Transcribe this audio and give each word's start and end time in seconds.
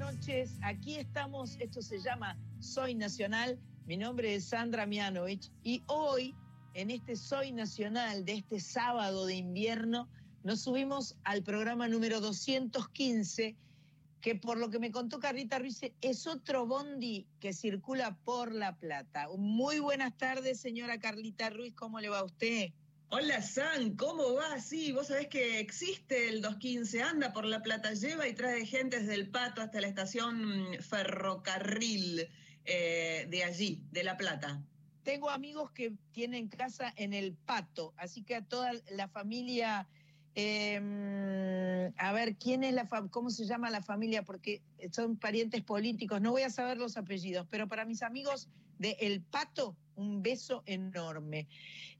Noches. 0.00 0.56
Aquí 0.62 0.96
estamos, 0.96 1.58
esto 1.60 1.82
se 1.82 2.00
llama 2.00 2.34
Soy 2.58 2.94
Nacional. 2.94 3.60
Mi 3.84 3.98
nombre 3.98 4.34
es 4.34 4.46
Sandra 4.46 4.86
Mianovich 4.86 5.52
y 5.62 5.82
hoy, 5.88 6.34
en 6.72 6.90
este 6.90 7.16
Soy 7.16 7.52
Nacional 7.52 8.24
de 8.24 8.36
este 8.36 8.60
sábado 8.60 9.26
de 9.26 9.34
invierno, 9.34 10.08
nos 10.42 10.62
subimos 10.62 11.18
al 11.24 11.42
programa 11.42 11.86
número 11.86 12.22
215, 12.22 13.54
que 14.22 14.34
por 14.36 14.56
lo 14.56 14.70
que 14.70 14.78
me 14.78 14.90
contó 14.90 15.20
Carlita 15.20 15.58
Ruiz 15.58 15.82
es 16.00 16.26
otro 16.26 16.66
bondi 16.66 17.26
que 17.38 17.52
circula 17.52 18.16
por 18.24 18.54
La 18.54 18.78
Plata. 18.78 19.28
Muy 19.36 19.80
buenas 19.80 20.16
tardes, 20.16 20.60
señora 20.60 20.98
Carlita 20.98 21.50
Ruiz, 21.50 21.74
¿cómo 21.74 22.00
le 22.00 22.08
va 22.08 22.20
a 22.20 22.24
usted? 22.24 22.72
Hola 23.12 23.42
San, 23.42 23.96
¿cómo 23.96 24.34
va? 24.34 24.60
Sí, 24.60 24.92
vos 24.92 25.08
sabés 25.08 25.26
que 25.26 25.58
existe 25.58 26.28
el 26.28 26.42
215, 26.42 27.02
anda 27.02 27.32
por 27.32 27.44
La 27.44 27.60
Plata, 27.60 27.92
lleva 27.92 28.28
y 28.28 28.34
trae 28.34 28.64
gente 28.64 29.00
desde 29.00 29.14
el 29.14 29.28
Pato 29.28 29.62
hasta 29.62 29.80
la 29.80 29.88
estación 29.88 30.76
ferrocarril 30.80 32.28
eh, 32.64 33.26
de 33.28 33.42
allí, 33.42 33.82
de 33.90 34.04
La 34.04 34.16
Plata. 34.16 34.62
Tengo 35.02 35.28
amigos 35.28 35.72
que 35.72 35.92
tienen 36.12 36.46
casa 36.46 36.92
en 36.94 37.12
el 37.12 37.34
Pato, 37.34 37.92
así 37.96 38.22
que 38.22 38.36
a 38.36 38.44
toda 38.44 38.70
la 38.92 39.08
familia 39.08 39.88
eh, 40.36 41.92
a 41.96 42.12
ver, 42.12 42.36
¿quién 42.36 42.62
es 42.62 42.74
la 42.74 42.88
cómo 43.10 43.30
se 43.30 43.44
llama 43.44 43.70
la 43.70 43.82
familia? 43.82 44.22
Porque 44.22 44.62
son 44.92 45.16
parientes 45.16 45.62
políticos, 45.62 46.20
no 46.20 46.30
voy 46.30 46.42
a 46.42 46.50
saber 46.50 46.78
los 46.78 46.96
apellidos, 46.96 47.44
pero 47.50 47.66
para 47.66 47.84
mis 47.84 48.02
amigos 48.04 48.48
de 48.80 48.96
El 48.98 49.20
Pato, 49.20 49.76
un 49.94 50.22
beso 50.22 50.62
enorme. 50.66 51.46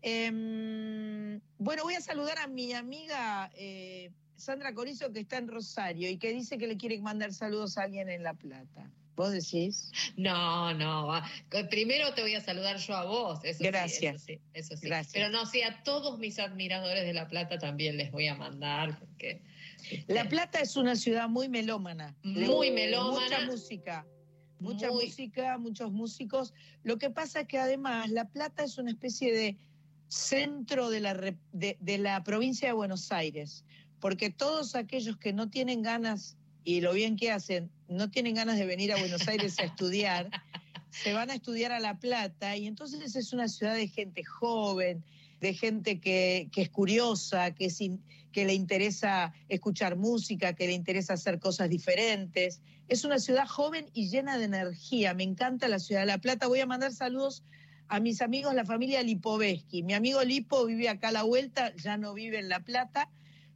Eh, 0.03 1.39
bueno, 1.59 1.83
voy 1.83 1.95
a 1.95 2.01
saludar 2.01 2.39
a 2.39 2.47
mi 2.47 2.73
amiga 2.73 3.51
eh, 3.55 4.11
Sandra 4.37 4.73
Corizo, 4.73 5.13
que 5.13 5.21
está 5.21 5.37
en 5.37 5.49
Rosario 5.49 6.09
y 6.09 6.17
que 6.17 6.33
dice 6.33 6.57
que 6.57 6.67
le 6.67 6.79
quiere 6.79 6.99
mandar 7.01 7.35
saludos 7.35 7.77
a 7.77 7.83
alguien 7.83 8.09
en 8.09 8.23
La 8.23 8.33
Plata. 8.33 8.91
¿Vos 9.15 9.33
decís? 9.33 9.93
No, 10.17 10.73
no. 10.73 11.21
Primero 11.69 12.15
te 12.15 12.23
voy 12.23 12.35
a 12.35 12.41
saludar 12.41 12.79
yo 12.79 12.97
a 12.97 13.05
vos. 13.05 13.41
Eso 13.45 13.63
Gracias. 13.63 14.23
Sí, 14.23 14.41
eso 14.55 14.75
sí, 14.79 14.87
Gracias. 14.87 15.13
Pero 15.13 15.29
no, 15.29 15.45
sí, 15.45 15.61
a 15.61 15.83
todos 15.83 16.19
mis 16.19 16.39
admiradores 16.39 17.05
de 17.05 17.13
La 17.13 17.29
Plata 17.29 17.59
también 17.59 17.99
les 17.99 18.11
voy 18.11 18.29
a 18.29 18.35
mandar. 18.35 18.99
Porque, 18.99 19.43
La 20.07 20.27
Plata 20.27 20.61
es 20.61 20.75
una 20.77 20.97
ciudad 20.97 21.29
muy 21.29 21.51
melómana. 21.51 22.17
Muy 22.23 22.71
melómana. 22.71 23.41
Mucha 23.41 23.45
música. 23.45 24.07
Mucha 24.61 24.91
música, 24.91 25.59
muchos 25.59 25.91
músicos. 25.91 26.55
Lo 26.85 26.99
que 26.99 27.11
pasa 27.11 27.41
es 27.41 27.49
que 27.49 27.59
además 27.59 28.11
La 28.11 28.29
Plata 28.29 28.63
es 28.63 28.79
una 28.79 28.91
especie 28.91 29.33
de 29.33 29.57
centro 30.09 30.91
de 30.91 31.01
la, 31.01 31.15
de, 31.53 31.77
de 31.81 31.99
la 31.99 32.23
provincia 32.23 32.69
de 32.69 32.75
Buenos 32.75 33.11
Aires, 33.11 33.65
porque 34.01 34.31
todos 34.31 34.75
aquellos 34.75 35.17
que 35.17 35.33
no 35.33 35.51
tienen 35.51 35.83
ganas 35.83 36.37
y 36.65 36.81
lo 36.81 36.93
bien 36.93 37.17
que 37.17 37.31
hacen, 37.31 37.71
no 37.89 38.11
tienen 38.11 38.35
ganas 38.35 38.59
de 38.59 38.67
venir 38.67 38.93
a 38.93 38.99
Buenos 38.99 39.27
Aires 39.29 39.59
a 39.59 39.63
estudiar, 39.65 40.31
se 40.91 41.13
van 41.13 41.31
a 41.31 41.35
estudiar 41.35 41.73
a 41.73 41.81
La 41.81 41.99
Plata 41.99 42.57
y 42.57 42.67
entonces 42.67 43.17
es 43.17 43.33
una 43.33 43.49
ciudad 43.49 43.75
de 43.75 43.89
gente 43.89 44.25
joven, 44.25 45.05
de 45.41 45.55
gente 45.55 46.01
que, 46.01 46.49
es 46.55 46.71
curiosa, 46.71 47.53
que, 47.53 47.69
que 48.33 48.45
le 48.45 48.55
interesa 48.55 49.33
escuchar 49.49 49.97
música, 49.97 50.55
que 50.55 50.67
le 50.67 50.73
interesa 50.73 51.15
hacer 51.15 51.39
cosas 51.39 51.69
diferentes. 51.69 52.61
Es 52.89 53.05
una 53.05 53.19
ciudad 53.19 53.47
joven 53.47 53.87
y 53.93 54.09
llena 54.09 54.39
de 54.39 54.45
energía. 54.45 55.15
Me 55.15 55.25
encanta 55.25 55.69
la 55.69 55.79
ciudad 55.79 56.03
de 56.03 56.07
La 56.07 56.19
Plata. 56.19 56.47
Voy 56.47 56.61
a 56.61 56.67
mandar 56.67 56.93
saludos 56.93 57.45
a 57.89 58.01
mis 58.01 58.23
amigos, 58.23 58.55
la 58.55 58.65
familia 58.65 59.03
Lipovetsky. 59.03 59.83
Mi 59.83 59.95
amigo 59.95 60.23
Lipo 60.23 60.67
vive 60.67 60.89
acá 60.89 61.09
a 61.09 61.13
la 61.13 61.23
vuelta, 61.23 61.75
ya 61.77 61.97
no 61.97 62.15
vive 62.15 62.39
en 62.39 62.49
La 62.49 62.61
Plata 62.61 63.11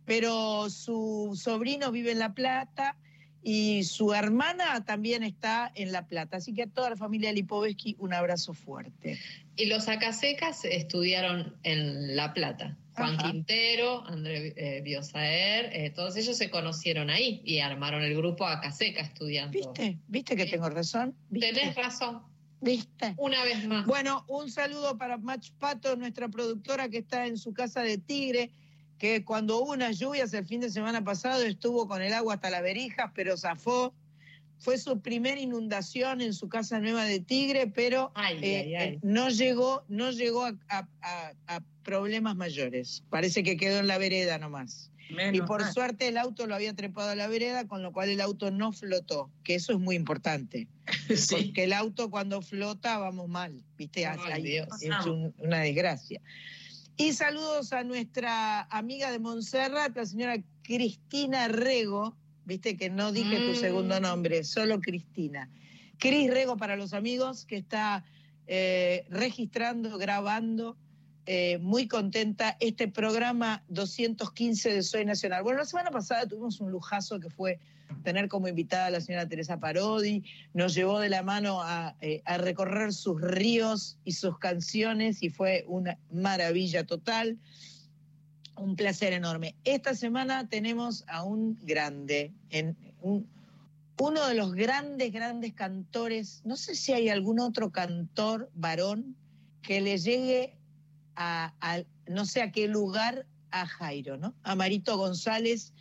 pero 0.05 0.69
su 0.71 1.39
sobrino 1.41 1.91
vive 1.91 2.13
en 2.13 2.19
La 2.19 2.35
Plata 2.35 2.97
y 3.45 3.85
su 3.85 4.15
hermana 4.15 4.85
también 4.87 5.23
está 5.23 5.71
en 5.75 5.93
La 5.93 6.07
Plata. 6.07 6.39
Así 6.39 6.55
que 6.55 6.63
a 6.63 6.67
toda 6.67 6.91
la 6.91 6.97
familia 6.97 7.31
Lipovetsky 7.31 7.95
un 7.99 8.15
abrazo 8.15 8.55
fuerte. 8.55 9.19
Y 9.57 9.67
los 9.67 9.87
Acasecas 9.87 10.65
estudiaron 10.65 11.55
en 11.63 12.17
La 12.17 12.33
Plata. 12.33 12.79
Juan 12.97 13.19
Quintero, 13.19 14.07
André 14.07 14.55
eh, 14.57 14.81
Biosaer, 14.81 15.69
eh, 15.73 15.91
todos 15.91 16.17
ellos 16.17 16.37
se 16.39 16.49
conocieron 16.49 17.11
ahí 17.11 17.43
y 17.45 17.59
armaron 17.59 18.03
el 18.03 18.17
grupo 18.17 18.47
Acaseca 18.47 19.03
estudiando. 19.03 19.59
¿Viste? 19.59 19.99
¿Viste 20.07 20.37
que 20.37 20.47
tengo 20.47 20.71
razón? 20.71 21.15
Tenés 21.39 21.75
razón. 21.75 22.23
¿Viste? 22.61 23.15
Una 23.19 23.45
vez 23.45 23.67
más. 23.67 23.85
Bueno, 23.85 24.25
un 24.27 24.51
saludo 24.51 24.97
para 24.97 25.19
Mach 25.19 25.51
Pato, 25.59 25.97
nuestra 25.97 26.29
productora 26.29 26.89
que 26.89 26.99
está 26.99 27.27
en 27.27 27.37
su 27.37 27.53
casa 27.53 27.83
de 27.83 27.99
Tigre 27.99 28.53
que 28.99 29.25
cuando 29.25 29.59
hubo 29.59 29.73
unas 29.73 29.99
lluvias 29.99 30.33
el 30.35 30.47
fin 30.47 30.61
de 30.61 30.71
semana 30.71 31.03
pasado 31.05 31.43
estuvo 31.43 31.89
con 31.89 32.03
el 32.03 32.13
agua 32.13 32.35
hasta 32.35 32.51
las 32.51 32.63
verijas, 32.63 33.11
pero 33.15 33.37
zafó. 33.37 33.95
Fue 34.59 34.79
su 34.79 35.01
primera 35.01 35.39
inundación 35.39 36.21
en 36.21 36.33
su 36.33 36.49
casa 36.49 36.79
nueva 36.81 37.05
de 37.05 37.21
Tigre, 37.21 37.67
pero 37.67 38.13
eh, 38.41 38.73
eh, 38.79 38.99
no 39.03 39.29
llegó, 39.29 39.85
no 39.89 40.11
llegó 40.11 40.47
a, 40.47 40.89
problemas 41.83 42.35
mayores. 42.35 43.03
Parece 43.11 43.43
que 43.43 43.59
quedó 43.59 43.81
en 43.81 43.89
la 43.89 43.99
vereda 43.99 44.39
nomás. 44.39 44.91
y 45.33 45.41
por 45.43 45.63
suerte 45.71 46.09
el 46.09 46.17
auto 46.17 46.47
lo 46.47 46.55
había 46.55 46.73
trepado 46.75 47.11
a 47.11 47.15
la 47.15 47.27
vereda, 47.29 47.69
con 47.69 47.83
lo 47.83 47.93
cual 47.93 48.09
el 48.09 48.23
auto 48.23 48.51
no 48.51 48.73
flotó, 48.73 49.31
que 49.43 49.57
eso 49.57 49.73
es 49.75 49.79
muy 49.81 49.97
importante. 49.97 50.67
Porque 51.31 51.65
el 51.65 51.75
auto 51.75 52.11
cuando 52.11 52.41
flota 52.41 52.97
vamos 52.97 53.29
mal, 53.29 53.63
¿viste? 53.77 54.05
es 54.05 55.07
una 55.39 55.61
desgracia. 55.61 56.23
Y 56.97 57.13
saludos 57.13 57.73
a 57.73 57.83
nuestra 57.83 58.63
amiga 58.71 59.11
de 59.11 59.19
Montserrat, 59.19 59.97
la 59.97 60.07
señora 60.07 60.37
Cristina 60.63 61.49
Rego, 61.49 62.17
viste 62.45 62.77
que 62.77 62.89
no 62.89 63.11
dije 63.11 63.37
tu 63.49 63.57
segundo 63.57 63.99
mm. 63.99 64.03
nombre, 64.03 64.45
solo 64.45 64.81
Cristina. 64.81 65.51
Cris 65.99 66.31
Rego 66.31 66.57
para 66.57 66.77
los 66.77 66.95
amigos, 66.95 67.47
que 67.47 67.57
está 67.57 68.05
eh, 68.47 69.07
registrando, 69.11 69.99
grabando, 69.99 70.77
eh, 71.27 71.59
muy 71.59 71.89
contenta 71.89 72.57
este 72.61 72.87
programa 72.87 73.65
215 73.71 74.75
de 74.75 74.83
Soy 74.85 75.05
Nacional. 75.05 75.43
Bueno, 75.43 75.59
la 75.59 75.65
semana 75.65 75.91
pasada 75.91 76.29
tuvimos 76.29 76.61
un 76.61 76.71
lujazo 76.71 77.19
que 77.19 77.29
fue 77.29 77.59
tener 78.03 78.29
como 78.29 78.49
invitada 78.49 78.87
a 78.87 78.91
la 78.91 79.01
señora 79.01 79.29
Teresa 79.29 79.59
Parodi, 79.59 80.25
nos 80.53 80.75
llevó 80.75 81.01
de 81.01 81.09
la 81.09 81.23
mano 81.23 81.61
eh, 82.01 82.23
a, 82.25 82.39
recorrer 82.39 82.93
sus 82.93 83.21
ríos 83.21 83.99
y 84.05 84.13
sus 84.13 84.39
canciones 84.39 85.23
y 85.23 85.31
fue 85.31 85.65
una 85.67 85.99
maravilla 86.13 86.85
total, 86.85 87.39
un 88.57 88.77
placer 88.77 89.13
enorme. 89.13 89.57
Esta 89.65 89.95
semana 89.95 90.49
tenemos 90.49 91.05
a 91.09 91.25
un 91.25 91.59
grande, 91.63 92.33
en, 92.51 92.77
uno 93.99 94.27
de 94.27 94.35
los 94.35 94.55
grandes, 94.55 95.13
grandes 95.13 95.55
cantores, 95.55 96.43
no 96.45 96.57
sé 96.57 96.75
si 96.75 96.93
hay 96.93 97.09
algún 97.09 97.41
otro 97.41 97.71
cantor 97.71 98.51
varón 98.55 99.17
que 99.63 99.81
le 99.81 99.99
llegue 99.99 100.57
a, 101.17 101.55
a 101.61 101.83
no 102.07 102.27
sé 102.27 102.43
a 102.43 102.53
qué 102.53 102.69
lugar 102.69 103.27
a 103.51 103.67
Jairo, 103.67 104.17
¿no? 104.17 104.35
A 104.43 104.57
Marito 104.57 104.99
González 104.99 105.73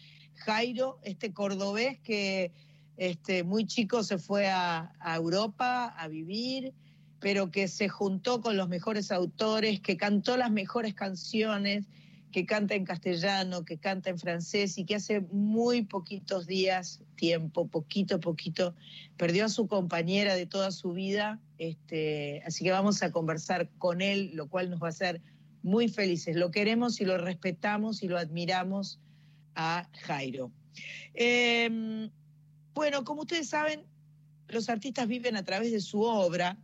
Jairo, 0.46 1.00
este 1.04 1.34
cordobés 1.34 2.00
que 2.00 2.52
este, 2.98 3.44
muy 3.44 3.66
chico 3.66 4.04
se 4.04 4.18
fue 4.18 4.48
a, 4.48 4.92
Europa 5.16 5.88
a 5.98 6.08
vivir, 6.08 6.74
pero 7.20 7.50
que 7.50 7.68
se 7.68 7.88
juntó 7.88 8.42
con 8.42 8.58
los 8.58 8.68
mejores 8.68 9.12
autores, 9.12 9.80
que 9.80 9.96
cantó 9.96 10.36
las 10.36 10.52
mejores 10.52 10.94
canciones, 10.94 11.86
que 12.32 12.46
canta 12.46 12.76
en 12.76 12.84
castellano, 12.84 13.64
que 13.64 13.78
canta 13.78 14.10
en 14.10 14.20
francés 14.20 14.78
y 14.78 14.86
que 14.86 14.96
hace 14.96 15.22
muy 15.22 15.84
poquitos 15.84 16.46
días, 16.46 17.02
tiempo, 17.16 17.68
poquito, 17.68 18.20
poquito, 18.20 18.76
perdió 19.18 19.46
a 19.46 19.50
su 19.50 19.68
compañera 19.68 20.36
de 20.36 20.46
toda 20.46 20.72
su 20.72 20.92
vida. 20.92 21.40
Este, 21.58 22.42
así 22.46 22.66
que 22.66 22.72
vamos 22.72 23.02
a 23.02 23.12
conversar 23.12 23.70
con 23.78 24.02
él, 24.02 24.32
lo 24.34 24.50
cual 24.50 24.70
nos 24.70 24.82
va 24.82 24.88
a 24.88 24.90
hacer 24.90 25.22
muy 25.62 25.88
felices. 25.88 26.36
Lo 26.36 26.52
queremos 26.52 27.00
y 27.00 27.06
lo 27.06 27.18
respetamos 27.18 28.04
y 28.04 28.08
lo 28.10 28.18
admiramos 28.18 29.00
a 29.56 29.90
Jairo. 30.04 30.52
Em, 31.14 32.10
bueno, 32.74 33.04
como 33.04 33.22
ustedes 33.22 33.50
saben, 33.50 33.86
los 34.48 34.70
artistas 34.70 35.08
viven 35.08 35.36
a 35.36 35.44
través 35.44 35.72
de 35.72 35.82
su 35.82 36.02
obra 36.02 36.58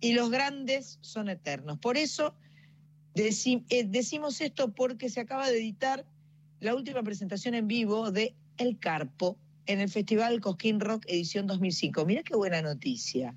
y 0.00 0.12
los 0.14 0.30
grandes 0.30 0.98
son 1.00 1.28
eternos. 1.28 1.78
Por 1.78 1.96
eso 1.96 2.34
eh, 3.14 3.84
decimos 3.84 4.40
esto 4.40 4.72
porque 4.74 5.08
se 5.08 5.20
acaba 5.20 5.48
de 5.48 5.58
editar 5.58 6.06
la 6.60 6.74
última 6.74 7.02
presentación 7.02 7.54
en 7.54 7.68
vivo 7.68 8.10
de 8.10 8.34
El 8.56 8.78
Carpo 8.78 9.38
en 9.66 9.80
el 9.80 9.88
Festival 9.88 10.40
Cosquín 10.40 10.80
Rock 10.80 11.04
edición 11.08 11.46
2005. 11.46 12.04
Mira 12.04 12.22
qué 12.22 12.34
buena 12.34 12.62
noticia. 12.62 13.36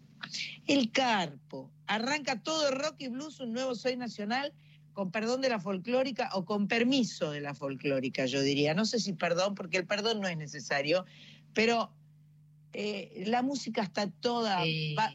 El 0.67 0.91
Carpo. 0.91 1.71
Arranca 1.87 2.41
todo 2.41 2.71
rock 2.71 2.95
y 2.99 3.09
blues, 3.09 3.39
un 3.39 3.53
nuevo 3.53 3.75
Soy 3.75 3.95
Nacional 3.95 4.53
con 4.95 5.11
perdón 5.11 5.41
de 5.41 5.49
la 5.49 5.59
folclórica 5.59 6.29
o 6.33 6.45
con 6.45 6.67
permiso 6.67 7.29
de 7.31 7.41
la 7.41 7.53
folclórica, 7.53 8.25
yo 8.25 8.41
diría. 8.41 8.73
No 8.73 8.85
sé 8.85 8.99
si 8.99 9.13
perdón, 9.13 9.53
porque 9.53 9.77
el 9.77 9.85
perdón 9.85 10.21
no 10.21 10.27
es 10.27 10.37
necesario, 10.37 11.05
pero 11.53 11.91
eh, 12.73 13.23
la 13.27 13.41
música 13.41 13.83
está 13.83 14.09
toda, 14.09 14.63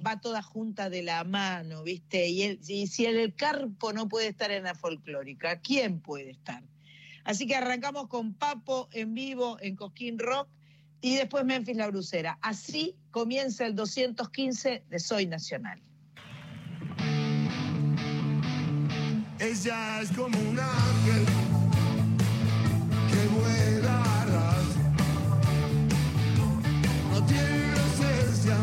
va, 0.07 0.21
toda 0.21 0.43
junta 0.43 0.91
de 0.91 1.03
la 1.03 1.25
mano, 1.25 1.83
¿viste? 1.83 2.29
Y, 2.29 2.87
si 2.87 3.07
el, 3.07 3.35
carpo 3.35 3.93
no 3.93 4.07
puede 4.07 4.29
estar 4.29 4.51
en 4.51 4.65
la 4.65 4.75
folclórica, 4.75 5.61
¿quién 5.61 6.01
puede 6.01 6.31
estar? 6.31 6.63
Así 7.25 7.47
que 7.47 7.57
arrancamos 7.57 8.09
con 8.09 8.35
Papo 8.35 8.89
en 8.93 9.15
vivo 9.15 9.57
en 9.61 9.77
Cosquín 9.77 10.19
Rock 10.19 10.49
y 11.01 11.17
después 11.17 11.45
Memphis 11.47 11.77
La 11.77 11.89
Brucera. 11.89 12.39
Así 12.43 12.97
comienza 13.11 13.65
el 13.65 13.75
215 13.75 14.85
de 14.89 14.99
Soy 14.99 15.27
Nacional. 15.27 15.83
Ella 19.43 20.03
es 20.03 20.11
como 20.13 20.39
un 20.39 20.59
ángel 20.59 21.25
que 23.11 23.27
vuela 23.29 24.03
a 24.03 24.25
ras. 24.27 24.67
No 27.11 27.25
tiene 27.25 27.69
inocencia. 27.69 28.57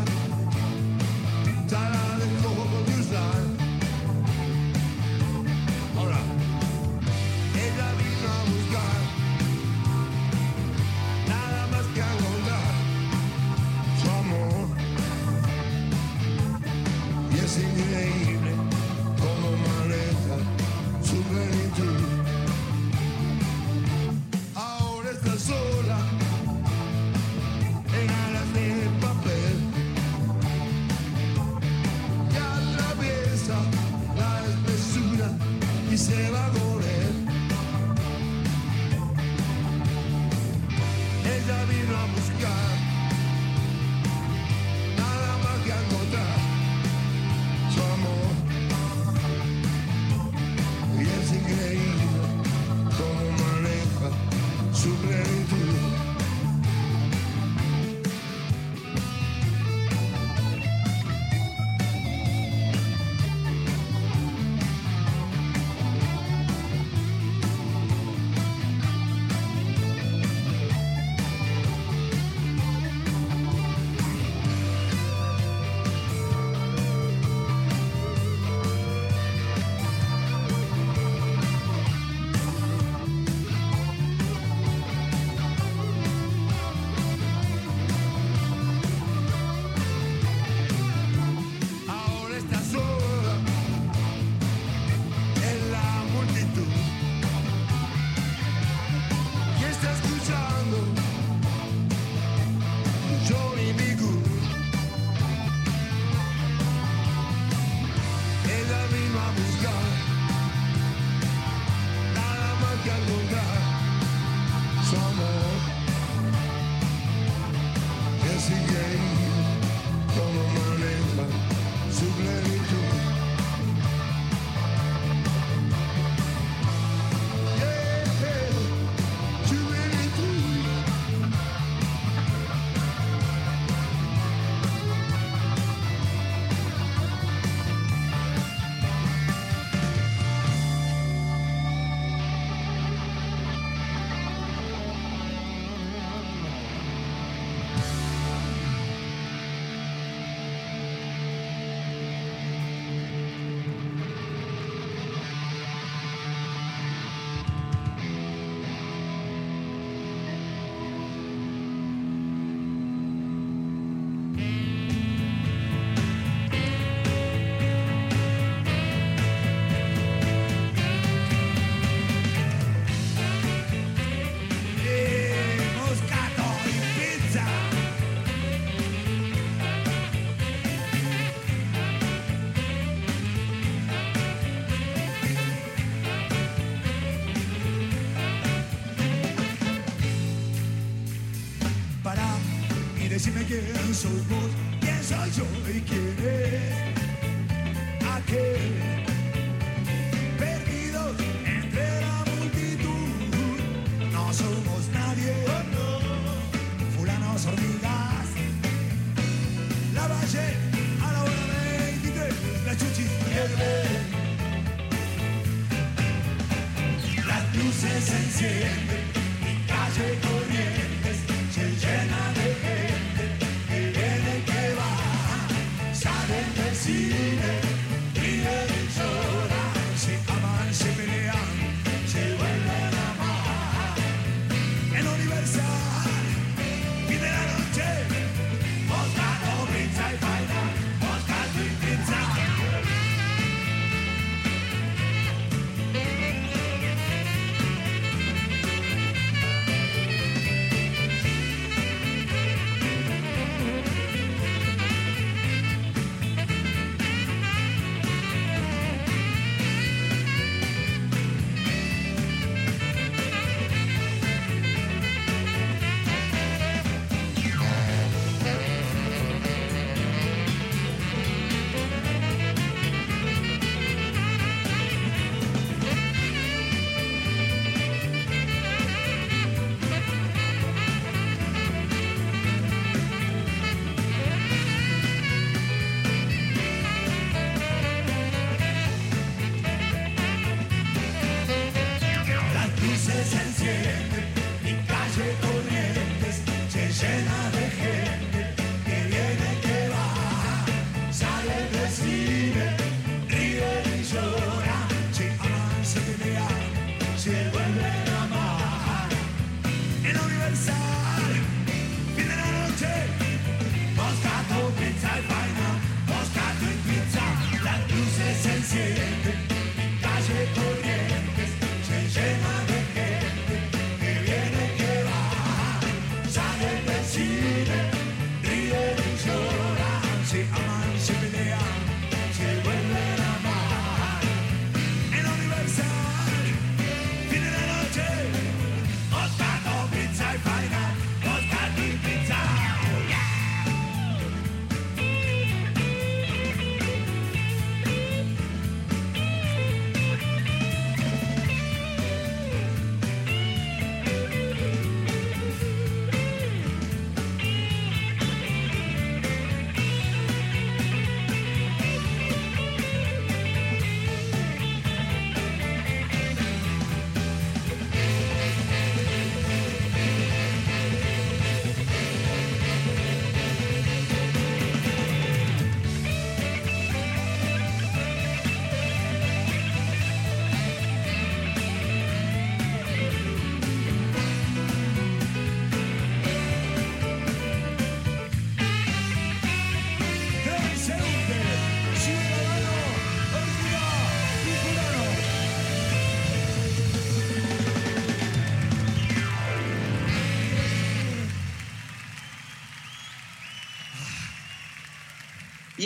quién 193.48 193.94
soy 193.94 194.10
vos, 194.28 194.50
quién 194.80 195.02
soy 195.02 195.30
yo 195.30 195.44
y 195.70 195.80
quién 195.80 196.16
es. 196.22 196.77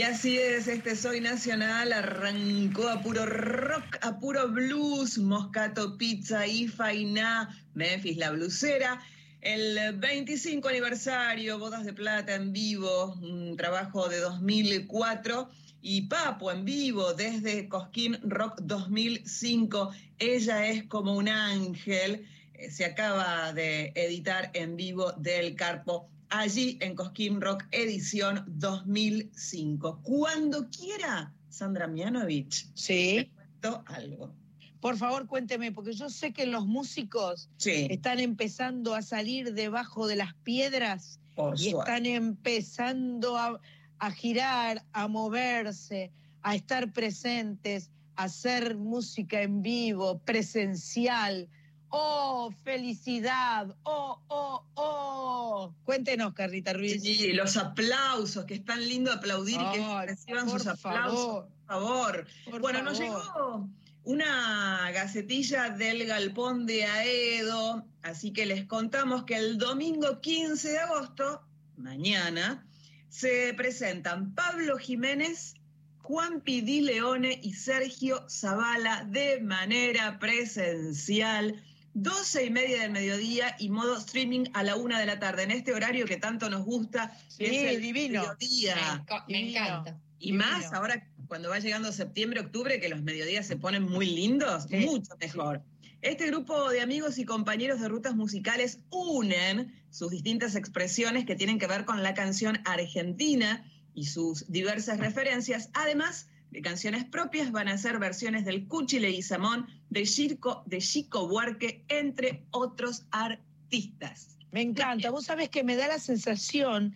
Es, 0.00 0.68
este 0.68 0.96
Soy 0.96 1.20
Nacional 1.20 1.92
arrancó 1.92 2.88
a 2.88 3.02
puro 3.02 3.26
rock, 3.26 3.98
a 4.00 4.18
puro 4.18 4.48
blues, 4.48 5.18
Moscato 5.18 5.98
Pizza, 5.98 6.46
Ifainá, 6.46 7.54
Memphis 7.74 8.16
la 8.16 8.30
blusera. 8.30 9.02
El 9.42 9.98
25 9.98 10.66
aniversario, 10.68 11.58
Bodas 11.58 11.84
de 11.84 11.92
Plata 11.92 12.34
en 12.34 12.54
vivo, 12.54 13.14
un 13.20 13.54
trabajo 13.58 14.08
de 14.08 14.20
2004 14.20 15.50
y 15.82 16.02
Papo 16.02 16.50
en 16.50 16.64
vivo 16.64 17.12
desde 17.12 17.68
Cosquín 17.68 18.18
Rock 18.22 18.60
2005. 18.62 19.90
Ella 20.18 20.68
es 20.68 20.84
como 20.84 21.14
un 21.14 21.28
ángel. 21.28 22.26
Eh, 22.54 22.70
Se 22.70 22.86
acaba 22.86 23.52
de 23.52 23.92
editar 23.94 24.50
en 24.54 24.76
vivo 24.76 25.12
del 25.12 25.54
Carpo 25.54 26.11
allí 26.32 26.78
en 26.80 26.94
Cosquín 26.94 27.40
Rock 27.40 27.64
edición 27.70 28.44
2005. 28.48 30.00
Cuando 30.02 30.68
quiera, 30.70 31.32
Sandra 31.48 31.86
Mianovich, 31.86 32.68
Sí. 32.74 33.16
te 33.16 33.30
cuento 33.30 33.84
algo. 33.86 34.34
Por 34.80 34.96
favor, 34.96 35.26
cuénteme, 35.26 35.70
porque 35.70 35.92
yo 35.92 36.08
sé 36.08 36.32
que 36.32 36.46
los 36.46 36.66
músicos 36.66 37.48
Sí, 37.56 37.86
están 37.90 38.18
empezando 38.18 38.94
a 38.94 39.02
salir 39.02 39.52
debajo 39.54 40.08
de 40.08 40.16
las 40.16 40.34
piedras 40.42 41.20
por 41.36 41.60
y 41.60 41.68
están 41.68 42.06
empezando 42.06 43.36
a, 43.36 43.60
a 43.98 44.10
girar, 44.10 44.84
a 44.92 45.06
moverse, 45.06 46.10
a 46.42 46.56
estar 46.56 46.92
presentes, 46.92 47.90
a 48.16 48.24
hacer 48.24 48.76
música 48.76 49.42
en 49.42 49.62
vivo, 49.62 50.18
presencial. 50.20 51.48
¡Oh, 51.94 52.50
felicidad! 52.64 53.76
¡Oh, 53.82 54.18
oh, 54.28 54.64
oh! 54.74 55.74
Cuéntenos, 55.84 56.32
Carrita 56.32 56.72
Ruiz. 56.72 57.02
Sí, 57.02 57.34
los 57.34 57.58
aplausos, 57.58 58.46
que 58.46 58.54
es 58.54 58.64
tan 58.64 58.80
lindo 58.80 59.12
aplaudir 59.12 59.60
y 59.60 59.72
que 59.72 60.06
reciban 60.06 60.48
sus 60.48 60.66
aplausos, 60.66 61.44
favor, 61.66 61.66
por 61.66 61.66
favor. 61.66 62.26
por 62.50 62.60
bueno, 62.62 62.82
nos 62.82 62.98
llegó 62.98 63.68
una 64.04 64.90
gacetilla 64.92 65.68
del 65.68 66.06
Galpón 66.06 66.64
de 66.64 66.84
Aedo, 66.84 67.84
así 68.02 68.32
que 68.32 68.46
les 68.46 68.64
contamos 68.64 69.24
que 69.24 69.36
el 69.36 69.58
domingo 69.58 70.20
15 70.22 70.72
de 70.72 70.78
agosto, 70.78 71.42
mañana, 71.76 72.66
se 73.10 73.52
presentan 73.54 74.34
Pablo 74.34 74.78
Jiménez, 74.78 75.56
Juan 75.98 76.40
Pidi 76.40 76.80
Leone 76.80 77.38
y 77.42 77.52
Sergio 77.52 78.26
Zavala 78.30 79.04
de 79.04 79.40
manera 79.40 80.18
presencial. 80.18 81.62
12 81.94 82.46
y 82.46 82.50
media 82.50 82.82
del 82.82 82.90
mediodía 82.92 83.54
y 83.58 83.68
modo 83.68 83.98
streaming 83.98 84.46
a 84.54 84.62
la 84.62 84.76
una 84.76 84.98
de 84.98 85.06
la 85.06 85.18
tarde, 85.18 85.42
en 85.42 85.50
este 85.50 85.74
horario 85.74 86.06
que 86.06 86.16
tanto 86.16 86.48
nos 86.48 86.64
gusta, 86.64 87.12
que 87.36 87.46
Sí, 87.48 87.56
es 87.56 87.74
el 87.74 87.82
divino. 87.82 88.22
Me, 88.22 88.28
mediodía. 88.28 89.04
encanta. 89.28 89.98
Y 90.18 90.26
Divino. 90.32 90.44
más 90.46 90.72
ahora 90.72 91.06
cuando 91.26 91.48
va 91.50 91.58
llegando 91.58 91.92
septiembre, 91.92 92.40
octubre, 92.40 92.78
que 92.80 92.88
los 92.88 93.02
mediodías 93.02 93.46
se 93.46 93.56
ponen 93.56 93.82
muy 93.84 94.06
lindos, 94.06 94.64
Sí, 94.68 94.76
mucho 94.86 95.16
mejor. 95.20 95.62
Este 96.02 96.26
grupo 96.26 96.68
de 96.70 96.80
amigos 96.80 97.18
y 97.18 97.24
compañeros 97.24 97.80
de 97.80 97.88
rutas 97.88 98.14
musicales 98.14 98.80
unen 98.90 99.72
sus 99.90 100.10
distintas 100.10 100.56
expresiones 100.56 101.24
que 101.26 101.36
tienen 101.36 101.58
que 101.58 101.66
ver 101.66 101.84
con 101.84 102.02
la 102.02 102.12
canción 102.14 102.58
argentina 102.64 103.64
y 103.94 104.06
sus 104.06 104.50
diversas 104.50 104.98
referencias, 104.98 105.70
además 105.74 106.28
de 106.52 106.60
canciones 106.62 107.04
propias, 107.06 107.50
van 107.50 107.68
a 107.68 107.78
ser 107.78 107.98
versiones 107.98 108.44
del 108.44 108.68
Cuchile 108.68 109.10
y 109.10 109.22
Samón, 109.22 109.66
de 109.90 110.04
Chico, 110.04 110.62
de 110.66 110.78
Chico 110.78 111.26
Buarque, 111.26 111.82
entre 111.88 112.44
otros 112.50 113.06
artistas. 113.10 114.36
Me 114.50 114.60
encanta. 114.60 115.10
Vos 115.10 115.24
sabés 115.24 115.48
que 115.48 115.64
me 115.64 115.76
da 115.76 115.88
la 115.88 115.98
sensación 115.98 116.94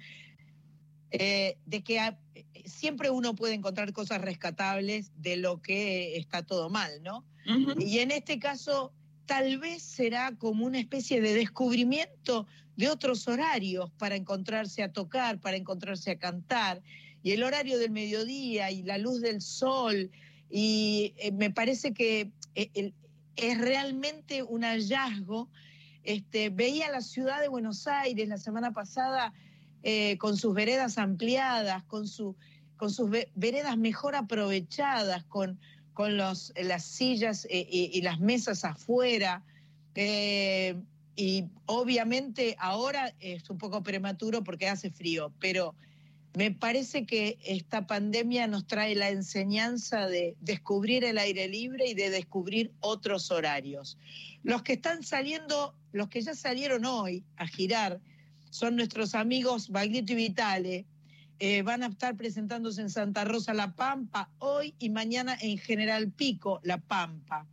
eh, 1.10 1.56
de 1.64 1.82
que 1.82 1.98
a- 2.00 2.18
siempre 2.66 3.10
uno 3.10 3.34
puede 3.34 3.54
encontrar 3.54 3.92
cosas 3.92 4.20
rescatables 4.20 5.10
de 5.16 5.36
lo 5.38 5.62
que 5.62 6.16
está 6.18 6.42
todo 6.44 6.68
mal, 6.68 7.02
¿no? 7.02 7.24
Y 7.78 8.00
en 8.00 8.10
este 8.10 8.38
caso, 8.38 8.92
tal 9.24 9.58
vez 9.58 9.82
será 9.82 10.36
como 10.36 10.66
una 10.66 10.78
especie 10.80 11.20
de 11.20 11.32
descubrimiento 11.32 12.46
de 12.76 12.90
otros 12.90 13.26
horarios 13.28 13.90
para 13.92 14.16
encontrarse 14.16 14.82
a 14.82 14.92
tocar, 14.92 15.40
para 15.40 15.56
encontrarse 15.56 16.10
a 16.10 16.18
cantar. 16.18 16.82
Y 17.26 17.32
el 17.32 17.42
horario 17.42 17.76
del 17.80 17.90
mediodía 17.90 18.70
y 18.70 18.84
la 18.84 18.98
luz 18.98 19.20
del 19.20 19.40
sol. 19.40 20.12
Y 20.48 21.12
eh, 21.16 21.32
me 21.32 21.50
parece 21.50 21.92
que 21.92 22.30
eh, 22.54 22.92
es 23.34 23.58
realmente 23.58 24.44
un 24.44 24.62
hallazgo. 24.62 25.48
Este, 26.04 26.50
veía 26.50 26.88
la 26.88 27.00
ciudad 27.00 27.40
de 27.40 27.48
Buenos 27.48 27.88
Aires 27.88 28.28
la 28.28 28.38
semana 28.38 28.70
pasada 28.70 29.34
eh, 29.82 30.18
con 30.18 30.36
sus 30.36 30.54
veredas 30.54 30.98
ampliadas, 30.98 31.82
con, 31.86 32.06
su, 32.06 32.36
con 32.76 32.92
sus 32.92 33.10
ve- 33.10 33.28
veredas 33.34 33.76
mejor 33.76 34.14
aprovechadas, 34.14 35.24
con, 35.24 35.58
con 35.94 36.16
los, 36.16 36.52
las 36.62 36.84
sillas 36.84 37.44
y, 37.50 38.00
las 38.02 38.20
mesas 38.20 38.64
afuera. 38.64 39.42
Y 39.96 41.44
obviamente 41.64 42.54
ahora 42.60 43.12
es 43.18 43.50
un 43.50 43.58
poco 43.58 43.82
prematuro 43.82 44.44
porque 44.44 44.68
hace 44.68 44.92
frío, 44.92 45.32
pero 45.40 45.74
me 46.36 46.50
parece 46.50 47.06
que 47.06 47.38
esta 47.42 47.86
pandemia 47.86 48.46
nos 48.46 48.66
trae 48.66 48.94
la 48.94 49.08
enseñanza 49.08 50.06
de 50.06 50.36
descubrir 50.42 51.02
el 51.02 51.16
aire 51.16 51.48
libre 51.48 51.86
y 51.86 51.94
de 51.94 52.10
descubrir 52.10 52.74
otros 52.80 53.30
horarios. 53.30 53.96
Los 54.42 54.62
que 54.62 54.74
están 54.74 55.02
saliendo, 55.02 55.74
los 55.92 56.08
que 56.10 56.20
ya 56.20 56.34
salieron 56.34 56.84
hoy 56.84 57.24
a 57.36 57.46
girar, 57.46 58.02
son 58.50 58.76
nuestros 58.76 59.14
amigos 59.14 59.70
Baglietto 59.70 60.12
y 60.12 60.16
Vitale. 60.16 60.84
Eh, 61.38 61.62
van 61.62 61.82
a 61.82 61.86
estar 61.86 62.14
presentándose 62.18 62.82
en 62.82 62.90
Santa 62.90 63.24
Rosa 63.24 63.54
La 63.54 63.74
Pampa 63.74 64.28
hoy 64.38 64.74
y 64.78 64.90
mañana 64.90 65.38
en 65.40 65.56
General 65.56 66.12
Pico 66.12 66.60
La 66.62 66.76
Pampa. 66.76 67.46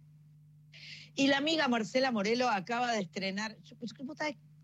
Y 1.16 1.28
la 1.28 1.38
amiga 1.38 1.70
Marcela 1.70 2.12
Morelo 2.12 2.50
acaba 2.50 2.92
de 2.92 3.00
estrenar, 3.00 3.56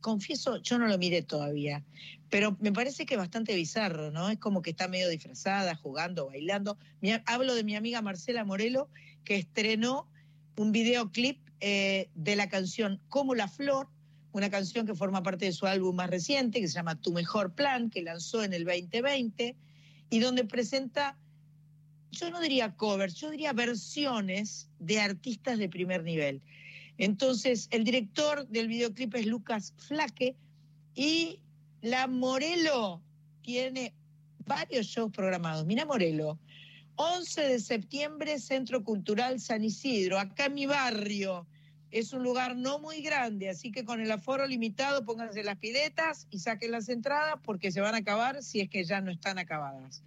confieso, 0.01 0.57
yo 0.57 0.77
no 0.77 0.87
lo 0.87 0.97
miré 0.97 1.21
todavía, 1.21 1.83
pero 2.29 2.57
me 2.59 2.71
parece 2.71 3.05
que 3.05 3.15
es 3.15 3.19
bastante 3.19 3.55
bizarro, 3.55 4.11
¿no? 4.11 4.29
Es 4.29 4.37
como 4.37 4.61
que 4.61 4.71
está 4.71 4.87
medio 4.87 5.09
disfrazada, 5.09 5.75
jugando, 5.75 6.27
bailando. 6.27 6.77
Hablo 7.25 7.55
de 7.55 7.63
mi 7.63 7.75
amiga 7.75 8.01
Marcela 8.01 8.45
Morelo, 8.45 8.89
que 9.23 9.35
estrenó 9.35 10.07
un 10.55 10.71
videoclip 10.71 11.39
eh, 11.61 12.09
de 12.15 12.35
la 12.35 12.49
canción 12.49 13.01
Como 13.09 13.35
la 13.35 13.47
Flor, 13.47 13.87
una 14.31 14.49
canción 14.49 14.85
que 14.85 14.93
forma 14.93 15.23
parte 15.23 15.45
de 15.45 15.51
su 15.51 15.65
álbum 15.65 15.95
más 15.95 16.09
reciente, 16.09 16.61
que 16.61 16.67
se 16.67 16.75
llama 16.75 16.99
Tu 17.01 17.11
Mejor 17.11 17.53
Plan, 17.53 17.89
que 17.89 18.03
lanzó 18.03 18.43
en 18.43 18.53
el 18.53 18.63
2020, 18.63 19.55
y 20.09 20.19
donde 20.19 20.45
presenta, 20.45 21.17
yo 22.11 22.29
no 22.29 22.39
diría 22.39 22.75
covers, 22.75 23.15
yo 23.15 23.31
diría 23.31 23.53
versiones 23.53 24.69
de 24.79 24.99
artistas 24.99 25.57
de 25.57 25.69
primer 25.69 26.03
nivel. 26.03 26.41
Entonces, 26.99 27.69
el 27.71 27.85
director 27.85 28.45
del 28.49 28.67
videoclip 28.67 29.15
es 29.15 29.25
Lucas 29.25 29.73
Flaque 29.77 30.35
y 30.93 31.39
la 31.81 32.07
Morelo 32.07 33.01
tiene 33.41 33.93
varios 34.45 34.87
shows 34.87 35.09
programados. 35.13 35.65
Mira 35.65 35.85
Morelo, 35.85 36.37
11 36.95 37.41
de 37.41 37.59
septiembre, 37.61 38.37
Centro 38.37 38.83
Cultural 38.83 39.39
San 39.39 39.63
Isidro, 39.63 40.19
acá 40.19 40.49
mi 40.49 40.65
barrio. 40.65 41.47
Es 41.89 42.11
un 42.11 42.21
lugar 42.21 42.57
no 42.57 42.79
muy 42.79 43.01
grande, 43.01 43.49
así 43.49 43.71
que 43.71 43.85
con 43.85 44.01
el 44.01 44.11
aforo 44.11 44.45
limitado 44.45 45.05
pónganse 45.05 45.41
las 45.41 45.55
piletas 45.55 46.27
y 46.29 46.39
saquen 46.39 46.71
las 46.71 46.89
entradas 46.89 47.35
porque 47.45 47.71
se 47.71 47.79
van 47.79 47.95
a 47.95 47.99
acabar 47.99 48.43
si 48.43 48.59
es 48.59 48.69
que 48.69 48.83
ya 48.83 48.99
no 48.99 49.09
están 49.09 49.39
acabadas. 49.39 50.03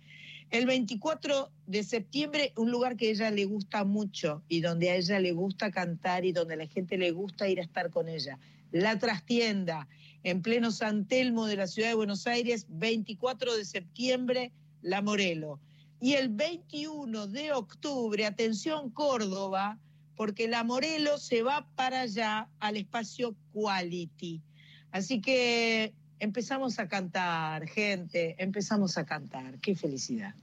El 0.53 0.67
24 0.67 1.51
de 1.67 1.83
septiembre, 1.83 2.53
un 2.59 2.71
lugar 2.71 2.99
que 2.99 3.09
ella 3.09 3.31
le 3.31 3.47
gusta 3.47 3.85
mucho 3.85 4.43
y 4.51 4.61
donde 4.61 4.91
a 4.91 4.97
ella 4.97 5.19
le 5.19 5.33
gusta 5.33 5.71
cantar 5.71 6.27
y 6.27 6.33
donde 6.33 6.59
la 6.59 6.67
gente 6.67 6.99
le 6.99 7.11
gusta 7.11 7.49
ir 7.49 7.59
a 7.59 7.63
estar 7.63 7.89
con 7.89 8.07
ella. 8.07 8.39
La 8.71 8.99
trastienda, 8.99 9.89
en 10.23 10.43
pleno 10.43 10.71
San 10.71 11.07
Telmo 11.07 11.47
de 11.47 11.57
la 11.57 11.67
ciudad 11.67 11.89
de 11.89 11.95
Buenos 11.95 12.27
Aires, 12.27 12.67
24 12.69 13.57
de 13.57 13.65
septiembre, 13.65 14.53
La 14.83 15.01
Morelo. 15.01 15.59
Y 16.03 16.17
el 16.17 16.29
21 16.29 17.29
de 17.29 17.53
octubre, 17.53 18.27
atención 18.27 18.91
Córdoba, 18.91 19.79
porque 20.17 20.49
La 20.49 20.65
Morelo 20.65 21.17
se 21.17 21.43
va 21.43 21.67
para 21.77 22.03
allá 22.03 22.51
al 22.61 22.77
espacio 22.77 23.35
Quality. 23.55 24.43
Así 24.91 25.23
que 25.23 25.95
empezamos 26.23 26.79
a 26.79 26.87
cantar, 26.87 27.67
gente, 27.67 28.37
empezamos 28.39 28.97
a 28.97 29.05
cantar. 29.05 29.59
Qué 29.59 29.75
felicidad. 29.75 30.35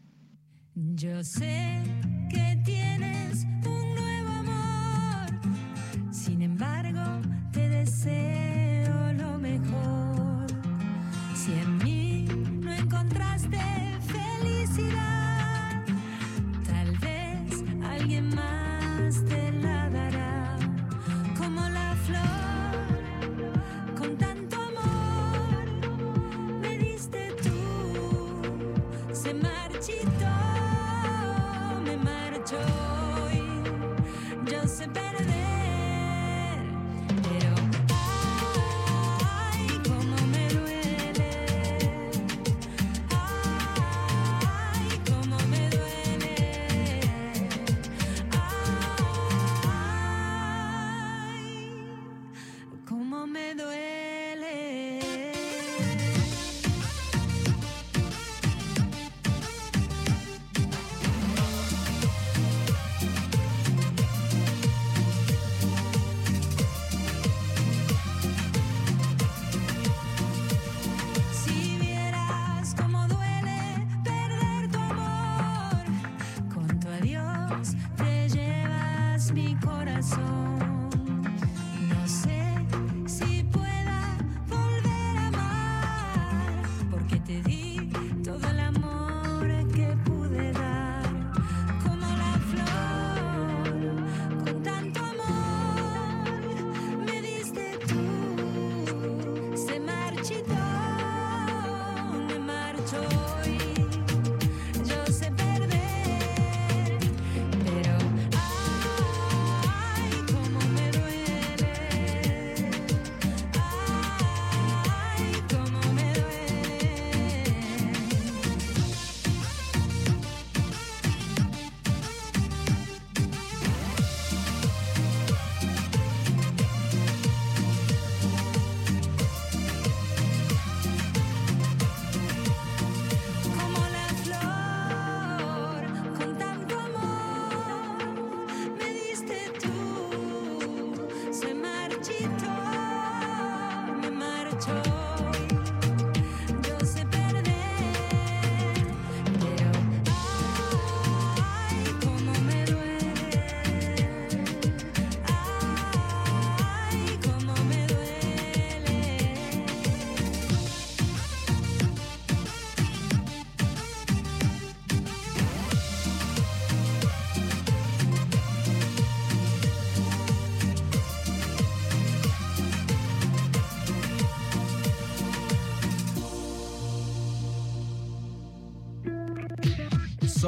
Yo 0.82 1.22
sé 1.26 1.84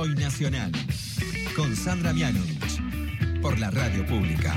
Soy 0.02 0.16
Nacional. 0.16 0.72
Con 1.56 1.76
Sandra 1.76 2.12
Mianovich. 2.12 2.82
Por 3.40 3.60
la 3.60 3.70
radio 3.70 4.04
pública. 4.08 4.56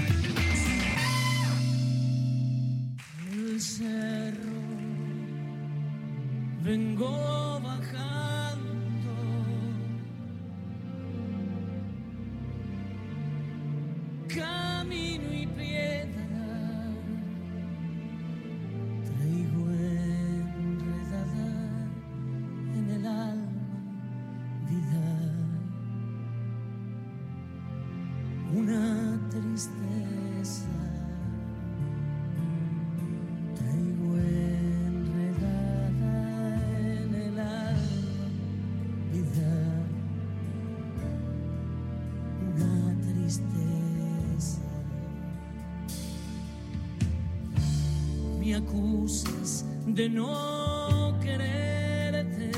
me 48.45 48.55
acusas 48.57 49.65
de 49.87 50.09
no 50.09 51.19
quererte. 51.23 52.51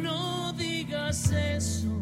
No 0.00 0.52
digas 0.52 1.32
eso. 1.32 1.99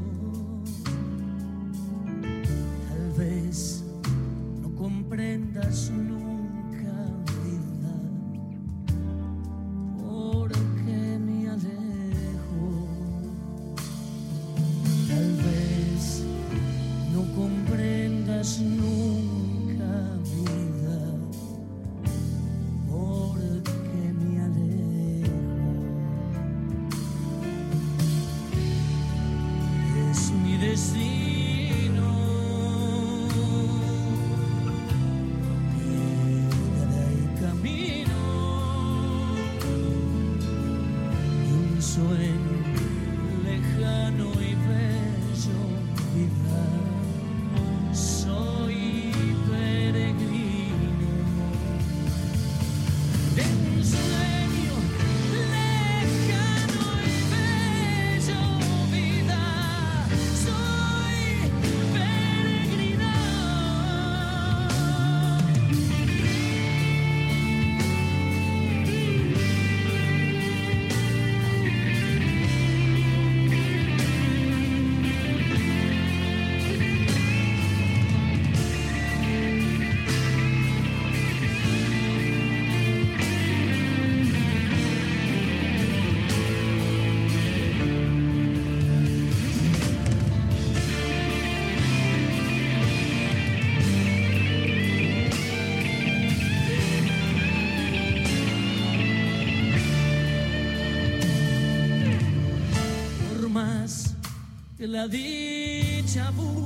la 104.89 105.07
dicha 105.07 106.33
pura. 106.35 106.58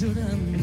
llorando 0.00 0.59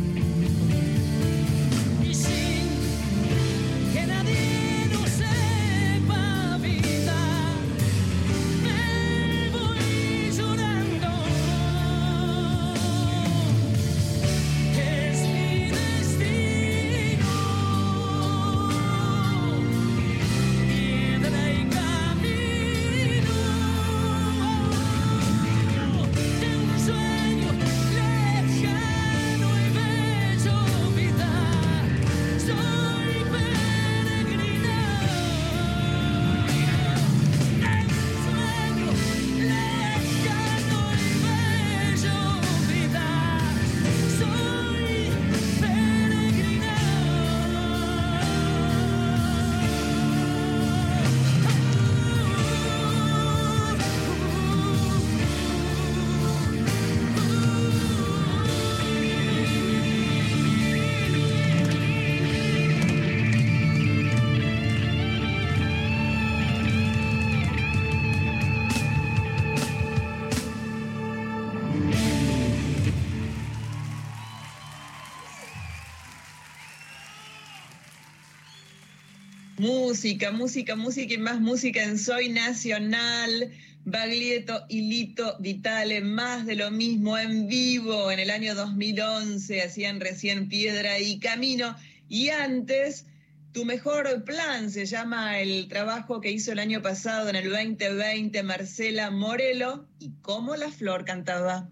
Música, 79.97 80.31
música, 80.31 80.75
música 80.75 81.13
y 81.15 81.17
más 81.17 81.39
música 81.39 81.81
en 81.81 81.97
Soy 81.97 82.29
Nacional. 82.29 83.51
Baglietto 83.83 84.63
y 84.69 84.81
Lito 84.81 85.37
Vitale, 85.39 86.01
más 86.01 86.45
de 86.45 86.55
lo 86.55 86.69
mismo 86.69 87.17
en 87.17 87.47
vivo 87.47 88.11
en 88.11 88.19
el 88.19 88.29
año 88.29 88.53
2011, 88.53 89.63
hacían 89.63 89.99
recién 89.99 90.49
Piedra 90.49 90.99
y 90.99 91.17
Camino. 91.17 91.75
Y 92.07 92.29
antes, 92.29 93.07
Tu 93.53 93.65
Mejor 93.65 94.23
Plan 94.23 94.69
se 94.69 94.85
llama 94.85 95.39
el 95.39 95.67
trabajo 95.67 96.21
que 96.21 96.29
hizo 96.29 96.51
el 96.51 96.59
año 96.59 96.83
pasado 96.83 97.29
en 97.29 97.35
el 97.35 97.49
2020 97.49 98.43
Marcela 98.43 99.09
Morelo. 99.09 99.87
Y 99.97 100.11
cómo 100.21 100.55
la 100.55 100.69
flor 100.69 101.05
cantaba. 101.05 101.71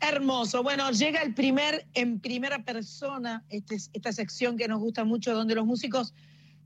Hermoso. 0.00 0.62
Bueno, 0.62 0.90
llega 0.92 1.20
el 1.20 1.34
primer, 1.34 1.86
en 1.92 2.20
primera 2.20 2.64
persona, 2.64 3.44
este, 3.50 3.76
esta 3.92 4.12
sección 4.14 4.56
que 4.56 4.66
nos 4.66 4.80
gusta 4.80 5.04
mucho, 5.04 5.34
donde 5.34 5.54
los 5.54 5.66
músicos 5.66 6.14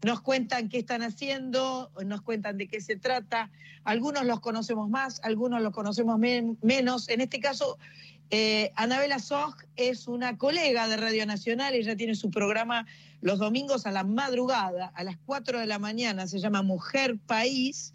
nos 0.03 0.21
cuentan 0.21 0.69
qué 0.69 0.79
están 0.79 1.03
haciendo, 1.03 1.91
nos 2.05 2.23
cuentan 2.23 2.59
de 2.59 2.69
qué 2.69 2.81
se 2.81 2.97
trata. 2.97 3.51
Algunos 3.85 4.25
los 4.25 4.41
conocemos 4.41 4.89
más, 4.91 5.21
algunos 5.25 5.63
los 5.63 5.73
conocemos 5.73 6.19
men- 6.19 6.59
menos. 6.63 7.09
En 7.09 7.21
este 7.21 7.41
caso, 7.41 7.79
eh, 8.31 8.73
Anabela 8.75 9.19
Sog 9.19 9.55
es 9.77 10.09
una 10.09 10.37
colega 10.37 10.89
de 10.89 10.97
Radio 10.97 11.25
Nacional, 11.27 11.75
ella 11.75 11.97
tiene 11.97 12.15
su 12.15 12.31
programa 12.31 12.87
los 13.21 13.39
domingos 13.39 13.87
a 13.87 13.93
la 13.93 14.05
madrugada, 14.05 14.93
a 14.95 15.05
las 15.05 15.17
4 15.25 15.59
de 15.61 15.67
la 15.67 15.79
mañana, 15.79 16.27
se 16.27 16.39
llama 16.39 16.63
Mujer 16.63 17.19
País. 17.27 17.95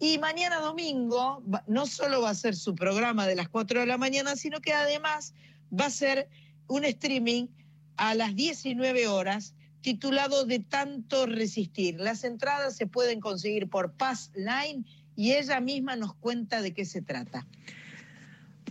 Y 0.00 0.18
mañana 0.18 0.60
domingo 0.60 1.42
no 1.66 1.86
solo 1.86 2.22
va 2.22 2.30
a 2.30 2.34
ser 2.34 2.54
su 2.54 2.76
programa 2.76 3.26
de 3.26 3.34
las 3.34 3.48
4 3.48 3.80
de 3.80 3.86
la 3.86 3.98
mañana, 3.98 4.36
sino 4.36 4.60
que 4.60 4.72
además 4.72 5.34
va 5.72 5.86
a 5.86 5.90
ser 5.90 6.28
un 6.68 6.84
streaming 6.84 7.48
a 7.96 8.14
las 8.14 8.36
19 8.36 9.08
horas 9.08 9.54
titulado 9.80 10.44
De 10.44 10.58
tanto 10.58 11.26
resistir. 11.26 12.00
Las 12.00 12.24
entradas 12.24 12.76
se 12.76 12.86
pueden 12.86 13.20
conseguir 13.20 13.68
por 13.68 13.92
Pass 13.92 14.30
Line 14.34 14.84
y 15.16 15.32
ella 15.32 15.60
misma 15.60 15.96
nos 15.96 16.14
cuenta 16.14 16.62
de 16.62 16.72
qué 16.72 16.84
se 16.84 17.02
trata. 17.02 17.46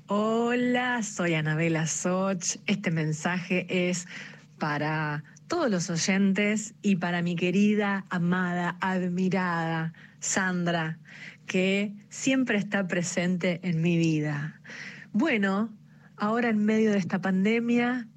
Hola, 0.07 1.03
soy 1.03 1.33
Anabela 1.33 1.85
Soch. 1.85 2.57
Este 2.65 2.91
mensaje 2.91 3.89
es 3.89 4.07
para 4.57 5.23
todos 5.47 5.69
los 5.69 5.89
oyentes 5.89 6.73
y 6.81 6.95
para 6.95 7.21
mi 7.21 7.35
querida, 7.35 8.05
amada, 8.09 8.77
admirada 8.79 9.93
Sandra, 10.19 10.97
que 11.45 11.93
siempre 12.09 12.57
está 12.57 12.87
presente 12.87 13.59
en 13.63 13.81
mi 13.81 13.97
vida. 13.97 14.61
Bueno, 15.11 15.73
ahora 16.15 16.49
en 16.49 16.63
medio 16.65 16.91
de 16.91 16.97
esta 16.97 17.19
pandemia, 17.19 18.07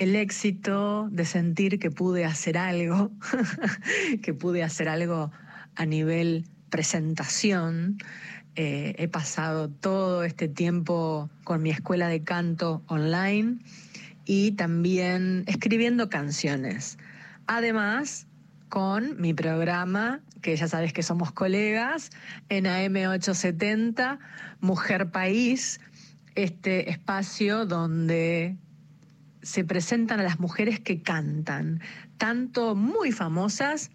el 0.00 0.16
éxito 0.16 1.08
de 1.10 1.26
sentir 1.26 1.78
que 1.78 1.90
pude 1.90 2.24
hacer 2.24 2.56
algo, 2.56 3.10
que 4.22 4.32
pude 4.32 4.62
hacer 4.62 4.88
algo 4.88 5.30
a 5.76 5.84
nivel 5.84 6.46
presentación, 6.70 7.98
eh, 8.56 8.94
he 8.96 9.08
pasado 9.08 9.68
todo 9.68 10.24
este 10.24 10.48
tiempo 10.48 11.28
con 11.44 11.62
mi 11.62 11.68
escuela 11.68 12.08
de 12.08 12.24
canto 12.24 12.82
online 12.86 13.58
y 14.24 14.52
también 14.52 15.44
escribiendo 15.46 16.08
canciones. 16.08 16.96
Además, 17.46 18.26
con 18.70 19.20
mi 19.20 19.34
programa, 19.34 20.20
que 20.40 20.56
ya 20.56 20.66
sabes 20.66 20.94
que 20.94 21.02
somos 21.02 21.30
colegas, 21.30 22.10
en 22.48 22.64
AM870, 22.64 24.18
Mujer 24.60 25.10
País, 25.10 25.78
este 26.36 26.88
espacio 26.88 27.66
donde 27.66 28.56
se 29.42 29.64
presentan 29.64 30.20
a 30.20 30.22
las 30.22 30.40
mujeres 30.40 30.80
que 30.80 31.02
cantan, 31.02 31.80
tanto 32.18 32.74
muy 32.74 33.12
famosas, 33.12 33.90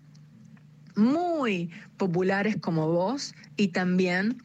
muy 0.95 1.69
populares 1.97 2.57
como 2.57 2.87
vos, 2.87 3.35
y 3.57 3.69
también 3.69 4.37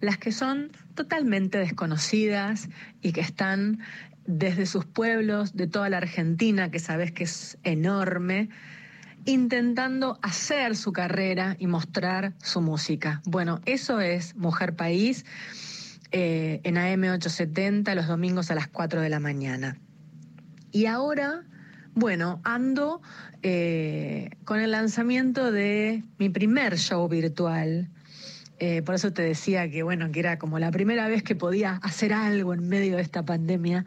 las 0.00 0.18
que 0.18 0.32
son 0.32 0.72
totalmente 0.94 1.58
desconocidas 1.58 2.68
y 3.02 3.12
que 3.12 3.20
están 3.20 3.80
desde 4.26 4.66
sus 4.66 4.84
pueblos 4.84 5.54
de 5.56 5.66
toda 5.66 5.88
la 5.88 5.98
Argentina, 5.98 6.70
que 6.70 6.78
sabes 6.78 7.12
que 7.12 7.24
es 7.24 7.58
enorme, 7.62 8.48
intentando 9.24 10.18
hacer 10.22 10.76
su 10.76 10.92
carrera 10.92 11.56
y 11.58 11.66
mostrar 11.66 12.32
su 12.42 12.60
música. 12.60 13.20
Bueno, 13.24 13.60
eso 13.66 14.00
es 14.00 14.34
Mujer 14.36 14.74
País 14.74 15.24
eh, 16.12 16.60
en 16.64 16.76
AM870 16.76 17.94
los 17.94 18.06
domingos 18.06 18.50
a 18.50 18.54
las 18.54 18.68
4 18.68 19.00
de 19.00 19.08
la 19.10 19.20
mañana. 19.20 19.78
Y 20.72 20.86
ahora, 20.86 21.42
bueno, 21.94 22.40
ando 22.44 23.02
eh, 23.42 24.30
con 24.44 24.60
el 24.60 24.72
lanzamiento 24.72 25.50
de 25.50 26.04
mi 26.18 26.28
primer 26.28 26.76
show 26.78 27.08
virtual. 27.08 27.88
Eh, 28.58 28.82
por 28.82 28.94
eso 28.94 29.12
te 29.12 29.22
decía 29.22 29.70
que, 29.70 29.82
bueno, 29.82 30.12
que 30.12 30.20
era 30.20 30.38
como 30.38 30.58
la 30.58 30.70
primera 30.70 31.08
vez 31.08 31.22
que 31.22 31.34
podía 31.34 31.80
hacer 31.82 32.12
algo 32.12 32.52
en 32.52 32.68
medio 32.68 32.96
de 32.96 33.02
esta 33.02 33.24
pandemia, 33.24 33.86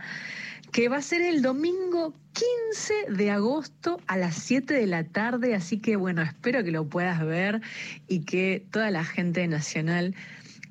que 0.71 0.89
va 0.89 0.97
a 0.97 1.01
ser 1.03 1.21
el 1.21 1.43
domingo 1.43 2.15
15 2.33 3.13
de 3.15 3.29
agosto 3.29 4.01
a 4.07 4.17
las 4.17 4.33
7 4.35 4.73
de 4.73 4.87
la 4.87 5.03
tarde, 5.03 5.53
así 5.53 5.77
que, 5.77 5.95
bueno, 5.95 6.23
espero 6.23 6.63
que 6.63 6.71
lo 6.71 6.89
puedas 6.89 7.23
ver 7.23 7.61
y 8.07 8.21
que 8.21 8.65
toda 8.71 8.89
la 8.89 9.03
gente 9.03 9.47
nacional 9.47 10.15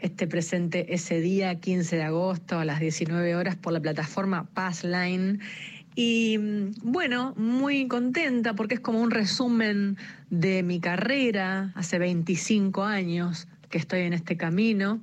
esté 0.00 0.26
presente 0.26 0.92
ese 0.92 1.20
día, 1.20 1.54
15 1.60 1.94
de 1.94 2.02
agosto, 2.02 2.58
a 2.58 2.64
las 2.64 2.80
19 2.80 3.36
horas, 3.36 3.54
por 3.54 3.72
la 3.72 3.80
plataforma 3.80 4.48
Passline. 4.52 5.40
Y 5.94 6.38
bueno, 6.82 7.34
muy 7.36 7.86
contenta 7.86 8.54
porque 8.54 8.74
es 8.74 8.80
como 8.80 9.00
un 9.00 9.10
resumen 9.10 9.98
de 10.30 10.62
mi 10.62 10.80
carrera, 10.80 11.72
hace 11.74 11.98
25 11.98 12.82
años 12.84 13.46
que 13.68 13.78
estoy 13.78 14.00
en 14.00 14.12
este 14.14 14.36
camino. 14.36 15.00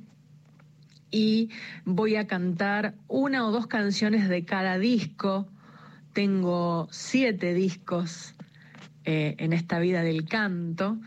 Y 1.12 1.50
voy 1.86 2.16
a 2.16 2.28
cantar 2.28 2.94
una 3.08 3.46
o 3.48 3.52
dos 3.52 3.68
canciones 3.68 4.30
de 4.30 4.46
cada 4.46 4.78
disco. 4.78 5.48
Tengo 6.14 6.88
siete 6.92 7.54
discos 7.54 8.36
eh, 9.06 9.36
en 9.40 9.54
esta 9.54 9.80
vida 9.80 10.02
del 10.04 10.26
canto. 10.26 10.98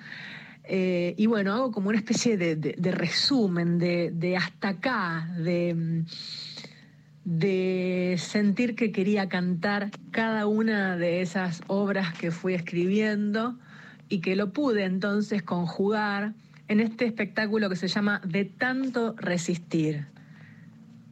Eh, 0.65 1.15
y 1.19 1.27
bueno, 1.27 1.53
hago 1.55 1.73
como 1.73 1.89
una 1.89 1.99
especie 1.99 2.37
de, 2.37 2.55
de- 2.57 2.77
de 2.79 2.93
resumen, 2.93 3.79
de, 3.79 4.13
de 4.13 4.37
hasta 4.37 4.69
acá, 4.69 5.29
de, 5.39 6.05
de 7.25 8.17
sentir 8.19 8.75
que 8.75 8.91
quería 8.91 9.29
cantar 9.29 9.91
cada 10.11 10.47
una 10.47 10.97
de 10.97 11.21
esas 11.21 11.63
obras 11.69 12.13
que 12.15 12.31
fui 12.31 12.55
escribiendo 12.55 13.57
y 14.09 14.21
que 14.21 14.35
lo 14.35 14.53
pude 14.53 14.85
entonces 14.85 15.43
conjugar 15.43 16.35
en 16.69 16.81
este 16.81 17.07
espectáculo 17.07 17.69
que 17.69 17.77
se 17.77 17.89
llama 17.89 18.21
De 18.25 18.45
tanto 18.45 19.15
resistir, 19.17 20.07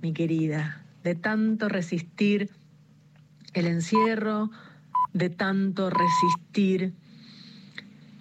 mi 0.02 0.12
querida, 0.12 0.82
de 1.04 1.14
tanto 1.14 1.68
resistir 1.68 2.50
el 3.54 3.66
encierro, 3.66 4.50
de 5.12 5.30
tanto 5.30 5.90
resistir 5.90 6.92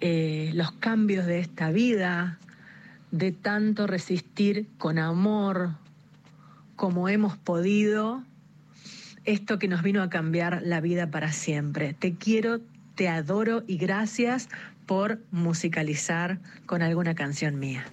eh, 0.00 0.50
los 0.54 0.72
cambios 0.72 1.26
de 1.26 1.40
esta 1.40 1.70
vida, 1.70 2.38
de 3.10 3.32
tanto 3.32 3.86
resistir 3.86 4.68
con 4.78 4.98
amor 4.98 5.74
como 6.80 7.10
hemos 7.10 7.36
podido 7.36 8.24
esto 9.26 9.58
que 9.58 9.68
nos 9.68 9.82
vino 9.82 10.02
a 10.02 10.08
cambiar 10.08 10.62
la 10.64 10.80
vida 10.80 11.10
para 11.10 11.30
siempre. 11.30 11.92
Te 11.92 12.14
quiero, 12.14 12.62
te 12.94 13.06
adoro 13.06 13.64
y 13.66 13.76
gracias 13.76 14.48
por 14.86 15.18
musicalizar 15.30 16.38
con 16.64 16.80
alguna 16.80 17.14
canción 17.14 17.58
mía. 17.58 17.84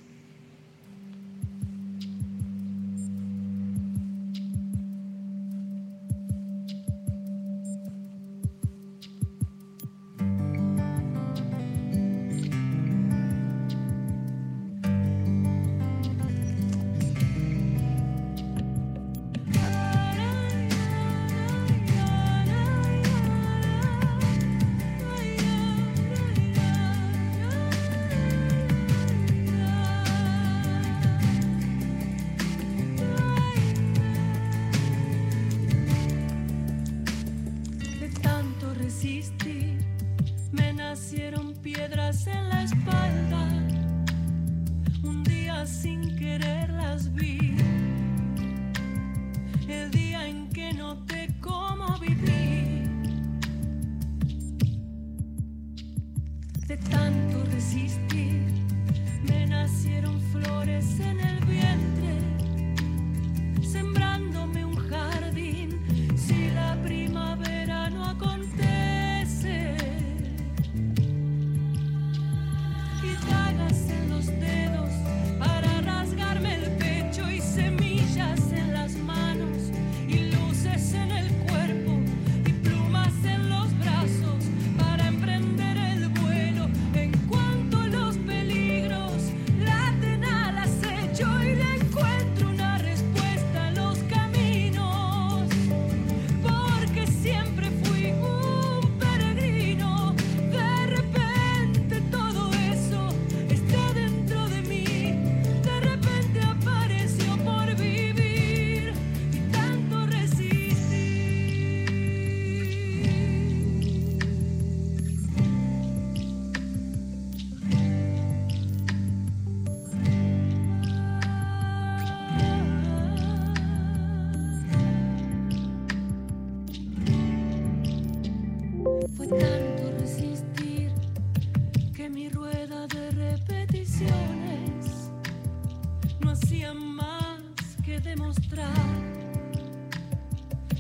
Demostrar, 138.08 138.72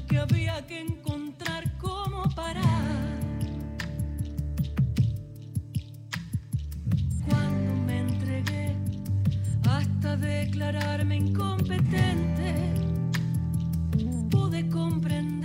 que 0.07 0.17
había 0.17 0.65
que 0.65 0.79
encontrar 0.79 1.63
cómo 1.77 2.23
parar. 2.35 3.19
Cuando 7.27 7.73
me 7.85 7.99
entregué 7.99 8.75
hasta 9.67 10.15
declararme 10.15 11.17
incompetente, 11.17 12.53
pude 14.31 14.69
comprender 14.69 15.36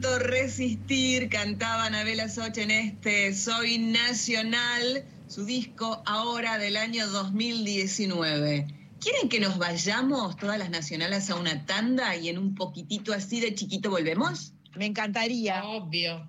tanto 0.00 0.18
resistir, 0.18 1.30
cantaba 1.30 1.86
Anabela 1.86 2.28
Soch 2.28 2.58
en 2.58 2.70
este 2.70 3.32
Soy 3.32 3.78
Nacional, 3.78 5.06
su 5.26 5.46
disco 5.46 6.02
ahora 6.04 6.58
del 6.58 6.76
año 6.76 7.06
2019. 7.06 8.66
¿Quieren 9.00 9.30
que 9.30 9.40
nos 9.40 9.56
vayamos 9.56 10.36
todas 10.36 10.58
las 10.58 10.68
nacionales 10.68 11.30
a 11.30 11.36
una 11.36 11.64
tanda 11.64 12.14
y 12.14 12.28
en 12.28 12.36
un 12.36 12.54
poquitito 12.54 13.14
así 13.14 13.40
de 13.40 13.54
chiquito 13.54 13.88
volvemos? 13.88 14.52
Me 14.74 14.84
encantaría. 14.84 15.64
Obvio. 15.64 16.28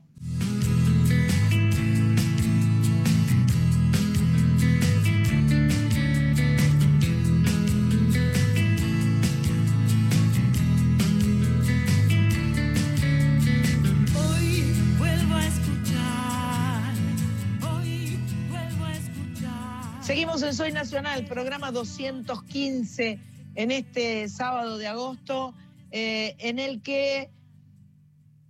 En 20.47 20.53
Soy 20.53 20.71
Nacional, 20.71 21.25
programa 21.25 21.71
215 21.73 23.19
en 23.55 23.71
este 23.71 24.29
sábado 24.29 24.77
de 24.77 24.87
agosto, 24.87 25.53
eh, 25.91 26.35
en 26.39 26.59
el 26.59 26.81
que 26.81 27.29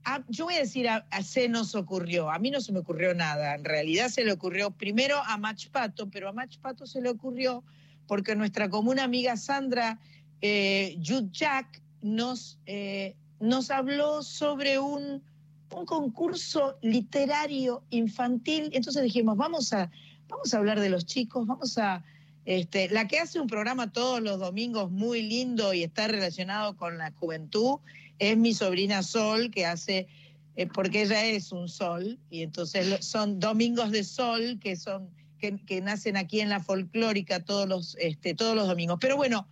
a- 0.04 0.24
yo 0.28 0.46
voy 0.46 0.56
a 0.56 0.60
decir 0.60 0.88
a, 0.90 1.08
a 1.10 1.24
se 1.24 1.50
nos 1.50 1.74
ocurrió, 1.74 2.30
a 2.30 2.38
mí 2.38 2.52
no 2.52 2.62
se 2.62 2.72
me 2.72 2.80
ocurrió 2.80 3.16
nada, 3.16 3.56
en 3.56 3.66
realidad 3.66 4.10
se 4.10 4.24
le 4.24 4.32
ocurrió 4.32 4.70
primero 4.70 5.18
a 5.26 5.38
Mach 5.38 5.70
Pato, 5.70 6.08
pero 6.12 6.30
a 6.30 6.34
Mach 6.34 6.56
Pato 6.60 6.86
se 6.86 7.02
le 7.02 7.10
ocurrió 7.10 7.64
porque 8.06 8.36
nuestra 8.36 8.70
común 8.70 9.00
amiga 9.00 9.36
Sandra 9.36 10.00
eh, 10.42 10.98
Yudjak 11.00 11.82
nos, 12.04 12.60
eh, 12.68 13.16
nos 13.40 13.72
habló 13.72 14.22
sobre 14.22 14.78
un, 14.78 15.24
un 15.76 15.86
concurso 15.88 16.78
literario 16.84 17.84
infantil, 17.90 18.70
entonces 18.74 19.02
dijimos, 19.02 19.36
vamos 19.36 19.74
a, 19.74 19.90
vamos 20.28 20.54
a 20.54 20.58
hablar 20.58 20.80
de 20.80 20.90
los 20.90 21.06
chicos, 21.06 21.46
vamos 21.48 21.78
a... 21.78 22.04
Este, 22.46 22.88
la 22.90 23.10
que 23.10 23.20
hace 23.20 23.42
un 23.42 23.48
programa 23.48 23.92
todos 23.92 24.22
los 24.22 24.40
domingos 24.40 24.90
muy 24.90 25.22
lindo 25.22 25.74
y 25.74 25.84
está 25.84 26.08
relacionado 26.08 26.78
con 26.78 26.98
la 26.98 27.12
juventud 27.12 27.80
es 28.20 28.38
mi 28.38 28.54
sobrina 28.54 29.04
Sol, 29.04 29.52
que 29.52 29.66
hace, 29.66 30.08
eh, 30.56 30.66
porque 30.68 31.02
ella 31.02 31.26
es 31.26 31.52
un 31.52 31.68
sol, 31.68 32.18
y 32.30 32.44
entonces 32.44 33.06
son 33.06 33.42
domingos 33.42 33.92
de 33.92 34.06
sol 34.06 34.60
que 34.62 34.78
son 34.78 35.10
que, 35.40 35.58
que 35.66 35.82
nacen 35.82 36.18
aquí 36.18 36.40
en 36.40 36.50
la 36.50 36.62
folclórica 36.62 37.44
todos 37.44 37.68
los, 37.68 37.96
este, 38.00 38.34
todos 38.34 38.56
los 38.56 38.68
domingos. 38.68 38.98
Pero 39.00 39.18
bueno, 39.18 39.48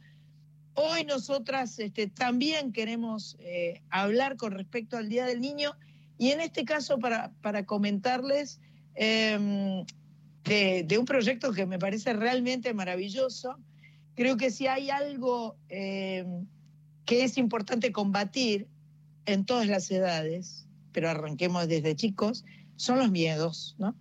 hoy 0.73 1.03
nosotras 1.05 1.77
este, 1.79 2.07
también 2.07 2.71
queremos 2.71 3.37
eh, 3.39 3.81
hablar 3.89 4.35
con 4.37 4.53
respecto 4.53 4.97
al 4.97 5.09
Día 5.09 5.25
del 5.25 5.41
Niño, 5.41 5.73
y 6.17 6.31
en 6.31 6.39
este 6.39 6.63
caso 6.65 6.97
para, 6.97 7.31
para 7.41 7.65
comentarles 7.65 8.59
em, 8.95 9.85
de, 10.45 10.97
un 10.97 11.05
proyecto 11.05 11.51
que 11.51 11.65
me 11.65 11.79
parece 11.79 12.13
realmente 12.13 12.73
maravilloso. 12.73 13.57
Creo 14.15 14.37
que 14.37 14.51
si 14.51 14.67
hay 14.67 14.89
algo 14.89 15.57
eh, 15.69 16.25
que 17.05 17.23
es 17.23 17.37
importante 17.37 17.91
combatir 17.91 18.67
en 19.25 19.45
todas 19.45 19.67
las 19.67 19.89
edades, 19.91 20.67
pero 20.91 21.09
arranquemos 21.09 21.67
desde 21.67 21.95
chicos, 21.95 22.45
son 22.75 22.99
los 22.99 23.11
miedos, 23.11 23.75
¿no? 23.79 23.95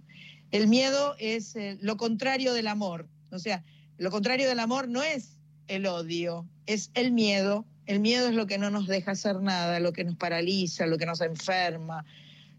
El 0.50 0.68
miedo 0.68 1.16
es 1.18 1.56
eh, 1.56 1.78
lo 1.80 1.96
contrario 1.96 2.52
del 2.52 2.68
amor. 2.68 3.08
O 3.30 3.38
sea, 3.38 3.64
lo 3.96 4.10
contrario 4.10 4.48
del 4.48 4.60
amor 4.60 4.88
no 4.88 5.02
es 5.02 5.40
el 5.66 5.86
odio, 5.86 6.46
es 6.66 6.90
el 6.94 7.10
miedo. 7.12 7.64
El 7.86 8.00
miedo 8.00 8.28
es 8.28 8.34
lo 8.34 8.46
que 8.46 8.58
no 8.58 8.70
nos 8.70 8.86
deja 8.86 9.12
hacer 9.12 9.40
nada, 9.40 9.80
lo 9.80 9.92
que 9.92 10.04
nos 10.04 10.16
paraliza, 10.16 10.86
lo 10.86 10.96
que 10.96 11.06
nos 11.06 11.20
enferma, 11.20 12.04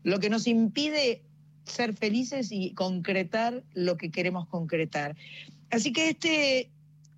lo 0.04 0.20
que 0.20 0.30
nos 0.30 0.46
impide 0.48 1.24
ser 1.66 1.96
felices 1.96 2.52
y 2.52 2.74
concretar 2.74 3.64
lo 3.74 3.98
que 3.98 4.12
queremos 4.12 4.48
concretar. 4.48 5.16
Así 5.72 5.92
que 5.92 6.10
este, 6.10 6.70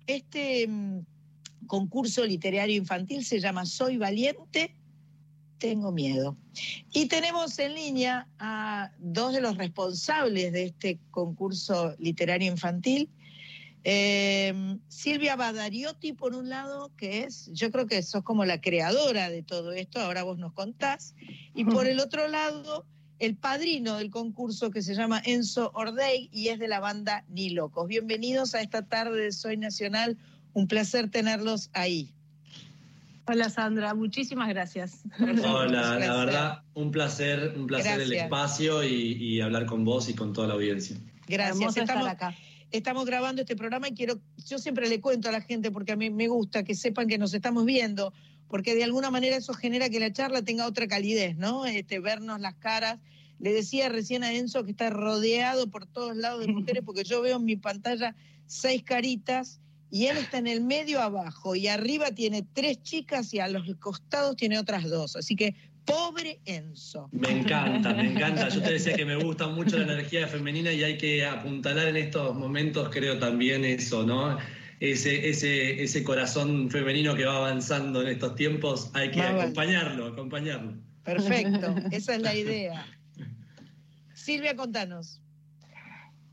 este 0.06 0.66
mm, 0.66 1.00
concurso 1.66 2.24
literario 2.24 2.76
infantil 2.76 3.24
se 3.24 3.40
llama 3.40 3.66
Soy 3.66 3.98
valiente, 3.98 4.74
tengo 5.58 5.92
miedo. 5.92 6.36
Y 6.92 7.06
tenemos 7.06 7.58
en 7.58 7.74
línea 7.74 8.28
a 8.38 8.90
dos 8.98 9.32
de 9.32 9.40
los 9.40 9.56
responsables 9.56 10.52
de 10.52 10.64
este 10.64 10.98
concurso 11.10 11.94
literario 11.98 12.50
infantil. 12.50 13.10
Eh, 13.84 14.76
Silvia 14.88 15.36
Badariotti, 15.36 16.12
por 16.12 16.34
un 16.34 16.48
lado, 16.48 16.90
que 16.96 17.22
es, 17.22 17.50
yo 17.52 17.70
creo 17.70 17.86
que 17.86 18.02
sos 18.02 18.22
como 18.22 18.44
la 18.44 18.60
creadora 18.60 19.30
de 19.30 19.42
todo 19.42 19.72
esto, 19.72 20.00
ahora 20.00 20.22
vos 20.22 20.38
nos 20.38 20.52
contás. 20.52 21.14
Y 21.54 21.64
por 21.64 21.86
el 21.88 22.00
otro 22.00 22.28
lado, 22.28 22.86
el 23.18 23.36
padrino 23.36 23.96
del 23.96 24.10
concurso 24.10 24.70
que 24.70 24.82
se 24.82 24.94
llama 24.94 25.20
Enzo 25.24 25.70
Ordey 25.74 26.28
y 26.32 26.48
es 26.48 26.58
de 26.58 26.68
la 26.68 26.80
banda 26.80 27.24
Ni 27.28 27.50
Locos. 27.50 27.88
Bienvenidos 27.88 28.54
a 28.54 28.60
esta 28.60 28.82
tarde 28.86 29.22
de 29.22 29.32
Soy 29.32 29.56
Nacional, 29.56 30.16
un 30.52 30.68
placer 30.68 31.10
tenerlos 31.10 31.70
ahí. 31.72 32.14
Hola 33.26 33.50
Sandra, 33.50 33.94
muchísimas 33.94 34.48
gracias. 34.48 35.02
Hola, 35.20 35.98
la 35.98 36.16
verdad, 36.16 36.62
un 36.74 36.90
placer, 36.90 37.54
un 37.56 37.66
placer 37.66 38.00
el 38.00 38.12
espacio 38.12 38.84
y, 38.84 39.12
y 39.12 39.40
hablar 39.40 39.66
con 39.66 39.84
vos 39.84 40.08
y 40.08 40.14
con 40.14 40.32
toda 40.32 40.48
la 40.48 40.54
audiencia. 40.54 40.96
Gracias. 41.26 41.56
Hermoso 41.56 41.80
estar 41.80 41.96
Estamos, 41.96 42.08
acá. 42.08 42.34
estamos 42.70 43.04
grabando 43.04 43.42
este 43.42 43.56
programa 43.56 43.88
y 43.88 43.94
quiero, 43.94 44.20
yo 44.46 44.58
siempre 44.58 44.88
le 44.88 45.00
cuento 45.00 45.28
a 45.28 45.32
la 45.32 45.42
gente 45.42 45.70
porque 45.70 45.92
a 45.92 45.96
mí 45.96 46.08
me 46.08 46.28
gusta 46.28 46.62
que 46.62 46.74
sepan 46.74 47.06
que 47.08 47.18
nos 47.18 47.34
estamos 47.34 47.66
viendo, 47.66 48.14
porque 48.48 48.74
de 48.74 48.84
alguna 48.84 49.10
manera 49.10 49.36
eso 49.36 49.54
genera 49.54 49.88
que 49.88 50.00
la 50.00 50.12
charla 50.12 50.42
tenga 50.42 50.66
otra 50.66 50.88
calidez, 50.88 51.36
¿no? 51.36 51.66
Este, 51.66 52.00
vernos 52.00 52.40
las 52.40 52.54
caras 52.54 52.98
Le 53.38 53.52
decía 53.52 53.88
recién 53.88 54.24
a 54.24 54.32
Enzo 54.32 54.64
que 54.64 54.72
está 54.72 54.90
rodeado 54.90 55.70
por 55.70 55.86
todos 55.86 56.16
lados 56.16 56.40
de 56.40 56.48
mujeres 56.52 56.82
porque 56.84 57.04
yo 57.04 57.22
veo 57.22 57.36
en 57.36 57.44
mi 57.44 57.56
pantalla 57.56 58.16
seis 58.46 58.82
caritas 58.82 59.60
y 59.90 60.06
él 60.06 60.18
está 60.18 60.38
en 60.38 60.46
el 60.46 60.60
medio 60.62 61.00
abajo 61.00 61.54
y 61.54 61.68
arriba 61.68 62.10
tiene 62.10 62.42
tres 62.52 62.82
chicas 62.82 63.32
y 63.32 63.38
a 63.38 63.48
los 63.48 63.74
costados 63.76 64.36
tiene 64.36 64.58
otras 64.58 64.84
dos. 64.84 65.16
Así 65.16 65.34
que 65.34 65.54
pobre 65.84 66.40
Enzo. 66.44 67.08
Me 67.12 67.30
encanta, 67.30 67.94
me 67.94 68.12
encanta. 68.12 68.48
Yo 68.50 68.60
te 68.60 68.72
decía 68.72 68.94
que 68.94 69.06
me 69.06 69.16
gusta 69.16 69.48
mucho 69.48 69.78
la 69.78 69.84
energía 69.84 70.28
femenina 70.28 70.70
y 70.72 70.84
hay 70.84 70.98
que 70.98 71.24
apuntalar 71.24 71.88
en 71.88 71.96
estos 71.96 72.36
momentos, 72.36 72.90
creo 72.90 73.18
también 73.18 73.64
eso, 73.64 74.04
¿no? 74.04 74.36
Ese, 74.80 75.28
ese, 75.28 75.82
ese 75.82 76.04
corazón 76.04 76.70
femenino 76.70 77.14
que 77.14 77.24
va 77.24 77.36
avanzando 77.36 78.02
en 78.02 78.08
estos 78.08 78.36
tiempos, 78.36 78.90
hay 78.94 79.10
que 79.10 79.20
acompañarlo, 79.22 80.06
acompañarlo. 80.06 80.74
Perfecto, 81.02 81.74
esa 81.90 82.14
es 82.14 82.22
la 82.22 82.34
idea. 82.34 82.86
Silvia, 84.14 84.54
contanos. 84.54 85.20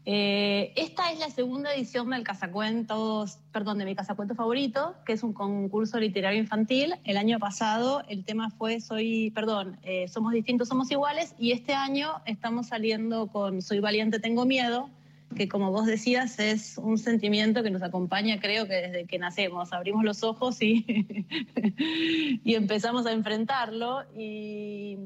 Eh, 0.07 0.71
esta 0.75 1.11
es 1.11 1.17
la 1.17 1.31
segunda 1.31 1.73
edición 1.73 2.11
del 2.11 2.23
Casacuentos, 2.23 3.39
perdón, 3.51 3.79
de 3.79 3.85
mi 3.85 3.95
Casacuento 3.95 4.35
favorito, 4.35 4.95
que 5.03 5.13
es 5.13 5.23
un 5.23 5.33
concurso 5.33 5.99
literario 5.99 6.39
infantil. 6.39 6.93
El 7.05 7.17
año 7.17 7.39
pasado 7.39 8.03
el 8.07 8.23
tema 8.23 8.51
fue 8.51 8.79
Soy, 8.81 9.31
perdón, 9.31 9.79
eh, 9.81 10.07
Somos 10.07 10.33
distintos, 10.33 10.67
somos 10.67 10.91
iguales, 10.91 11.33
y 11.39 11.53
este 11.53 11.73
año 11.73 12.21
estamos 12.25 12.67
saliendo 12.67 13.27
con 13.27 13.63
Soy 13.63 13.79
valiente, 13.79 14.19
tengo 14.19 14.45
miedo, 14.45 14.91
que 15.35 15.47
como 15.47 15.71
vos 15.71 15.85
decías 15.85 16.39
es 16.39 16.77
un 16.77 16.97
sentimiento 16.97 17.63
que 17.63 17.71
nos 17.71 17.81
acompaña 17.81 18.39
creo 18.39 18.67
que 18.67 18.75
desde 18.75 19.05
que 19.05 19.19
nacemos. 19.19 19.73
Abrimos 19.73 20.03
los 20.03 20.23
ojos 20.23 20.61
y, 20.61 20.85
y 22.43 22.55
empezamos 22.55 23.05
a 23.05 23.11
enfrentarlo 23.11 24.03
y... 24.15 24.97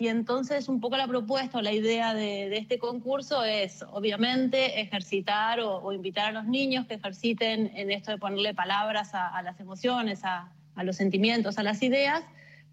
Y 0.00 0.06
entonces 0.06 0.68
un 0.68 0.80
poco 0.80 0.96
la 0.96 1.08
propuesta 1.08 1.58
o 1.58 1.60
la 1.60 1.72
idea 1.72 2.14
de, 2.14 2.56
este 2.56 2.78
concurso 2.78 3.42
es, 3.42 3.84
obviamente, 3.90 4.80
ejercitar 4.80 5.58
o, 5.58 5.78
o 5.78 5.92
invitar 5.92 6.26
a 6.26 6.30
los 6.30 6.44
niños 6.44 6.86
que 6.86 6.94
ejerciten 6.94 7.72
en 7.74 7.90
esto 7.90 8.12
de 8.12 8.18
ponerle 8.18 8.54
palabras 8.54 9.12
a, 9.14 9.26
a 9.26 9.42
las 9.42 9.58
emociones, 9.58 10.20
a, 10.22 10.52
a 10.76 10.84
los 10.84 10.94
sentimientos, 10.94 11.58
a 11.58 11.64
las 11.64 11.82
ideas, 11.82 12.22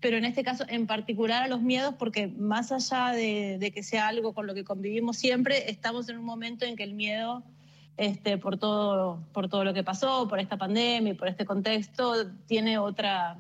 pero 0.02 0.18
en 0.18 0.26
este 0.26 0.44
caso 0.44 0.66
en 0.68 0.88
particular 0.88 1.44
a 1.44 1.48
los 1.48 1.62
miedos, 1.62 1.96
porque 1.98 2.28
más 2.28 2.72
allá 2.72 3.12
de, 3.12 3.58
de 3.60 3.72
que 3.72 3.82
sea 3.84 4.08
algo 4.08 4.34
con 4.34 4.46
lo 4.48 4.54
que 4.54 4.64
convivimos 4.64 5.18
siempre, 5.18 5.70
estamos 5.72 6.10
en 6.10 6.18
un 6.18 6.26
momento 6.26 6.66
en 6.66 6.76
que 6.76 6.84
el 6.84 6.94
miedo 6.94 7.44
este, 7.98 8.38
por, 8.38 8.58
todo, 8.58 9.24
por 9.34 9.48
todo 9.50 9.64
lo 9.64 9.74
que 9.74 9.84
pasó, 9.84 10.28
por 10.28 10.40
esta 10.40 10.58
pandemia 10.58 11.14
y 11.14 11.16
por 11.16 11.28
este 11.30 11.46
contexto, 11.46 12.30
tiene 12.46 12.78
otra, 12.78 13.38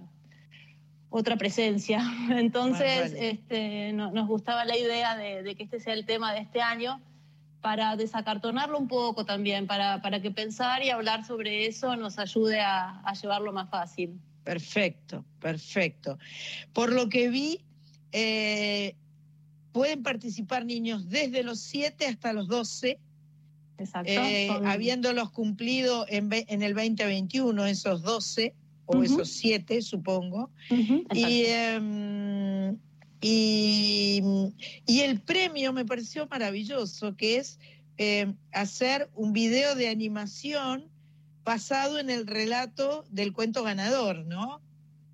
otra 1.10 1.36
presencia. 1.36 2.01
Entonces, 2.32 3.01
Más 3.01 3.12
vale. 3.14 3.30
este, 3.30 3.93
no- 3.93 4.12
nos 4.12 4.28
gustaba 4.28 4.64
la 4.66 4.78
idea 4.78 5.18
de, 5.18 5.43
de 5.43 5.56
que 5.56 5.64
este 5.64 5.80
sea 5.80 5.93
el 5.93 6.06
tema 6.06 6.34
de 6.34 6.39
este 6.39 6.62
año 6.62 7.01
para 7.62 7.95
desacartonarlo 7.95 8.78
un 8.78 8.88
poco 8.88 9.26
también, 9.26 9.68
para, 9.68 10.01
para 10.01 10.22
que 10.22 10.32
pensar 10.32 10.84
y 10.84 10.89
hablar 10.89 11.26
sobre 11.26 11.66
eso 11.66 11.95
nos 11.95 12.18
ayude 12.20 12.62
a, 12.62 13.01
a 13.01 13.14
llevarlo 13.14 13.51
más 13.51 13.70
fácil. 13.70 14.20
Perfecto, 14.46 15.26
perfecto. 15.41 16.18
Por 16.72 16.93
lo 16.93 17.10
que 17.10 17.30
vi, 17.30 17.66
eh, 18.12 18.96
pueden 19.74 20.04
participar 20.04 20.66
niños 20.66 21.10
desde 21.10 21.43
los 21.43 21.60
7 21.60 22.06
hasta 22.06 22.32
los 22.32 22.48
12, 22.48 23.00
Exacto. 23.80 24.10
eh, 24.10 24.48
Son- 24.48 24.66
habiéndolos 24.68 25.32
cumplido 25.32 26.06
en, 26.08 26.32
el 26.32 26.74
2021 26.76 27.66
esos 27.66 28.04
12 28.04 28.54
o 28.86 29.02
esos 29.04 29.30
7, 29.30 29.82
supongo. 29.82 30.52
Y, 31.14 31.46
em, 31.48 32.78
y, 33.20 34.22
y 34.86 35.00
el 35.00 35.22
premio 35.22 35.74
me 35.74 35.86
pareció 35.86 36.28
maravilloso, 36.28 37.16
que 37.18 37.38
es 37.38 37.60
em, 37.98 38.36
hacer 38.52 39.10
un 39.16 39.34
video 39.34 39.74
de 39.74 39.88
animación 39.89 40.89
basado 41.46 42.00
en 42.00 42.10
el 42.10 42.28
relato 42.28 43.06
del 43.10 43.32
cuento 43.32 43.64
ganador, 43.64 44.26
¿no? 44.26 44.62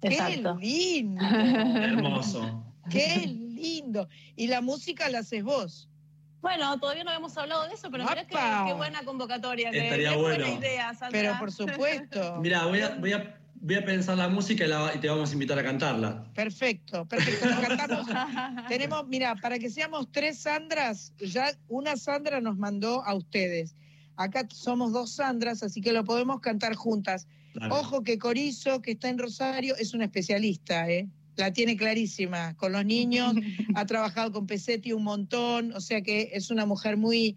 Exacto. 0.02 0.58
¡Qué 0.60 0.66
lindo! 0.66 1.26
Hermoso. 1.26 2.64
¡Qué 2.90 3.28
lindo! 3.28 4.08
Y 4.36 4.48
la 4.48 4.62
música 4.62 5.10
la 5.10 5.20
haces 5.20 5.44
vos. 5.44 5.90
Bueno, 6.42 6.80
todavía 6.80 7.04
no 7.04 7.12
habíamos 7.12 7.38
hablado 7.38 7.68
de 7.68 7.76
eso, 7.76 7.92
pero 7.92 8.04
mirá 8.04 8.26
qué, 8.26 8.74
buena 8.74 9.04
convocatoria. 9.04 9.70
qué 9.70 9.90
buena 9.90 10.16
bueno. 10.16 10.48
idea, 10.48 10.92
Sandra. 10.96 11.10
Pero 11.12 11.38
por 11.38 11.52
supuesto. 11.52 12.38
Mira, 12.42 12.66
voy 12.66 12.82
a, 12.82 12.96
voy, 12.96 13.14
a, 13.14 13.40
voy 13.56 13.76
a 13.76 13.86
pensar 13.86 14.18
la 14.18 14.28
música 14.28 14.66
y, 14.66 14.68
la- 14.68 14.92
y 14.96 14.98
te 14.98 15.08
vamos 15.08 15.30
a 15.30 15.34
invitar 15.34 15.60
a 15.60 15.64
cantarla. 15.64 16.24
Perfecto, 16.34 17.06
perfecto. 17.06 17.46
Nos 17.46 17.60
cantamos. 17.60 18.08
Tenemos, 18.70 19.08
mira, 19.08 19.36
para 19.36 19.60
que 19.60 19.70
seamos 19.70 20.12
tres 20.12 20.40
Sandras, 20.40 21.14
ya 21.20 21.52
una 21.68 21.96
Sandra 21.96 22.42
nos 22.42 22.58
mandó 22.58 23.04
a 23.04 23.14
ustedes. 23.14 23.76
Acá 24.24 24.47
somos 24.51 24.91
dos 24.93 25.11
Sandras, 25.11 25.63
así 25.63 25.82
que 25.82 25.91
lo 25.93 26.03
podemos 26.03 26.39
cantar 26.41 26.76
juntas. 26.76 27.28
Dale. 27.53 27.74
Ojo 27.74 28.03
que 28.03 28.17
Corizo, 28.17 28.82
que 28.82 28.91
está 28.91 29.09
en 29.09 29.17
Rosario, 29.17 29.76
es 29.78 29.93
una 29.93 30.05
especialista, 30.05 30.89
¿eh? 30.89 31.07
La 31.38 31.51
tiene 31.51 31.76
clarísima. 31.76 32.55
Con 32.55 32.72
los 32.74 32.86
niños, 32.86 33.34
ha 33.76 33.86
trabajado 33.86 34.32
con 34.32 34.47
Pesetti 34.47 34.93
un 34.93 35.03
montón, 35.03 35.74
o 35.74 35.82
sea 35.82 36.01
que 36.01 36.32
es 36.34 36.51
una 36.51 36.65
mujer 36.65 36.97
muy, 36.97 37.36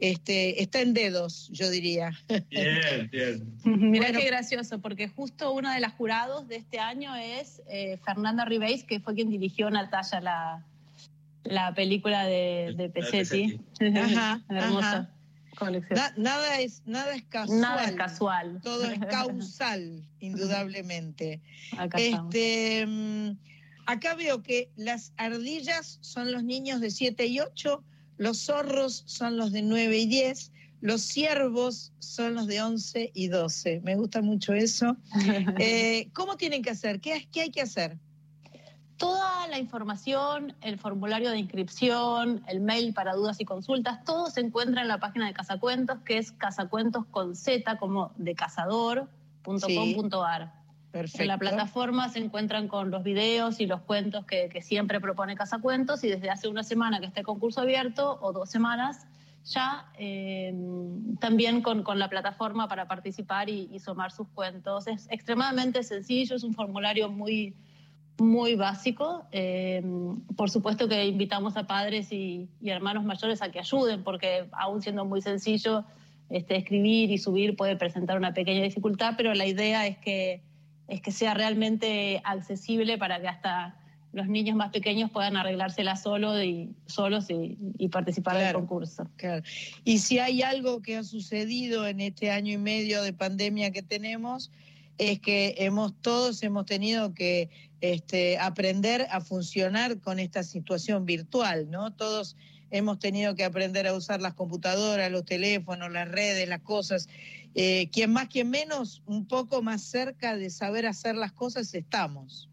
este, 0.00 0.62
está 0.62 0.80
en 0.80 0.92
dedos, 0.92 1.48
yo 1.52 1.70
diría. 1.70 2.10
Bien, 2.50 3.08
bien. 3.12 3.54
Mirá 3.64 4.06
Bueno. 4.06 4.18
qué 4.18 4.26
gracioso, 4.26 4.80
porque 4.80 5.08
justo 5.08 5.52
una 5.52 5.74
de 5.74 5.80
las 5.80 5.92
jurados 5.94 6.48
de 6.48 6.56
este 6.56 6.78
año 6.78 7.14
es 7.16 7.62
eh, 7.68 7.98
Fernanda 8.04 8.44
Ribéis, 8.44 8.84
que 8.84 9.00
fue 9.00 9.14
quien 9.14 9.30
dirigió 9.30 9.70
Natalia, 9.70 10.20
la, 10.20 10.66
la 11.44 11.74
película 11.74 12.26
de, 12.26 12.74
de 12.76 12.82
de 12.84 12.88
Pesetti. 12.90 13.60
Ajá, 13.96 14.42
Hermosa 14.50 14.88
ajá. 14.88 15.10
Na- 15.94 16.14
nada, 16.16 16.60
es, 16.60 16.82
nada 16.86 17.14
es 17.14 17.24
casual. 17.24 17.60
Nada 17.60 17.84
es 17.84 17.92
casual. 17.92 18.60
Todo 18.62 18.84
es 18.90 18.98
causal, 19.10 20.02
indudablemente. 20.20 21.40
Acá. 21.76 21.98
Este, 21.98 22.86
mm, 22.86 23.30
acá 23.86 24.14
veo 24.14 24.42
que 24.42 24.70
las 24.76 25.12
ardillas 25.16 25.98
son 26.00 26.32
los 26.32 26.44
niños 26.44 26.80
de 26.80 26.90
7 26.90 27.26
y 27.26 27.40
8, 27.40 27.82
los 28.16 28.38
zorros 28.44 29.02
son 29.06 29.36
los 29.36 29.52
de 29.52 29.62
9 29.62 29.98
y 29.98 30.06
10, 30.06 30.52
los 30.80 31.02
ciervos 31.02 31.92
son 31.98 32.34
los 32.34 32.46
de 32.46 32.60
11 32.62 33.10
y 33.14 33.28
12. 33.28 33.80
Me 33.82 33.96
gusta 33.96 34.22
mucho 34.22 34.52
eso. 34.52 34.96
Eh, 35.58 36.08
¿Cómo 36.12 36.36
tienen 36.36 36.62
que 36.62 36.70
hacer? 36.70 37.00
¿Qué, 37.00 37.26
qué 37.32 37.42
hay 37.42 37.50
que 37.50 37.62
hacer? 37.62 37.98
Toda 38.96 39.48
la 39.48 39.58
información, 39.58 40.54
el 40.60 40.78
formulario 40.78 41.30
de 41.30 41.38
inscripción, 41.38 42.42
el 42.46 42.60
mail 42.60 42.94
para 42.94 43.14
dudas 43.14 43.40
y 43.40 43.44
consultas, 43.44 44.04
todo 44.04 44.30
se 44.30 44.40
encuentra 44.40 44.82
en 44.82 44.88
la 44.88 44.98
página 44.98 45.26
de 45.26 45.32
Casacuentos, 45.32 45.98
que 46.04 46.18
es 46.18 46.32
casacuentos 46.32 47.04
con 47.06 47.34
Z, 47.34 47.76
como 47.78 48.12
de 48.16 48.34
cazador.com.ar. 48.34 50.52
Perfecto. 50.92 51.22
En 51.22 51.28
la 51.28 51.38
plataforma 51.38 52.08
se 52.08 52.20
encuentran 52.20 52.68
con 52.68 52.92
los 52.92 53.02
videos 53.02 53.58
y 53.58 53.66
los 53.66 53.80
cuentos 53.80 54.26
que, 54.26 54.48
que 54.48 54.62
siempre 54.62 55.00
propone 55.00 55.34
Casacuentos 55.34 56.04
y 56.04 56.08
desde 56.08 56.30
hace 56.30 56.46
una 56.46 56.62
semana 56.62 57.00
que 57.00 57.06
está 57.06 57.20
el 57.20 57.26
concurso 57.26 57.62
abierto 57.62 58.18
o 58.22 58.32
dos 58.32 58.48
semanas 58.48 59.06
ya 59.44 59.86
eh, 59.98 60.54
también 61.20 61.62
con, 61.62 61.82
con 61.82 61.98
la 61.98 62.08
plataforma 62.08 62.68
para 62.68 62.88
participar 62.88 63.50
y, 63.50 63.68
y 63.72 63.78
sumar 63.78 64.10
sus 64.10 64.28
cuentos. 64.28 64.86
Es 64.86 65.06
extremadamente 65.10 65.82
sencillo, 65.82 66.36
es 66.36 66.44
un 66.44 66.54
formulario 66.54 67.10
muy, 67.10 67.54
muy 68.18 68.54
básico. 68.54 69.24
Eh, 69.32 69.82
por 70.36 70.50
supuesto 70.50 70.88
que 70.88 71.04
invitamos 71.06 71.56
a 71.56 71.66
padres 71.66 72.12
y, 72.12 72.48
y 72.60 72.70
hermanos 72.70 73.04
mayores 73.04 73.42
a 73.42 73.50
que 73.50 73.58
ayuden 73.60 74.04
porque 74.04 74.46
aún 74.52 74.82
siendo 74.82 75.04
muy 75.04 75.20
sencillo 75.20 75.84
este, 76.30 76.56
escribir 76.56 77.10
y 77.10 77.18
subir 77.18 77.56
puede 77.56 77.76
presentar 77.76 78.16
una 78.16 78.32
pequeña 78.32 78.62
dificultad, 78.62 79.14
pero 79.16 79.34
la 79.34 79.46
idea 79.46 79.86
es 79.86 79.98
que 79.98 80.42
es 80.86 81.00
que 81.00 81.12
sea 81.12 81.32
realmente 81.32 82.20
accesible 82.24 82.98
para 82.98 83.18
que 83.20 83.26
hasta 83.28 83.74
los 84.12 84.28
niños 84.28 84.54
más 84.54 84.70
pequeños 84.70 85.10
puedan 85.10 85.36
arreglársela 85.36 85.96
solo 85.96 86.40
y, 86.42 86.70
solos 86.86 87.30
y, 87.30 87.56
y 87.78 87.88
participar 87.88 88.34
Claro. 88.36 88.46
del 88.46 88.66
concurso. 88.68 89.08
Claro. 89.16 89.42
Y 89.84 89.98
si 89.98 90.18
hay 90.18 90.42
algo 90.42 90.82
que 90.82 90.98
ha 90.98 91.02
sucedido 91.02 91.86
en 91.86 92.00
este 92.00 92.30
año 92.30 92.52
y 92.52 92.58
medio 92.58 93.02
de 93.02 93.12
pandemia 93.12 93.70
que 93.72 93.82
tenemos, 93.82 94.52
es 94.98 95.20
que 95.20 95.54
hemos 95.58 95.94
todos 96.00 96.42
hemos 96.42 96.66
tenido 96.66 97.14
que 97.14 97.50
este, 97.80 98.38
aprender 98.38 99.06
a 99.10 99.20
funcionar 99.20 100.00
con 100.00 100.18
esta 100.18 100.42
situación 100.42 101.04
virtual, 101.04 101.70
¿no? 101.70 101.92
Todos 101.92 102.36
hemos 102.70 102.98
tenido 102.98 103.34
que 103.34 103.44
aprender 103.44 103.86
a 103.86 103.94
usar 103.94 104.20
las 104.22 104.34
computadoras, 104.34 105.10
los 105.10 105.24
teléfonos, 105.24 105.92
las 105.92 106.08
redes, 106.08 106.48
las 106.48 106.60
cosas. 106.60 107.08
Eh, 107.54 107.88
quien 107.92 108.12
más, 108.12 108.28
quien 108.28 108.50
menos, 108.50 109.02
un 109.06 109.26
poco 109.26 109.62
más 109.62 109.82
cerca 109.82 110.36
de 110.36 110.50
saber 110.50 110.86
hacer 110.86 111.14
las 111.14 111.32
cosas 111.32 111.72
estamos, 111.74 112.48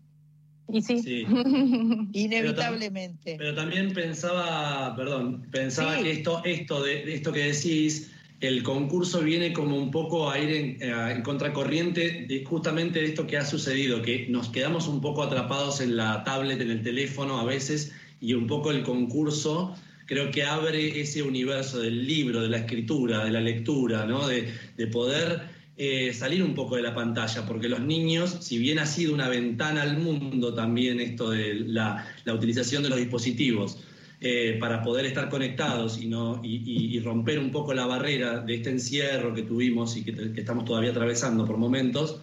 Y 0.71 0.81
sí. 0.83 1.01
Sí. 1.01 1.25
inevitablemente. 2.13 3.35
Pero 3.37 3.55
también 3.55 3.93
pensaba, 3.93 4.95
perdón, 4.95 5.47
pensaba 5.51 5.97
Sí. 5.97 6.03
que 6.03 6.11
esto, 6.11 6.43
esto 6.45 6.83
de, 6.83 7.05
de 7.05 7.15
esto 7.15 7.31
que 7.33 7.51
decís, 7.51 8.11
el 8.41 8.63
concurso 8.63 9.21
viene 9.21 9.53
como 9.53 9.77
un 9.77 9.91
poco 9.91 10.29
a 10.29 10.39
ir 10.39 10.49
en, 10.49 10.81
eh, 10.81 11.11
en 11.11 11.21
contracorriente 11.21 12.25
de 12.27 12.43
justamente 12.43 12.99
de 12.99 13.05
esto 13.05 13.27
que 13.27 13.37
ha 13.37 13.45
sucedido, 13.45 14.01
que 14.01 14.27
nos 14.29 14.49
quedamos 14.49 14.87
un 14.87 14.99
poco 14.99 15.21
atrapados 15.21 15.79
en 15.79 15.95
la 15.95 16.23
tablet, 16.23 16.59
en 16.59 16.71
el 16.71 16.81
teléfono 16.81 17.39
a 17.39 17.45
veces, 17.45 17.93
y 18.19 18.33
un 18.33 18.47
poco 18.47 18.71
el 18.71 18.83
concurso 18.83 19.75
creo 20.07 20.31
que 20.31 20.43
abre 20.43 20.99
ese 20.99 21.23
universo 21.23 21.79
del 21.79 22.05
libro, 22.05 22.41
de 22.41 22.49
la 22.49 22.57
escritura, 22.57 23.23
de 23.23 23.31
la 23.31 23.39
lectura, 23.39 24.05
¿no? 24.05 24.27
de, 24.27 24.53
de 24.75 24.87
poder 24.87 25.43
eh, 25.77 26.11
salir 26.13 26.43
un 26.43 26.53
poco 26.53 26.75
de 26.75 26.81
la 26.81 26.93
pantalla, 26.93 27.45
porque 27.45 27.69
los 27.69 27.79
niños, 27.79 28.37
si 28.41 28.57
bien 28.57 28.79
ha 28.79 28.85
sido 28.85 29.13
una 29.13 29.29
ventana 29.29 29.83
al 29.83 29.97
mundo 29.97 30.53
también 30.53 30.99
esto 30.99 31.29
de 31.29 31.53
la 31.65 32.05
utilización 32.27 32.83
de 32.83 32.89
los 32.89 32.97
dispositivos, 32.97 33.77
eh, 34.23 34.57
para 34.59 34.83
poder 34.83 35.07
estar 35.07 35.29
conectados 35.29 35.99
y, 35.99 36.07
no, 36.07 36.39
y, 36.43 36.95
y- 36.95 36.99
romper 36.99 37.39
un 37.39 37.49
poco 37.49 37.73
la 37.73 37.87
barrera 37.87 38.39
de 38.39 38.53
este 38.53 38.69
encierro 38.69 39.33
que 39.33 39.41
tuvimos 39.41 39.97
y 39.97 40.03
que, 40.03 40.13
que 40.13 40.39
estamos 40.39 40.63
todavía 40.65 40.91
atravesando 40.91 41.43
por 41.43 41.57
momentos, 41.57 42.21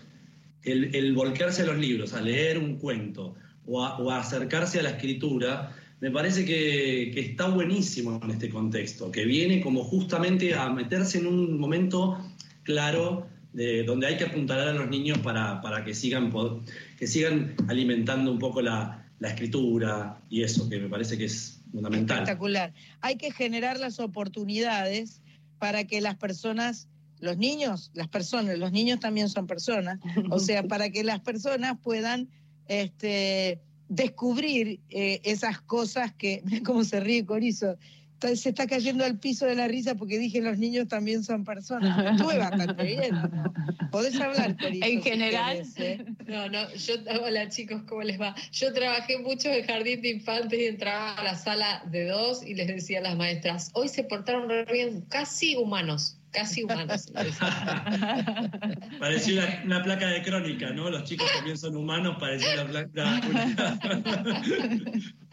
el, 0.62 0.94
el 0.94 1.12
volcarse 1.12 1.62
a 1.62 1.66
los 1.66 1.76
libros, 1.76 2.14
a 2.14 2.20
leer 2.20 2.56
un 2.58 2.76
cuento 2.76 3.34
o 3.66 3.84
a, 3.84 3.98
o 3.98 4.12
a 4.12 4.20
acercarse 4.20 4.78
a 4.78 4.82
la 4.84 4.90
escritura, 4.90 5.74
me 6.00 6.12
parece 6.12 6.44
que, 6.44 7.10
que 7.12 7.20
está 7.20 7.48
buenísimo 7.48 8.20
en 8.22 8.30
este 8.30 8.48
contexto, 8.48 9.10
que 9.10 9.24
viene 9.24 9.60
como 9.60 9.82
justamente 9.82 10.54
a 10.54 10.70
meterse 10.70 11.18
en 11.18 11.26
un 11.26 11.58
momento 11.58 12.16
claro 12.62 13.26
de 13.52 13.82
donde 13.82 14.06
hay 14.06 14.16
que 14.16 14.24
apuntalar 14.24 14.68
a 14.68 14.72
los 14.72 14.88
niños 14.88 15.18
para, 15.18 15.60
para 15.62 15.82
que, 15.84 15.94
sigan, 15.94 16.32
que 16.96 17.06
sigan 17.08 17.56
alimentando 17.66 18.30
un 18.30 18.38
poco 18.38 18.62
la, 18.62 19.04
la 19.18 19.28
escritura 19.30 20.20
y 20.30 20.42
eso, 20.44 20.68
que 20.68 20.78
me 20.78 20.88
parece 20.88 21.18
que 21.18 21.24
es 21.24 21.57
fundamental. 21.70 22.18
Espectacular. 22.18 22.72
Hay 23.00 23.16
que 23.16 23.30
generar 23.30 23.78
las 23.78 24.00
oportunidades 24.00 25.22
para 25.58 25.84
que 25.84 26.00
las 26.00 26.16
personas, 26.16 26.88
los 27.20 27.36
niños, 27.36 27.90
las 27.94 28.08
personas, 28.08 28.58
los 28.58 28.72
niños 28.72 29.00
también 29.00 29.28
son 29.28 29.46
personas, 29.46 29.98
o 30.30 30.38
sea, 30.38 30.62
para 30.64 30.90
que 30.90 31.04
las 31.04 31.20
personas 31.20 31.78
puedan 31.82 32.28
este, 32.66 33.60
descubrir 33.88 34.80
eh, 34.90 35.20
esas 35.24 35.60
cosas 35.60 36.12
que, 36.14 36.42
cómo 36.64 36.84
se 36.84 37.00
ríe 37.00 37.24
Corizo, 37.24 37.76
se 38.20 38.48
está 38.48 38.66
cayendo 38.66 39.04
al 39.04 39.18
piso 39.18 39.46
de 39.46 39.54
la 39.54 39.68
risa 39.68 39.94
porque 39.94 40.18
dije 40.18 40.40
los 40.40 40.58
niños 40.58 40.88
también 40.88 41.22
son 41.22 41.44
personas. 41.44 42.12
Estuve 42.12 42.38
bastante 42.38 42.82
bien. 42.82 43.14
Podés 43.90 44.20
hablar, 44.20 44.56
Corizo. 44.60 44.84
En 44.84 45.02
si 45.02 45.10
general. 45.10 45.56
querés, 45.56 45.78
¿eh? 45.78 46.04
No, 46.26 46.48
no, 46.48 46.72
yo, 46.74 46.94
hola 47.24 47.48
chicos, 47.48 47.82
¿cómo 47.88 48.02
les 48.02 48.20
va? 48.20 48.34
Yo 48.52 48.72
trabajé 48.72 49.18
mucho 49.18 49.48
en 49.48 49.66
jardín 49.66 50.02
de 50.02 50.10
infantes 50.10 50.58
y 50.58 50.64
entraba 50.66 51.14
a 51.14 51.22
la 51.22 51.36
sala 51.36 51.82
de 51.86 52.06
dos 52.06 52.44
y 52.44 52.54
les 52.54 52.66
decía 52.66 52.98
a 52.98 53.02
las 53.02 53.16
maestras, 53.16 53.70
hoy 53.74 53.88
se 53.88 54.04
portaron 54.04 54.48
re 54.48 54.64
bien, 54.64 55.02
casi 55.08 55.56
humanos, 55.56 56.18
casi 56.30 56.64
humanos. 56.64 57.10
Parecía 58.98 59.42
una, 59.42 59.62
una 59.64 59.82
placa 59.84 60.06
de 60.08 60.22
crónica, 60.22 60.70
¿no? 60.70 60.90
Los 60.90 61.04
chicos 61.04 61.28
también 61.34 61.56
son 61.56 61.76
humanos, 61.76 62.16
parecía 62.18 62.64
una 62.64 62.66
placa. 62.66 63.20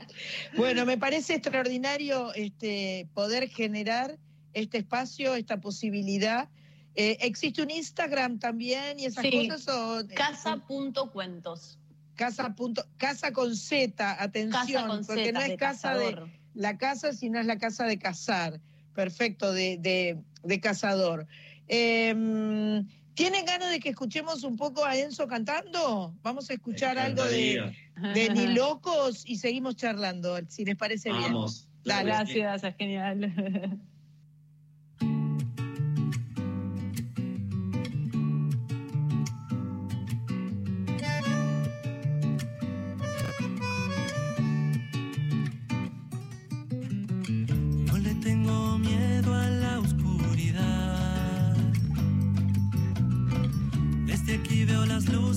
Bueno, 0.57 0.85
me 0.85 0.97
parece 0.97 1.35
extraordinario 1.35 2.33
este, 2.33 3.07
poder 3.13 3.49
generar 3.49 4.17
este 4.53 4.77
espacio, 4.79 5.35
esta 5.35 5.59
posibilidad. 5.59 6.49
Eh, 6.95 7.17
¿Existe 7.21 7.61
un 7.61 7.71
Instagram 7.71 8.39
también 8.39 8.99
y 8.99 9.05
esas 9.05 9.23
Sí, 9.23 9.49
cosas? 9.49 9.67
O, 9.67 10.07
Casa.cuentos. 10.15 11.77
casa, 12.15 12.55
punto, 12.55 12.85
casa 12.97 13.33
con 13.33 13.55
Z, 13.55 14.23
atención, 14.23 14.83
Casa 14.83 14.87
con 14.87 15.05
porque 15.05 15.25
Z, 15.25 15.31
no 15.33 15.41
es 15.41 15.49
de 15.49 15.57
casa 15.57 15.95
de 15.95 16.15
la 16.53 16.77
casa, 16.77 17.11
sino 17.11 17.39
es 17.39 17.45
la 17.45 17.57
casa 17.57 17.85
de 17.85 17.99
cazar. 17.99 18.61
Perfecto, 18.93 19.51
de, 19.51 19.77
de, 19.77 20.21
de 20.43 20.59
cazador. 20.61 21.27
Em, 21.67 22.87
¿Tienen 23.15 23.45
ganas 23.45 23.69
de 23.69 23.79
que 23.79 23.89
escuchemos 23.89 24.43
un 24.43 24.57
poco 24.57 24.83
a 24.85 24.95
Enzo 24.97 25.27
cantando? 25.27 26.13
Vamos 26.21 26.49
a 26.49 26.53
escuchar 26.53 26.99
algo 26.99 27.23
de, 27.23 27.73
de 28.13 28.29
Ni 28.29 28.47
Locos 28.53 29.23
y 29.25 29.37
seguimos 29.37 29.77
charlando, 29.77 30.37
si 30.49 30.65
les 30.65 30.75
parece 30.75 31.09
bien. 31.11 31.33
Vamos. 31.33 31.69
Dale. 31.85 32.11
Gracias, 32.11 32.63
es 32.63 32.75
genial. 32.75 33.79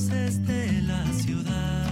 Luces 0.08 0.46
de 0.46 0.82
la 0.82 1.04
ciudad 1.12 1.87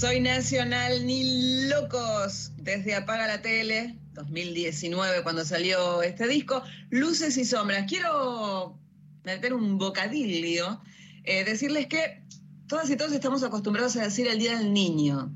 Soy 0.00 0.18
Nacional 0.18 1.06
ni 1.06 1.66
locos, 1.68 2.52
desde 2.56 2.94
Apaga 2.94 3.26
la 3.26 3.42
Tele, 3.42 3.98
2019 4.14 5.22
cuando 5.22 5.44
salió 5.44 6.00
este 6.00 6.26
disco, 6.26 6.62
Luces 6.88 7.36
y 7.36 7.44
Sombras. 7.44 7.84
Quiero 7.86 8.78
meter 9.24 9.52
un 9.52 9.76
bocadillo, 9.76 10.80
eh, 11.24 11.44
decirles 11.44 11.86
que 11.88 12.22
todas 12.66 12.88
y 12.88 12.96
todos 12.96 13.12
estamos 13.12 13.42
acostumbrados 13.42 13.94
a 13.96 14.04
decir 14.04 14.26
el 14.26 14.38
Día 14.38 14.56
del 14.56 14.72
Niño. 14.72 15.34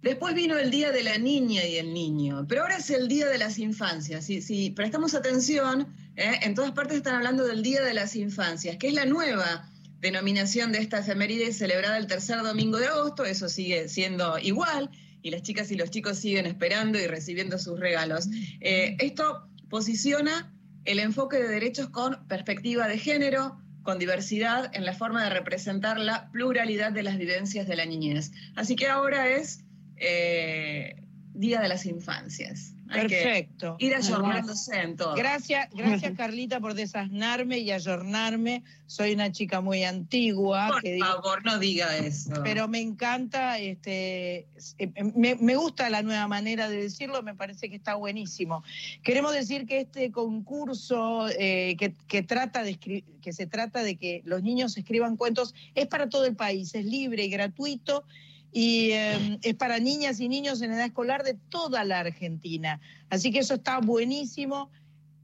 Después 0.00 0.34
vino 0.34 0.56
el 0.56 0.70
Día 0.70 0.90
de 0.90 1.02
la 1.02 1.18
Niña 1.18 1.62
y 1.66 1.76
el 1.76 1.92
Niño, 1.92 2.46
pero 2.48 2.62
ahora 2.62 2.78
es 2.78 2.88
el 2.88 3.06
Día 3.06 3.28
de 3.28 3.36
las 3.36 3.58
Infancias. 3.58 4.24
Si, 4.24 4.40
si 4.40 4.70
prestamos 4.70 5.14
atención, 5.14 5.94
eh, 6.16 6.36
en 6.40 6.54
todas 6.54 6.72
partes 6.72 6.96
están 6.96 7.16
hablando 7.16 7.44
del 7.44 7.62
Día 7.62 7.82
de 7.82 7.92
las 7.92 8.16
Infancias, 8.16 8.78
que 8.78 8.88
es 8.88 8.94
la 8.94 9.04
nueva 9.04 9.70
denominación 10.02 10.72
de 10.72 10.80
esta 10.80 10.98
efeméride 10.98 11.52
celebrada 11.52 11.96
el 11.96 12.08
tercer 12.08 12.42
domingo 12.42 12.78
de 12.78 12.88
agosto, 12.88 13.24
eso 13.24 13.48
sigue 13.48 13.88
siendo 13.88 14.36
igual, 14.38 14.90
y 15.22 15.30
las 15.30 15.42
chicas 15.42 15.70
y 15.70 15.76
los 15.76 15.90
chicos 15.90 16.18
siguen 16.18 16.44
esperando 16.44 16.98
y 16.98 17.06
recibiendo 17.06 17.56
sus 17.56 17.78
regalos. 17.78 18.28
Eh, 18.60 18.96
esto 18.98 19.48
posiciona 19.70 20.52
el 20.84 20.98
enfoque 20.98 21.36
de 21.38 21.46
derechos 21.46 21.88
con 21.88 22.26
perspectiva 22.26 22.88
de 22.88 22.98
género, 22.98 23.56
con 23.84 24.00
diversidad 24.00 24.70
en 24.74 24.84
la 24.84 24.92
forma 24.92 25.22
de 25.22 25.30
representar 25.30 26.00
la 26.00 26.30
pluralidad 26.32 26.90
de 26.90 27.04
las 27.04 27.16
vivencias 27.16 27.68
de 27.68 27.76
la 27.76 27.86
niñez. 27.86 28.32
Así 28.56 28.74
que 28.74 28.88
ahora 28.88 29.28
es 29.28 29.64
eh, 29.96 30.96
Día 31.32 31.60
de 31.60 31.68
las 31.68 31.86
Infancias. 31.86 32.71
Hay 32.92 33.08
Perfecto. 33.08 33.76
ir 33.78 33.94
ayornándose 33.94 34.80
en 34.80 34.96
todo. 34.96 35.14
Gracias, 35.14 35.68
gracias 35.74 36.12
Carlita 36.16 36.60
por 36.60 36.74
desasnarme 36.74 37.58
y 37.58 37.70
ayornarme. 37.70 38.62
Soy 38.86 39.12
una 39.14 39.32
chica 39.32 39.60
muy 39.60 39.84
antigua. 39.84 40.68
Por 40.68 40.82
que 40.82 40.92
digo- 40.94 41.06
favor, 41.06 41.44
no 41.44 41.58
diga 41.58 41.96
eso. 41.96 42.32
pero 42.44 42.68
me 42.68 42.80
encanta, 42.80 43.58
este, 43.58 44.46
eh, 44.78 44.90
me, 45.14 45.34
me 45.36 45.56
gusta 45.56 45.88
la 45.90 46.02
nueva 46.02 46.28
manera 46.28 46.68
de 46.68 46.76
decirlo, 46.82 47.22
me 47.22 47.34
parece 47.34 47.70
que 47.70 47.76
está 47.76 47.94
buenísimo. 47.94 48.62
Queremos 49.02 49.32
decir 49.32 49.66
que 49.66 49.80
este 49.80 50.10
concurso 50.12 51.28
eh, 51.38 51.76
que, 51.78 51.94
que 52.06 52.22
trata 52.22 52.62
de 52.62 52.76
que 52.76 53.32
se 53.32 53.46
trata 53.46 53.82
de 53.82 53.96
que 53.96 54.20
los 54.24 54.42
niños 54.42 54.76
escriban 54.76 55.16
cuentos 55.16 55.54
es 55.74 55.86
para 55.86 56.08
todo 56.08 56.24
el 56.26 56.36
país, 56.36 56.74
es 56.74 56.84
libre 56.84 57.24
y 57.24 57.30
gratuito 57.30 58.04
y 58.52 58.90
eh, 58.90 59.38
es 59.42 59.54
para 59.54 59.78
niñas 59.78 60.20
y 60.20 60.28
niños 60.28 60.60
en 60.60 60.72
edad 60.72 60.84
escolar 60.84 61.24
de 61.24 61.32
toda 61.34 61.84
la 61.84 62.00
Argentina. 62.00 62.80
Así 63.08 63.32
que 63.32 63.38
eso 63.38 63.54
está 63.54 63.80
buenísimo. 63.80 64.70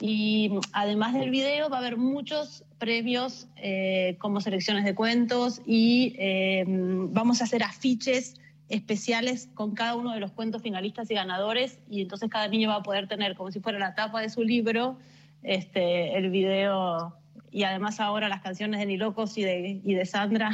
Y 0.05 0.48
mm, 0.48 0.59
además 0.72 1.14
del 1.14 1.30
video 1.30 1.70
va 1.70 1.76
a 1.76 1.78
haber 1.78 1.96
muchos 1.96 2.64
premios 2.78 3.46
eh, 3.55 4.16
como 4.18 4.40
selecciones 4.40 4.84
de 4.84 4.96
cuentos 4.96 5.62
y 5.64 6.16
eh, 6.18 6.64
mm, 6.66 7.12
vamos 7.12 7.40
a 7.40 7.44
hacer 7.44 7.62
afiches 7.62 8.34
especiales 8.68 9.48
con 9.55 9.76
cada 9.76 9.94
uno 9.94 10.12
de 10.12 10.18
los 10.18 10.32
cuentos 10.32 10.61
finalistas 10.61 11.09
y 11.12 11.14
ganadores. 11.14 11.78
Y 11.88 12.03
entonces 12.03 12.28
cada 12.30 12.48
niño 12.48 12.70
va 12.70 12.76
a 12.76 12.82
poder 12.82 13.07
tener 13.07 13.36
como 13.36 13.53
si 13.53 13.61
fuera 13.61 13.78
la 13.78 13.94
tapa 13.94 14.20
de 14.20 14.28
su 14.28 14.42
libro 14.42 14.98
este, 15.44 16.16
el 16.16 16.30
video 16.30 17.14
y 17.53 17.64
además 17.64 18.00
ahora 18.00 18.30
las 18.30 18.40
canciones 18.40 18.80
de 18.80 18.86
Ni 18.86 18.96
Locos 18.96 19.36
y 19.36 19.42
de, 19.42 19.82
y 19.84 19.94
de 19.94 20.07
Sandra. 20.07 20.50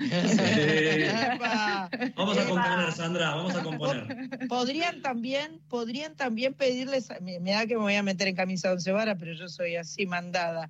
Epa. 0.00 1.88
Vamos 2.16 2.36
a 2.36 2.44
componer, 2.44 2.92
Sandra, 2.92 3.36
vamos 3.36 3.54
a 3.54 3.62
componer. 3.62 4.30
Podrían 4.48 5.02
también, 5.02 5.60
podrían 5.68 6.16
también 6.16 6.54
pedirles, 6.54 7.10
me, 7.22 7.38
da 7.38 7.66
que 7.66 7.76
me 7.76 7.82
voy 7.82 7.94
a 7.94 8.02
meter 8.02 8.26
en 8.26 8.34
camisa 8.34 8.68
de 8.68 8.74
once 8.74 8.90
varas, 8.90 9.16
pero 9.20 9.34
yo 9.34 9.48
soy 9.48 9.76
así 9.76 10.06
mandada. 10.06 10.68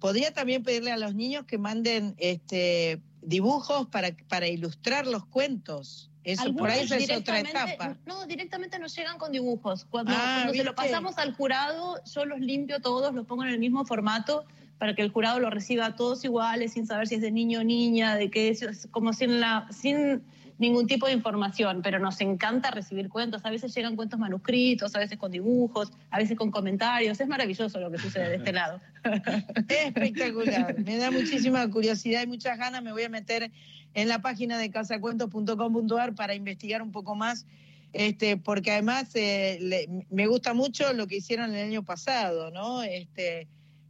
Podría 0.00 0.34
también 0.34 0.64
pedirle 0.64 0.90
a 0.90 0.96
los 0.96 1.14
niños 1.14 1.44
que 1.46 1.56
manden 1.56 2.16
este 2.18 3.00
dibujos 3.22 3.86
para, 3.86 4.10
para 4.28 4.48
ilustrar 4.48 5.06
los 5.06 5.24
cuentos. 5.26 6.10
Eso, 6.24 6.52
por 6.54 6.68
ahí 6.68 6.80
esa 6.84 6.96
es 6.96 7.08
otra 7.12 7.38
etapa. 7.38 7.96
No, 8.06 8.26
directamente 8.26 8.80
nos 8.80 8.96
llegan 8.96 9.18
con 9.18 9.30
dibujos. 9.30 9.84
Cuando, 9.84 10.12
Ah, 10.12 10.40
cuando 10.42 10.54
se 10.54 10.64
lo 10.64 10.74
pasamos 10.74 11.16
al 11.18 11.34
jurado, 11.36 12.02
yo 12.04 12.24
los 12.24 12.40
limpio 12.40 12.80
todos, 12.80 13.14
los 13.14 13.24
pongo 13.26 13.44
en 13.44 13.50
el 13.50 13.60
mismo 13.60 13.84
formato 13.84 14.44
para 14.78 14.94
que 14.94 15.02
el 15.02 15.10
jurado 15.10 15.40
lo 15.40 15.50
reciba 15.50 15.96
todos 15.96 16.24
iguales, 16.24 16.72
sin 16.72 16.86
saber 16.86 17.08
si 17.08 17.16
es 17.16 17.20
de 17.20 17.30
niño 17.30 17.60
o 17.60 17.64
niña, 17.64 18.14
de 18.16 18.30
qué 18.30 18.50
es, 18.50 18.88
como 18.90 19.12
sin, 19.12 19.40
la, 19.40 19.66
sin 19.70 20.22
ningún 20.58 20.86
tipo 20.86 21.06
de 21.06 21.12
información. 21.12 21.80
Pero 21.82 21.98
nos 21.98 22.20
encanta 22.20 22.70
recibir 22.70 23.08
cuentos. 23.08 23.44
A 23.44 23.50
veces 23.50 23.74
llegan 23.74 23.96
cuentos 23.96 24.18
manuscritos, 24.18 24.94
a 24.94 24.98
veces 24.98 25.18
con 25.18 25.30
dibujos, 25.30 25.92
a 26.10 26.18
veces 26.18 26.36
con 26.36 26.50
comentarios. 26.50 27.18
Es 27.18 27.26
maravilloso 27.26 27.80
lo 27.80 27.90
que 27.90 27.98
sucede 27.98 28.28
de 28.28 28.36
este 28.36 28.52
lado. 28.52 28.80
Espectacular. 29.68 30.78
Me 30.78 30.98
da 30.98 31.10
muchísima 31.10 31.68
curiosidad 31.70 32.22
y 32.22 32.26
muchas 32.26 32.58
ganas. 32.58 32.82
Me 32.82 32.92
voy 32.92 33.04
a 33.04 33.08
meter 33.08 33.50
en 33.94 34.08
la 34.08 34.20
página 34.20 34.58
de 34.58 34.70
casacuentos.com.ar 34.70 36.14
para 36.14 36.34
investigar 36.34 36.82
un 36.82 36.92
poco 36.92 37.14
más. 37.14 37.46
Este, 37.94 38.36
porque 38.36 38.72
además 38.72 39.08
eh, 39.14 39.88
me 40.10 40.26
gusta 40.26 40.52
mucho 40.52 40.92
lo 40.92 41.06
que 41.06 41.16
hicieron 41.16 41.54
el 41.54 41.66
año 41.66 41.82
pasado, 41.82 42.50
¿no? 42.50 42.82
Este, 42.82 43.48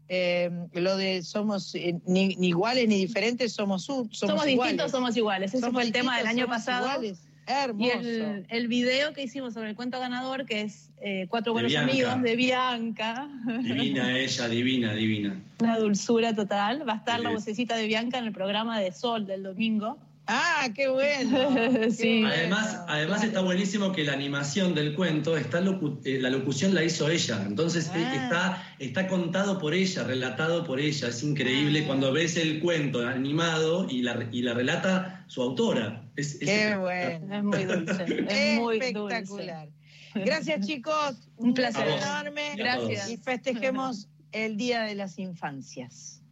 eh, 0.08 0.50
lo 0.72 0.96
de 0.96 1.22
somos 1.22 1.74
eh, 1.74 1.98
ni, 2.06 2.36
ni 2.36 2.48
iguales 2.48 2.88
ni 2.88 2.96
diferentes, 2.98 3.52
somos, 3.52 3.88
un- 3.88 4.12
somos, 4.14 4.18
Somos, 4.18 4.46
iguales. 4.48 4.72
distintos, 4.72 4.90
somos 4.92 5.16
iguales. 5.16 5.50
Ese 5.50 5.60
Somos 5.60 5.74
fue 5.74 5.82
el 5.84 5.92
tema 5.92 6.16
del 6.18 6.26
año 6.26 6.44
somos 6.44 6.56
pasado. 6.58 6.86
iguales. 6.88 7.18
Y 7.48 7.52
Hermoso. 7.52 7.92
el, 8.00 8.46
el 8.48 8.66
video 8.66 9.12
que 9.12 9.22
hicimos 9.22 9.54
sobre 9.54 9.70
el 9.70 9.76
cuento 9.76 10.00
ganador, 10.00 10.46
que 10.46 10.62
es 10.62 10.90
eh, 11.00 11.26
Cuatro 11.30 11.52
buenos 11.52 11.74
amigos 11.76 12.20
de 12.22 12.34
Bianca, 12.34 13.28
Divina 13.62 14.18
ella, 14.18 14.48
divina, 14.48 14.92
divina. 14.94 15.40
una 15.60 15.78
dulzura 15.78 16.34
total. 16.34 16.88
Va 16.88 16.94
a 16.94 16.96
estar 16.96 17.20
la 17.20 17.30
vocecita 17.30 17.76
de 17.76 17.86
Bianca 17.86 18.18
en 18.18 18.24
el 18.24 18.32
programa 18.32 18.80
de 18.80 18.90
Sol 18.90 19.26
del 19.26 19.44
domingo. 19.44 19.96
Ah, 20.28 20.68
qué 20.74 20.88
bueno. 20.90 21.90
Sí. 21.90 22.24
Además, 22.24 22.80
además 22.88 23.22
está 23.22 23.40
buenísimo 23.42 23.92
que 23.92 24.02
la 24.04 24.12
animación 24.12 24.74
del 24.74 24.94
cuento, 24.96 25.36
está 25.36 25.60
locu- 25.60 26.00
eh, 26.04 26.18
la 26.20 26.30
locución 26.30 26.74
la 26.74 26.82
hizo 26.82 27.08
ella, 27.08 27.44
entonces 27.46 27.86
eh, 27.88 28.04
Ah. 28.04 28.14
está, 28.24 28.76
está 28.80 29.06
contado 29.08 29.58
por 29.58 29.72
ella, 29.74 30.02
relatado 30.04 30.64
por 30.64 30.80
ella, 30.80 31.08
es 31.08 31.22
increíble 31.22 31.82
Ah. 31.82 31.86
cuando 31.86 32.12
ves 32.12 32.36
el 32.36 32.60
cuento 32.60 33.06
animado 33.06 33.86
y 33.88 34.02
la, 34.02 34.28
y 34.32 34.42
la 34.42 34.54
relata 34.54 35.24
su 35.28 35.42
autora. 35.42 36.02
Es, 36.16 36.34
es 36.40 36.48
Qué 36.48 36.76
bueno. 36.76 37.36
Es 37.36 37.42
muy 37.44 37.64
dulce. 37.64 38.04
Es 38.28 38.58
muy 38.58 38.78
dulce. 38.80 38.88
Espectacular. 39.16 39.68
Gracias, 40.14 40.66
chicos. 40.66 41.28
Un 41.36 41.54
placer. 41.54 41.86
enorme. 41.86 42.54
Gracias. 42.56 43.10
Y 43.10 43.16
festejemos 43.18 44.08
el 44.32 44.56
Día 44.56 44.82
de 44.82 44.94
las 44.94 45.18
Infancias. 45.18 46.22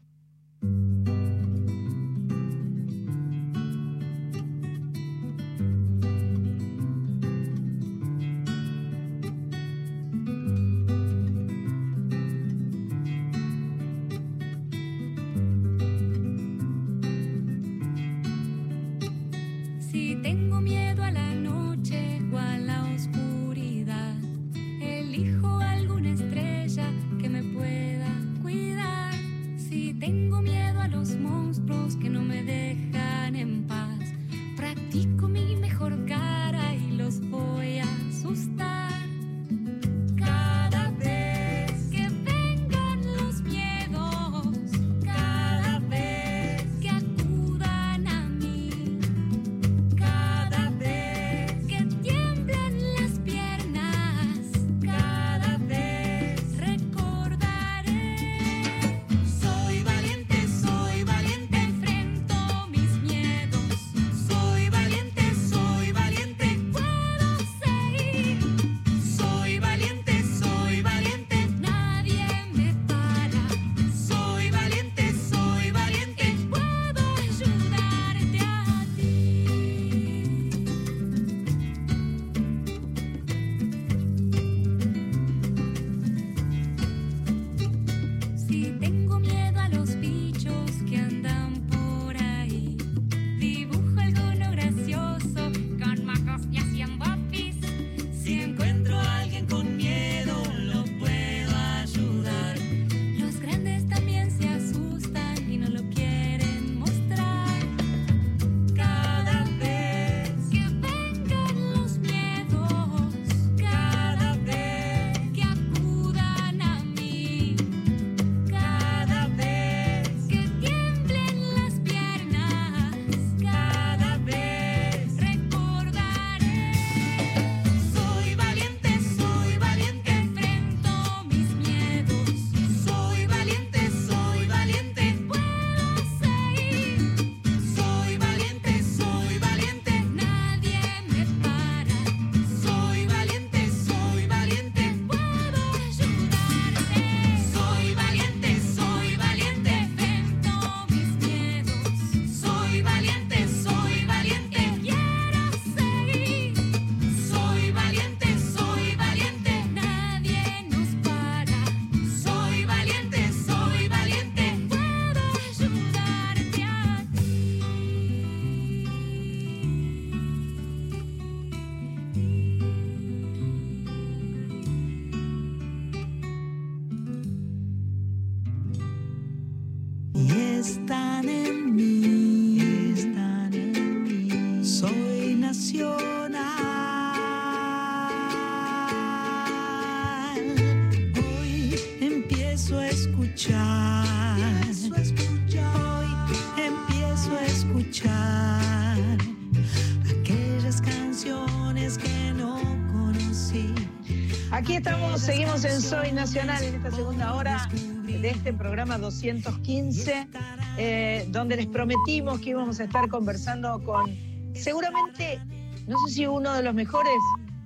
Seguimos 205.24 205.64
en 205.64 205.80
Soy 205.80 206.12
Nacional 206.12 206.62
en 206.62 206.74
esta 206.74 206.90
segunda 206.90 207.32
hora 207.32 207.66
de 207.72 208.28
este 208.28 208.52
programa 208.52 208.98
215, 208.98 210.28
eh, 210.76 211.26
donde 211.30 211.56
les 211.56 211.66
prometimos 211.66 212.40
que 212.40 212.50
íbamos 212.50 212.78
a 212.78 212.84
estar 212.84 213.08
conversando 213.08 213.82
con 213.82 214.14
seguramente, 214.52 215.40
no 215.86 215.96
sé 216.06 216.14
si 216.14 216.26
uno 216.26 216.52
de 216.52 216.62
los 216.62 216.74
mejores, 216.74 217.16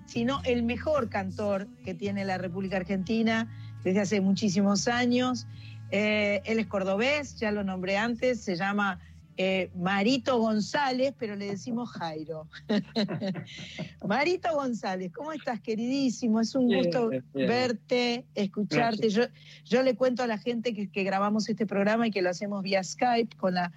sino 0.06 0.40
el 0.44 0.62
mejor 0.62 1.08
cantor 1.08 1.66
que 1.84 1.94
tiene 1.94 2.24
la 2.24 2.38
República 2.38 2.76
Argentina 2.76 3.48
desde 3.82 4.02
hace 4.02 4.20
muchísimos 4.20 4.86
años. 4.86 5.48
Eh, 5.90 6.42
él 6.44 6.60
es 6.60 6.66
cordobés, 6.68 7.40
ya 7.40 7.50
lo 7.50 7.64
nombré 7.64 7.96
antes, 7.96 8.40
se 8.40 8.54
llama 8.54 9.00
eh, 9.40 9.70
Marito 9.76 10.36
González, 10.40 11.14
pero 11.16 11.36
le 11.36 11.46
decimos 11.46 11.90
Jairo. 11.92 12.48
Marito 14.06 14.52
González, 14.52 15.12
¿cómo 15.14 15.32
estás, 15.32 15.60
queridísimo? 15.60 16.40
Es 16.40 16.56
un 16.56 16.66
Bien, 16.66 16.82
gusto 16.82 17.08
bien. 17.08 17.24
verte, 17.32 18.26
escucharte. 18.34 19.08
Yo, 19.10 19.22
yo 19.64 19.84
le 19.84 19.94
cuento 19.94 20.24
a 20.24 20.26
la 20.26 20.38
gente 20.38 20.74
que, 20.74 20.90
que 20.90 21.04
grabamos 21.04 21.48
este 21.48 21.66
programa 21.66 22.08
y 22.08 22.10
que 22.10 22.20
lo 22.20 22.30
hacemos 22.30 22.64
vía 22.64 22.82
Skype 22.82 23.36
con 23.36 23.54
la, 23.54 23.70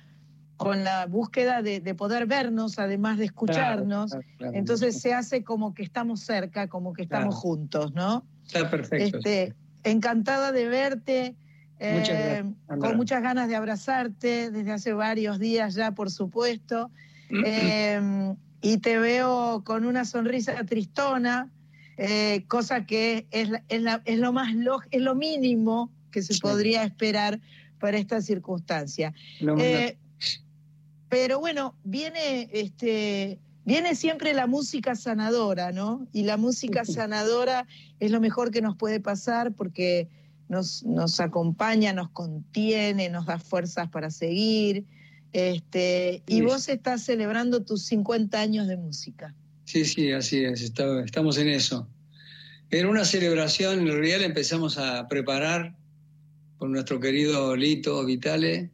con 0.57 0.83
la 0.83 1.05
búsqueda 1.05 1.61
de, 1.61 1.79
de 1.79 1.93
poder 1.93 2.25
vernos, 2.25 2.79
además 2.79 3.19
de 3.19 3.25
escucharnos. 3.25 4.11
Claro, 4.11 4.25
claro. 4.39 4.57
Entonces 4.57 4.99
se 4.99 5.13
hace 5.13 5.43
como 5.43 5.75
que 5.75 5.83
estamos 5.83 6.21
cerca, 6.21 6.69
como 6.69 6.91
que 6.93 7.03
estamos 7.03 7.35
juntos, 7.35 7.93
¿no? 7.93 8.25
Está 8.47 8.67
perfecto. 8.67 9.19
Este, 9.19 9.53
encantada 9.83 10.51
de 10.51 10.67
verte. 10.67 11.35
Muchas 11.81 12.09
eh, 12.09 12.23
gracias, 12.23 12.79
con 12.79 12.97
muchas 12.97 13.21
ganas 13.23 13.47
de 13.47 13.55
abrazarte 13.55 14.51
desde 14.51 14.71
hace 14.71 14.93
varios 14.93 15.39
días 15.39 15.73
ya, 15.75 15.91
por 15.91 16.11
supuesto. 16.11 16.89
Eh, 17.45 18.35
y 18.61 18.77
te 18.79 18.99
veo 18.99 19.63
con 19.65 19.85
una 19.85 20.03
sonrisa 20.05 20.63
tristona, 20.65 21.49
eh, 21.97 22.43
cosa 22.47 22.85
que 22.85 23.25
es, 23.31 23.49
la- 23.49 23.63
es, 23.69 23.81
la- 23.81 24.01
es 24.05 24.19
lo 24.19 24.33
más 24.33 24.53
log- 24.53 24.85
es 24.91 25.01
lo 25.01 25.15
mínimo 25.15 25.89
que 26.11 26.21
se 26.21 26.33
podría 26.41 26.83
esperar 26.83 27.39
para 27.79 27.97
esta 27.97 28.21
circunstancia. 28.21 29.13
Eh, 29.59 29.97
pero 31.09 31.39
bueno, 31.39 31.75
viene, 31.83 32.49
este, 32.53 33.39
viene 33.65 33.95
siempre 33.95 34.33
la 34.33 34.45
música 34.47 34.95
sanadora, 34.95 35.71
¿no? 35.71 36.05
Y 36.13 36.23
la 36.23 36.37
música 36.37 36.81
sanadora 36.93 37.65
es 37.99 38.11
lo 38.11 38.19
mejor 38.21 38.51
que 38.51 38.61
nos 38.61 38.75
puede 38.75 38.99
pasar 38.99 39.53
porque 39.53 40.07
nos, 40.51 40.83
nos 40.83 41.21
acompaña, 41.21 41.93
nos 41.93 42.09
contiene, 42.09 43.07
nos 43.09 43.25
da 43.25 43.39
fuerzas 43.39 43.89
para 43.89 44.11
seguir. 44.11 44.83
Este, 45.31 46.23
y 46.27 46.35
Sí. 46.35 46.41
vos 46.41 46.67
estás 46.67 47.03
celebrando 47.03 47.63
tus 47.63 47.85
50 47.85 48.39
años 48.41 48.67
de 48.67 48.75
música. 48.75 49.33
Sí, 49.63 49.85
sí, 49.85 50.11
así 50.11 50.43
es, 50.43 50.61
está- 50.61 51.03
estamos 51.05 51.37
en 51.37 51.47
eso. 51.47 51.87
Era 52.69 52.89
una 52.89 53.05
celebración, 53.05 53.79
en 53.79 53.87
realidad 53.87 54.21
empezamos 54.23 54.77
a 54.77 55.07
preparar 55.07 55.73
con 56.57 56.73
nuestro 56.73 56.99
querido 56.99 57.55
Lito 57.55 58.03
Vitale 58.05 58.69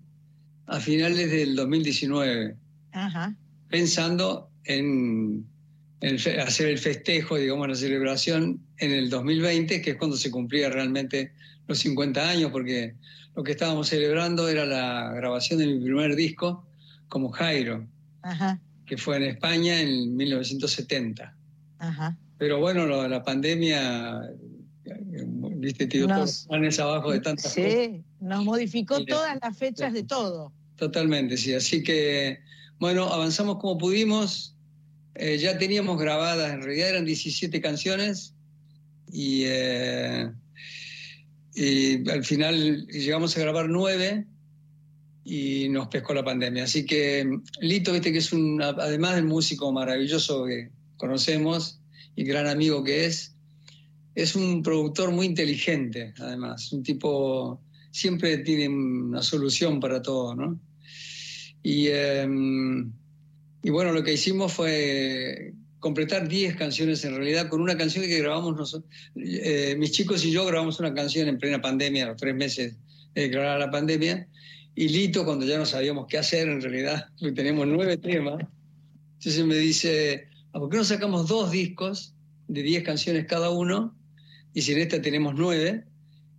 a 0.65 0.80
finales 0.80 1.30
del 1.30 1.55
2019, 1.55 2.55
Ajá. 2.91 3.36
pensando 3.69 4.49
en, 4.63 5.45
hacer 6.45 6.69
el 6.69 6.80
festejo, 6.80 7.38
digamos, 7.38 7.67
la 7.67 7.75
celebración 7.75 8.59
en 8.80 8.91
el 8.93 9.09
2020, 9.11 9.80
que 9.82 9.91
es 9.91 9.95
cuando 9.97 10.17
se 10.17 10.32
cumplía 10.32 10.69
realmente 10.69 11.32
los 11.68 11.80
50 11.80 12.30
años, 12.30 12.51
porque 12.51 12.95
lo 13.36 13.43
que 13.43 13.51
estábamos 13.51 13.89
celebrando 13.89 14.47
era 14.49 14.65
la 14.65 15.11
grabación 15.13 15.59
de 15.59 15.68
mi 15.68 15.80
primer 15.84 16.15
disco 16.15 16.65
como 17.09 17.30
Jairo, 17.30 17.88
Ajá. 18.22 18.59
que 18.86 18.97
fue 18.97 19.18
en 19.18 19.24
España 19.24 19.80
en 19.80 20.15
1970. 20.15 21.36
Ajá. 21.80 22.18
Pero 22.38 22.59
bueno, 22.59 22.86
lo 22.86 23.07
la 23.07 23.24
pandemia, 23.24 24.22
viste, 25.55 25.88
tiró 25.88 26.07
Nos- 26.07 26.15
todos 26.18 26.30
los 26.30 26.47
planes 26.47 26.80
abajo 26.80 27.11
de 27.11 27.20
tantas 27.20 27.53
cosas. 27.53 27.72
Sí, 27.72 28.03
nos 28.20 28.43
modificó 28.43 29.03
todas 29.05 29.38
las 29.41 29.57
fechas 29.57 29.93
de 29.93 30.03
todo. 30.03 30.51
Totalmente, 30.76 31.38
sí. 31.38 31.53
Así 31.53 31.84
que, 31.84 32.39
bueno, 32.80 33.05
avanzamos 33.11 33.57
como 33.57 33.78
pudimos. 33.78 34.53
Eh, 35.15 35.39
ya 35.39 35.57
teníamos 35.57 35.99
grabadas, 35.99 36.53
en 36.53 36.61
realidad 36.61 36.89
eran 36.89 37.05
17 37.05 37.59
canciones 37.59 38.36
y, 39.11 39.45
eh, 39.45 40.32
y 41.58 42.08
al 42.08 42.24
final 42.24 42.86
llegamos 42.86 43.36
a 43.36 43.39
grabar 43.39 43.68
nueve 43.68 44.28
y 45.24 45.68
nos 45.70 45.88
pescó 45.88 46.14
la 46.14 46.24
pandemia. 46.24 46.66
Así 46.66 46.86
que 46.86 47.28
Lito, 47.60 47.93
viste 47.93 48.12
que 48.12 48.20
es 48.20 48.32
un, 48.32 48.62
además 48.62 49.16
del 49.16 49.26
músico 49.26 49.72
maravilloso 49.72 50.45
que 50.45 50.70
conocemos 50.97 51.80
y 52.16 52.26
gran 52.26 52.45
amigo 52.47 52.84
que 52.84 53.05
es, 53.05 53.36
es 54.14 54.36
un 54.36 54.62
productor 54.62 55.12
muy 55.12 55.26
inteligente, 55.26 56.14
además, 56.20 56.72
un 56.72 56.84
tipo 56.84 57.60
siempre 57.89 58.38
tiene 58.38 58.70
una 58.70 59.24
solución 59.24 59.80
para 59.80 60.03
todo, 60.03 60.36
¿no? 60.36 60.60
Y, 61.64 61.88
eh, 61.88 62.28
y 63.64 63.70
bueno, 63.72 63.91
lo 63.93 64.03
que 64.03 64.14
hicimos 64.14 64.53
fue 64.53 65.55
completar 65.80 66.28
10 66.28 66.55
canciones 66.55 67.03
en 67.05 67.15
realidad 67.15 67.49
con 67.49 67.61
una 67.61 67.78
canción 67.78 68.05
que 68.05 68.19
grabamos 68.19 68.55
nosotros. 68.55 68.89
Eh, 69.15 69.75
mis 69.78 69.91
chicos 69.91 70.25
y 70.25 70.32
yo 70.32 70.45
grabamos 70.45 70.80
una 70.80 70.93
canción 70.93 71.28
en 71.28 71.38
plena 71.38 71.61
pandemia, 71.61 72.05
a 72.05 72.07
los 72.09 72.17
tres 72.17 72.36
meses 72.36 72.75
de 73.13 73.21
declarar 73.23 73.59
la 73.59 73.69
pandemia. 73.71 74.28
Y 74.75 74.89
Lito, 74.89 75.25
cuando 75.25 75.45
ya 75.45 75.57
no 75.57 75.65
sabíamos 75.65 76.07
qué 76.07 76.17
hacer 76.17 76.47
en 76.47 76.61
realidad, 76.61 77.07
porque 77.19 77.34
tenemos 77.34 77.67
nueve 77.67 77.97
temas, 77.97 78.43
entonces 79.19 79.45
me 79.45 79.55
dice, 79.55 80.28
"¿Ah, 80.53 80.59
¿por 80.59 80.69
qué 80.69 80.78
no 80.78 80.84
sacamos 80.84 81.28
dos 81.28 81.51
discos 81.51 82.13
de 82.47 82.61
10 82.63 82.84
canciones 82.84 83.25
cada 83.25 83.49
uno? 83.49 83.95
Y 84.53 84.61
si 84.61 84.73
en 84.73 84.80
esta 84.80 85.01
tenemos 85.01 85.36
nueve, 85.36 85.84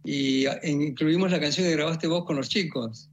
y 0.04 0.46
a- 0.46 0.60
incluimos 0.64 1.30
la 1.30 1.40
canción 1.40 1.66
que 1.66 1.72
grabaste 1.72 2.06
vos 2.06 2.24
con 2.24 2.36
los 2.36 2.48
chicos. 2.48 3.08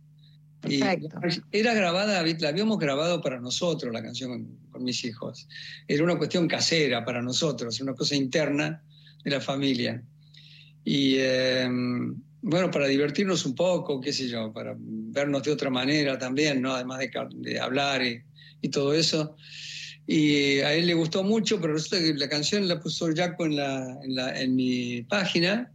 Y 0.68 0.80
Perfecto. 0.80 1.20
era 1.52 1.74
grabada, 1.74 2.24
la 2.24 2.48
habíamos 2.50 2.80
grabado 2.80 3.22
para 3.22 3.40
nosotros, 3.40 3.94
la 3.94 4.02
canción 4.02 4.58
con, 4.76 4.84
mis 4.84 5.04
hijos. 5.06 5.48
Era 5.88 6.04
una 6.04 6.18
cuestión 6.18 6.48
casera 6.48 7.04
para 7.04 7.22
nosotros, 7.22 7.80
una 7.82 7.94
cosa 7.94 8.16
interna 8.16 8.84
de 9.24 9.32
la 9.32 9.42
familia. 9.42 10.04
Y 10.84 11.16
eh, 11.18 11.68
bueno, 12.42 12.70
para 12.70 12.88
divertirnos 12.88 13.46
un 13.46 13.56
poco, 13.56 14.00
qué 14.00 14.14
sé 14.14 14.28
yo, 14.28 14.54
para 14.54 14.76
vernos 14.78 15.44
de 15.44 15.52
otra 15.52 15.70
manera 15.70 16.18
también, 16.20 16.62
¿no? 16.62 16.74
Además 16.74 17.00
de, 17.00 17.12
de 17.36 17.60
hablar 17.60 18.04
y, 18.04 18.22
y 18.62 18.70
todo 18.70 18.94
eso. 18.94 19.36
Y 20.08 20.60
a 20.60 20.74
él 20.74 20.86
le 20.86 20.94
gustó 20.94 21.24
mucho, 21.24 21.60
pero 21.60 21.74
resulta 21.74 21.98
que 21.98 22.14
la 22.14 22.30
canción 22.30 22.68
la 22.68 22.80
puso 22.80 23.08
Jaco 23.16 23.46
en, 23.46 23.56
la, 23.56 23.98
en, 24.04 24.16
la- 24.16 24.40
en 24.40 24.56
mi 24.56 25.02
página. 25.04 25.72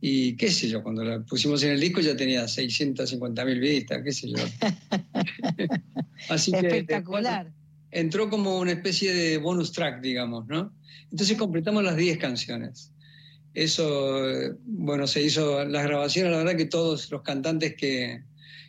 Y 0.00 0.36
qué 0.36 0.50
sé 0.50 0.68
yo, 0.68 0.82
cuando 0.82 1.02
la 1.04 1.20
pusimos 1.20 1.62
en 1.64 1.70
el 1.72 1.80
disco 1.80 2.00
ya 2.00 2.16
tenía 2.16 2.46
650 2.46 3.44
mil 3.44 3.58
vistas, 3.60 4.00
qué 4.04 4.12
sé 4.12 4.30
yo. 4.30 4.36
Así 6.28 6.52
que 6.52 6.58
Espectacular. 6.58 7.52
Entró 7.90 8.28
como 8.30 8.58
una 8.58 8.72
especie 8.72 9.12
de 9.12 9.38
bonus 9.38 9.72
track, 9.72 10.00
digamos, 10.00 10.46
¿no? 10.46 10.72
Entonces 11.10 11.36
completamos 11.36 11.84
las 11.84 11.96
10 11.96 12.18
canciones. 12.18 12.92
Eso, 13.54 14.28
eh, 14.28 14.54
bueno, 14.64 15.06
se 15.06 15.22
hizo 15.22 15.64
las 15.64 15.84
grabaciones, 15.84 16.32
la 16.32 16.38
verdad 16.38 16.56
que 16.56 16.66
todos 16.66 17.10
los 17.10 17.22
cantantes 17.22 17.74
que, 17.76 18.22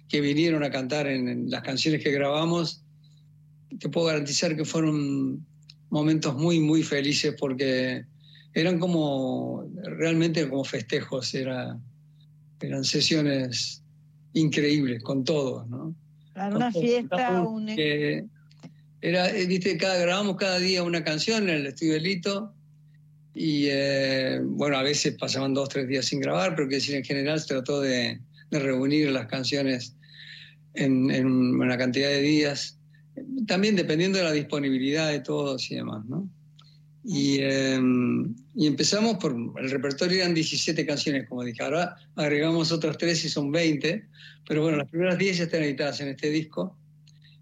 que 0.07 0.21
vinieron 0.21 0.63
a 0.63 0.71
cantar 0.71 1.07
en, 1.07 1.27
en 1.27 1.49
las 1.49 1.61
canciones 1.61 2.03
que 2.03 2.11
grabamos, 2.11 2.83
te 3.79 3.89
puedo 3.89 4.07
garantizar 4.07 4.55
que 4.55 4.65
fueron 4.65 5.45
momentos 5.89 6.35
muy, 6.35 6.59
muy 6.59 6.83
felices 6.83 7.35
porque 7.39 8.05
eran 8.53 8.79
como, 8.79 9.69
realmente 9.83 10.47
como 10.49 10.63
festejos, 10.63 11.33
era, 11.33 11.77
eran 12.61 12.83
sesiones 12.83 13.83
increíbles 14.33 15.03
con 15.03 15.23
todos, 15.23 15.67
¿no? 15.67 15.95
Claro, 16.33 16.55
una 16.55 16.71
fiesta, 16.71 17.41
un... 17.41 17.67
que 17.67 18.25
era, 19.01 19.29
eh, 19.29 19.45
viste, 19.45 19.77
cada, 19.77 19.97
grabamos 19.97 20.35
cada 20.37 20.59
día 20.59 20.83
una 20.83 21.03
canción 21.03 21.49
en 21.49 21.55
el 21.55 21.67
estudio 21.67 21.93
de 21.93 22.01
Lito 22.01 22.53
y 23.33 23.67
eh, 23.69 24.39
bueno, 24.43 24.77
a 24.77 24.83
veces 24.83 25.15
pasaban 25.17 25.53
dos, 25.53 25.69
tres 25.69 25.87
días 25.87 26.05
sin 26.05 26.19
grabar, 26.19 26.55
pero 26.55 26.67
que 26.67 26.75
decir, 26.75 26.95
en 26.95 27.03
general 27.03 27.39
se 27.39 27.47
trató 27.47 27.79
de, 27.79 28.19
de 28.51 28.59
reunir 28.59 29.11
las 29.11 29.27
canciones 29.27 29.95
en, 30.73 31.09
en 31.11 31.27
una 31.27 31.77
cantidad 31.77 32.09
de 32.09 32.21
días, 32.21 32.77
también 33.47 33.75
dependiendo 33.75 34.17
de 34.17 34.25
la 34.25 34.31
disponibilidad 34.31 35.09
de 35.09 35.19
todos 35.19 35.71
y 35.71 35.75
demás, 35.75 36.05
¿no? 36.05 36.29
Y, 37.05 37.37
eh, 37.39 37.79
y 38.55 38.67
empezamos 38.67 39.17
por, 39.17 39.33
el 39.33 39.71
repertorio 39.71 40.17
eran 40.17 40.33
17 40.33 40.85
canciones, 40.85 41.27
como 41.29 41.43
dije, 41.43 41.63
ahora 41.63 41.95
agregamos 42.15 42.73
otras 42.73 42.97
tres 42.97 43.23
y 43.23 43.29
son 43.29 43.51
20, 43.51 44.05
pero 44.47 44.63
bueno, 44.63 44.77
las 44.77 44.89
primeras 44.89 45.17
10 45.17 45.37
ya 45.37 45.43
están 45.45 45.63
editadas 45.63 46.01
en 46.01 46.09
este 46.09 46.29
disco 46.29 46.77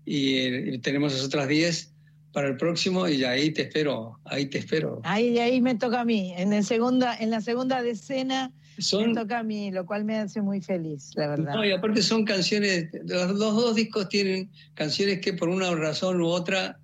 y, 0.08 0.74
y 0.74 0.78
tenemos 0.80 1.14
las 1.14 1.26
otras 1.26 1.50
10 1.50 1.94
para 2.32 2.48
el 2.48 2.56
próximo 2.56 3.08
y 3.08 3.24
ahí 3.26 3.52
te 3.52 3.64
espero, 3.64 4.20
ahí 4.24 4.46
te 4.46 4.60
espero. 4.60 5.02
Ahí, 5.04 5.38
ahí 5.38 5.60
me 5.60 5.76
toca 5.76 6.02
a 6.02 6.06
mí. 6.06 6.34
En, 6.38 6.54
el 6.54 6.64
segunda, 6.64 7.18
en 7.18 7.30
la 7.30 7.42
segunda 7.42 7.82
decena 7.82 8.54
Son- 8.78 9.08
me 9.10 9.14
toca 9.20 9.40
a 9.40 9.44
mí, 9.44 9.70
lo 9.72 9.86
cual 9.86 10.06
me 10.06 10.16
hace 10.18 10.42
muy 10.42 10.62
feliz, 10.62 11.12
la 11.16 11.28
verdad. 11.28 11.56
No, 11.56 11.66
y 11.66 11.72
aparte 11.72 12.02
son 12.02 12.24
canciones, 12.24 12.90
los, 13.06 13.32
los 13.32 13.56
dos 13.56 13.76
discos 13.76 14.08
tienen 14.08 14.50
canciones 14.76 15.20
que 15.20 15.34
por 15.34 15.50
una 15.50 15.76
razón 15.76 16.22
u 16.22 16.28
otra 16.28 16.80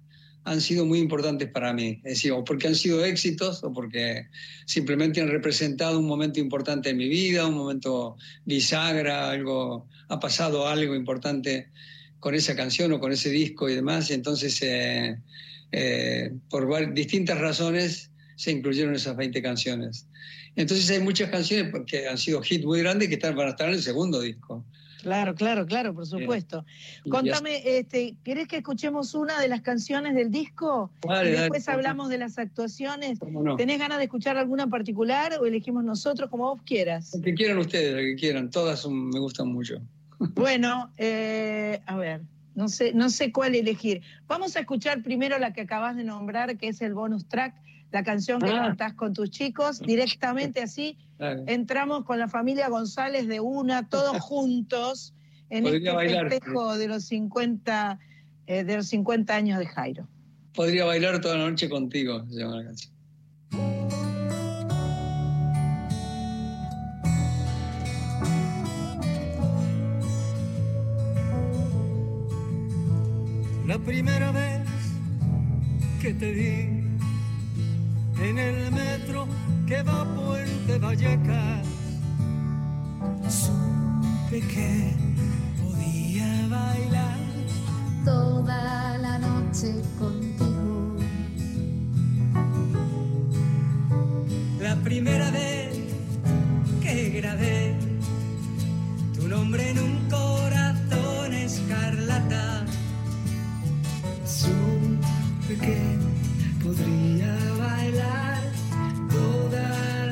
han 0.46 0.60
sido 0.60 0.86
muy 0.86 1.00
importantes 1.00 1.50
para 1.50 1.72
mí. 1.72 2.02
Es 2.04 2.16
decir, 2.16 2.34
o 2.34 2.44
porque 2.44 2.68
han 2.68 2.76
sido 2.76 3.06
éxitos 3.06 3.64
o 3.64 3.72
porque 3.72 4.28
simplemente 4.66 5.22
han 5.22 5.30
representado 5.30 6.00
un 6.00 6.08
momento 6.08 6.42
importante 6.42 6.90
en 6.90 6.98
mi 6.98 7.08
vida, 7.08 7.48
un 7.48 7.54
momento 7.54 8.18
bisagra, 8.44 9.30
algo, 9.30 9.88
ha 10.10 10.20
pasado 10.20 10.68
algo 10.68 10.96
importante 10.96 11.70
con 12.24 12.36
esa 12.36 12.56
canción 12.56 12.94
o 12.94 13.02
con 13.02 13.12
ese 13.12 13.30
disco 13.30 13.68
y 13.68 13.76
demás. 13.76 14.10
Y 14.10 14.14
entonces, 14.14 14.58
eh, 14.62 15.18
eh, 15.74 16.32
por 16.50 16.94
distintas 16.94 17.38
razones, 17.38 18.12
se 18.38 18.52
incluyeron 18.52 18.96
esas 18.96 19.18
20 19.18 19.42
canciones. 19.42 20.08
Entonces 20.56 20.90
hay 20.90 21.02
muchas 21.02 21.30
canciones 21.30 21.74
que 21.86 22.08
han 22.08 22.18
sido 22.18 22.42
hits 22.50 22.64
muy 22.64 22.80
grandes 22.80 23.10
que 23.10 23.16
están, 23.16 23.36
van 23.36 23.48
a 23.48 23.50
estar 23.50 23.68
en 23.68 23.76
el 23.76 23.82
segundo 23.82 24.22
disco. 24.22 24.64
Claro, 25.02 25.36
claro, 25.36 25.66
claro, 25.66 25.94
por 25.94 26.08
supuesto. 26.08 26.66
Contame, 27.10 27.62
este, 27.66 28.16
¿querés 28.24 28.48
que 28.48 28.56
escuchemos 28.56 29.16
una 29.16 29.42
de 29.42 29.50
las 29.50 29.60
canciones 29.60 30.16
del 30.16 30.32
disco? 30.32 30.94
Y 31.26 31.28
después 31.28 31.68
hablamos 31.68 32.08
de 32.08 32.20
las 32.20 32.38
actuaciones. 32.38 33.20
¿Cómo 33.20 33.44
no? 33.44 33.58
¿Tenés 33.58 33.80
ganas 33.80 33.98
de 33.98 34.06
escuchar 34.06 34.38
alguna 34.38 34.64
en 34.64 34.70
particular 34.70 35.34
o 35.42 35.46
elegimos 35.46 35.84
nosotros 35.84 36.30
como 36.30 36.46
vos 36.56 36.62
quieras? 36.66 37.14
Lo 37.16 37.22
que 37.22 37.34
quieran 37.34 37.58
ustedes, 37.58 37.92
lo 37.92 38.00
que 38.00 38.16
quieran. 38.16 38.50
Todas 38.50 38.80
son- 38.80 39.10
me 39.10 39.20
gustan 39.20 39.50
mucho. 39.50 39.82
Bueno, 40.36 40.92
eh, 40.98 41.82
a 41.86 41.96
ver, 41.98 42.22
no 42.56 42.68
sé, 42.70 42.94
no 42.94 43.10
sé 43.10 43.32
cuál 43.32 43.56
elegir. 43.56 44.02
Vamos 44.28 44.56
a 44.56 44.60
escuchar 44.62 45.02
primero 45.04 45.38
la 45.40 45.54
que 45.54 45.62
acabas 45.62 45.96
de 45.96 46.04
nombrar, 46.04 46.58
que 46.58 46.68
es 46.70 46.82
el 46.82 46.94
bonus 46.94 47.28
track, 47.28 47.56
la 47.92 48.04
canción 48.04 48.40
que 48.42 48.50
Ah. 48.50 48.64
cantás 48.68 48.94
con 48.94 49.14
tus 49.14 49.30
chicos, 49.30 49.80
directamente 49.80 50.62
así. 50.62 50.98
Entramos 51.48 52.04
con 52.06 52.20
la 52.20 52.28
familia 52.28 52.68
González 52.70 53.28
de 53.28 53.40
una, 53.40 53.88
todos 53.88 54.18
juntos, 54.22 55.14
en 55.50 55.64
Podría 55.64 55.78
este 55.92 55.96
bailar. 55.96 56.30
festejo 56.30 56.78
de 56.78 56.88
los 56.88 57.04
50, 57.06 58.00
eh, 58.48 58.64
de 58.64 58.76
los 58.78 58.88
50 58.88 59.36
años 59.36 59.60
de 59.60 59.68
Jairo. 59.68 60.08
Podría 60.56 60.86
bailar 60.86 61.22
toda 61.22 61.38
la 61.38 61.50
noche 61.50 61.70
contigo, 61.70 62.26
se 62.30 62.40
llama 62.40 62.58
la 62.58 62.64
canción. 62.66 62.93
La 73.66 73.80
primera 73.80 74.30
vez 74.34 74.68
que 76.02 76.14
te 76.14 76.34
di 76.34 76.84
en 78.22 78.38
el 78.38 78.72
metro 78.74 79.26
que 79.66 79.82
va 79.84 80.02
a 80.02 80.16
Puente 80.16 80.78
Vallecas, 80.80 81.66
supe 83.30 84.42
que 84.42 84.94
podía 85.62 86.48
bailar 86.50 87.20
toda 88.04 88.98
la 88.98 89.18
noche 89.18 89.82
contigo. 89.98 90.98
La 94.60 94.76
primera 94.84 95.32
vez 95.32 95.80
que 96.82 97.10
grabé 97.22 97.78
tu 99.16 99.26
nombre 99.30 99.70
en 99.70 99.80
un 99.80 100.10
corazón 100.10 101.34
escarlata 101.34 102.53
supe 104.44 105.56
que 105.66 105.80
podría 106.64 107.34
bailar 107.60 108.42
toda 109.10 109.68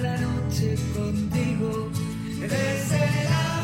la 0.05 0.15
noche 0.17 0.75
contigo. 0.95 1.89
Desde 2.39 3.03
la 3.29 3.60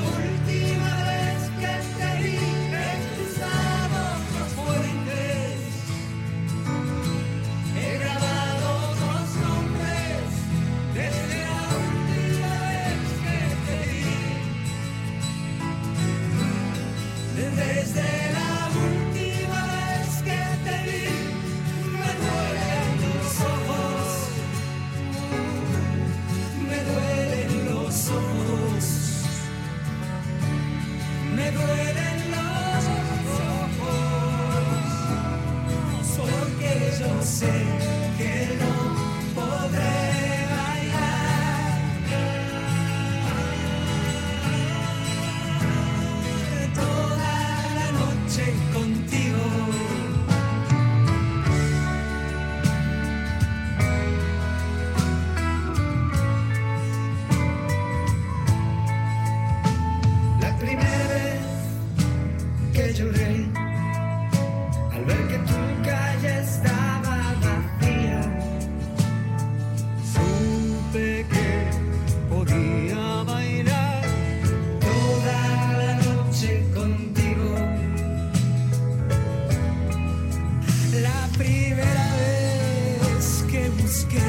scared. 83.87 84.26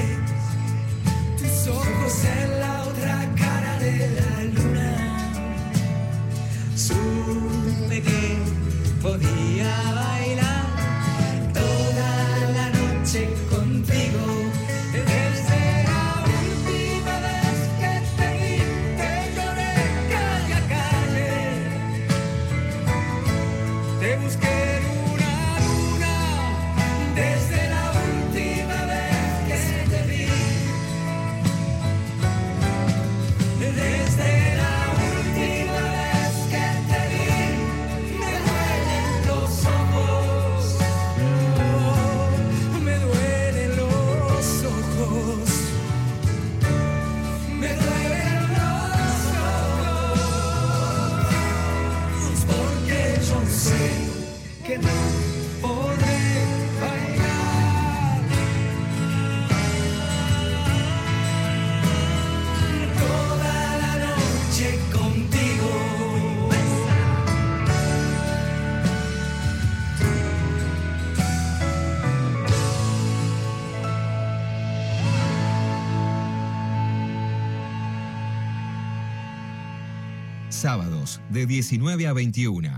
Sábados 80.68 81.22
de 81.30 81.46
19 81.46 82.06
a 82.08 82.12
21. 82.12 82.68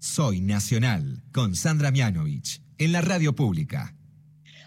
Soy 0.00 0.40
Nacional 0.40 1.22
con 1.32 1.54
Sandra 1.54 1.92
Mianovich 1.92 2.60
en 2.76 2.90
la 2.90 3.02
radio 3.02 3.36
pública. 3.36 3.94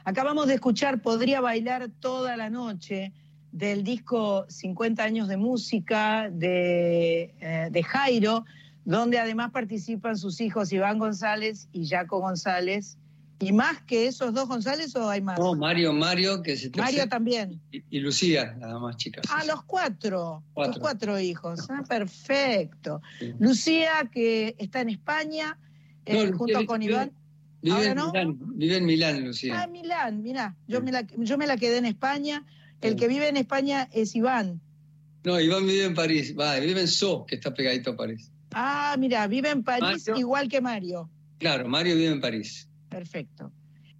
Acabamos 0.06 0.48
de 0.48 0.54
escuchar 0.54 1.02
Podría 1.02 1.42
bailar 1.42 1.90
toda 2.00 2.38
la 2.38 2.50
noche 2.50 3.12
del 3.52 3.84
disco 3.84 4.46
50 4.48 5.04
años 5.04 5.28
de 5.28 5.36
música 5.36 6.30
de, 6.32 7.36
eh, 7.42 7.68
de 7.70 7.84
Jairo, 7.84 8.46
donde 8.86 9.20
además 9.20 9.52
participan 9.52 10.16
sus 10.16 10.40
hijos 10.40 10.72
Iván 10.72 11.00
González 11.00 11.68
y 11.74 11.86
Jaco 11.86 12.22
González. 12.22 12.98
¿Y 13.42 13.54
más 13.54 13.82
que 13.84 14.08
esos 14.08 14.34
dos 14.34 14.48
González 14.50 14.94
o 14.98 15.10
hay 15.10 15.22
más? 15.22 15.40
No, 15.40 15.56
Mario, 15.56 15.94
Mario, 15.94 16.42
que 16.42 16.58
se 16.58 16.70
Mario 16.76 17.08
también. 17.08 17.62
y, 17.72 17.84
y 17.90 18.00
Lucía, 18.00 18.54
nada 18.60 18.80
más, 18.80 18.98
chicas. 18.98 19.24
Ah, 19.30 19.46
los 19.46 19.64
cuatro, 19.64 20.44
Cuatro. 20.54 20.74
los 20.74 20.80
cuatro 20.82 21.20
hijos. 21.20 21.68
Ah, 21.70 21.84
perfecto. 21.88 23.02
Sí. 23.20 23.34
Lucía, 23.40 24.10
que 24.12 24.56
está 24.58 24.82
en 24.82 24.90
España, 24.90 25.58
eh, 26.06 26.26
No, 26.32 26.38
junto 26.38 26.60
vive- 26.60 26.66
con 26.66 26.84
Iván. 26.84 27.12
Vive 27.62 27.76
¿Ahora 27.76 27.90
en, 27.92 27.96
no? 27.98 28.08
Milán, 28.12 28.38
vive 28.58 28.78
en 28.78 28.86
Milán, 28.86 29.26
Lucía. 29.26 29.62
Ah, 29.64 29.68
Milán, 29.68 30.22
mirá, 30.24 30.56
yo 30.68 30.80
Sí. 30.80 30.84
me, 30.86 30.92
la, 30.92 31.06
yo 31.18 31.38
me 31.38 31.48
la 31.48 31.58
quedé 31.58 31.78
en 31.78 31.86
España. 31.86 32.46
El 32.82 32.92
Sí. 32.92 32.96
que 32.98 33.08
vive 33.10 33.28
en 33.28 33.36
España 33.38 33.90
es 33.92 34.16
Iván. 34.16 34.62
No, 35.26 35.40
Iván 35.40 35.66
vive 35.68 35.84
en 35.84 35.94
París, 35.94 36.34
va, 36.40 36.58
vive 36.60 36.80
en 36.80 36.88
So, 36.88 37.26
que 37.26 37.36
está 37.36 37.54
pegadito 37.54 37.92
a 37.92 37.98
París. 37.98 38.32
Ah, 38.54 38.96
mira, 38.98 39.28
vive 39.28 39.50
en 39.50 39.64
París 39.64 40.08
Mario. 40.08 40.16
igual 40.18 40.48
que 40.48 40.62
Mario. 40.62 41.10
Claro, 41.38 41.68
Mario 41.68 41.96
vive 41.96 42.08
en 42.12 42.22
París. 42.22 42.69
Perfecto. 42.90 43.52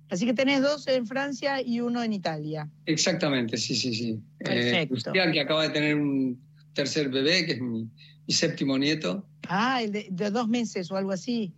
Así 0.10 0.26
que 0.26 0.34
tenés 0.34 0.62
dos 0.62 0.88
en 0.88 1.06
Francia 1.06 1.62
y 1.62 1.82
uno 1.82 2.02
en 2.04 2.14
Italia. 2.14 2.68
Exactamente, 2.86 3.58
sí, 3.58 3.76
sí, 3.76 3.94
sí. 3.94 4.10
Eh, 4.40 4.46
Perfecto. 4.46 4.96
Lucía, 5.12 5.32
que 5.32 5.40
acaba 5.42 5.64
de 5.64 5.70
tener 5.70 5.96
un 5.96 6.42
tercer 6.74 7.10
bebé, 7.10 7.46
que 7.46 7.54
es 7.54 7.62
mi, 7.62 7.88
mi 8.28 8.34
séptimo 8.34 8.78
nieto. 8.78 9.28
Ah, 9.48 9.82
el 9.84 9.92
de, 9.92 10.08
de 10.10 10.32
dos 10.32 10.48
meses 10.48 10.90
o 10.92 10.98
algo 10.98 11.12
así. 11.12 11.54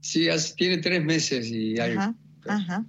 Sí, 0.00 0.28
hace- 0.28 0.54
tiene 0.56 0.78
tres 0.78 1.04
meses 1.04 1.48
y 1.50 1.78
algo. 1.78 2.00
Ajá, 2.00 2.14
ajá. 2.48 2.86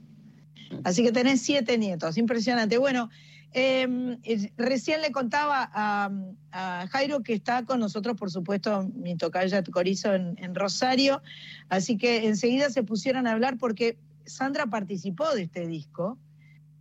Así 0.83 1.03
que 1.03 1.11
tenés 1.11 1.41
siete 1.41 1.77
nietos, 1.77 2.17
impresionante. 2.17 2.77
Bueno, 2.79 3.09
eh, 3.57 4.17
eh, 4.23 4.51
recién 4.57 5.01
le 5.01 5.13
contaba 5.13 5.69
a, 5.73 6.11
a 6.51 6.87
Jairo 6.87 7.23
que 7.23 7.31
está 7.31 7.63
con 7.63 7.79
nosotros, 7.79 8.17
por 8.17 8.29
supuesto, 8.29 8.91
mi 8.93 9.15
tocaya 9.15 9.63
Corizo 9.63 10.13
en, 10.13 10.35
en 10.39 10.53
Rosario, 10.55 11.21
así 11.69 11.97
que 11.97 12.27
enseguida 12.27 12.69
se 12.69 12.83
pusieron 12.83 13.27
a 13.27 13.31
hablar 13.31 13.57
porque 13.57 13.97
Sandra 14.25 14.65
participó 14.65 15.33
de 15.33 15.43
este 15.43 15.67
disco, 15.67 16.17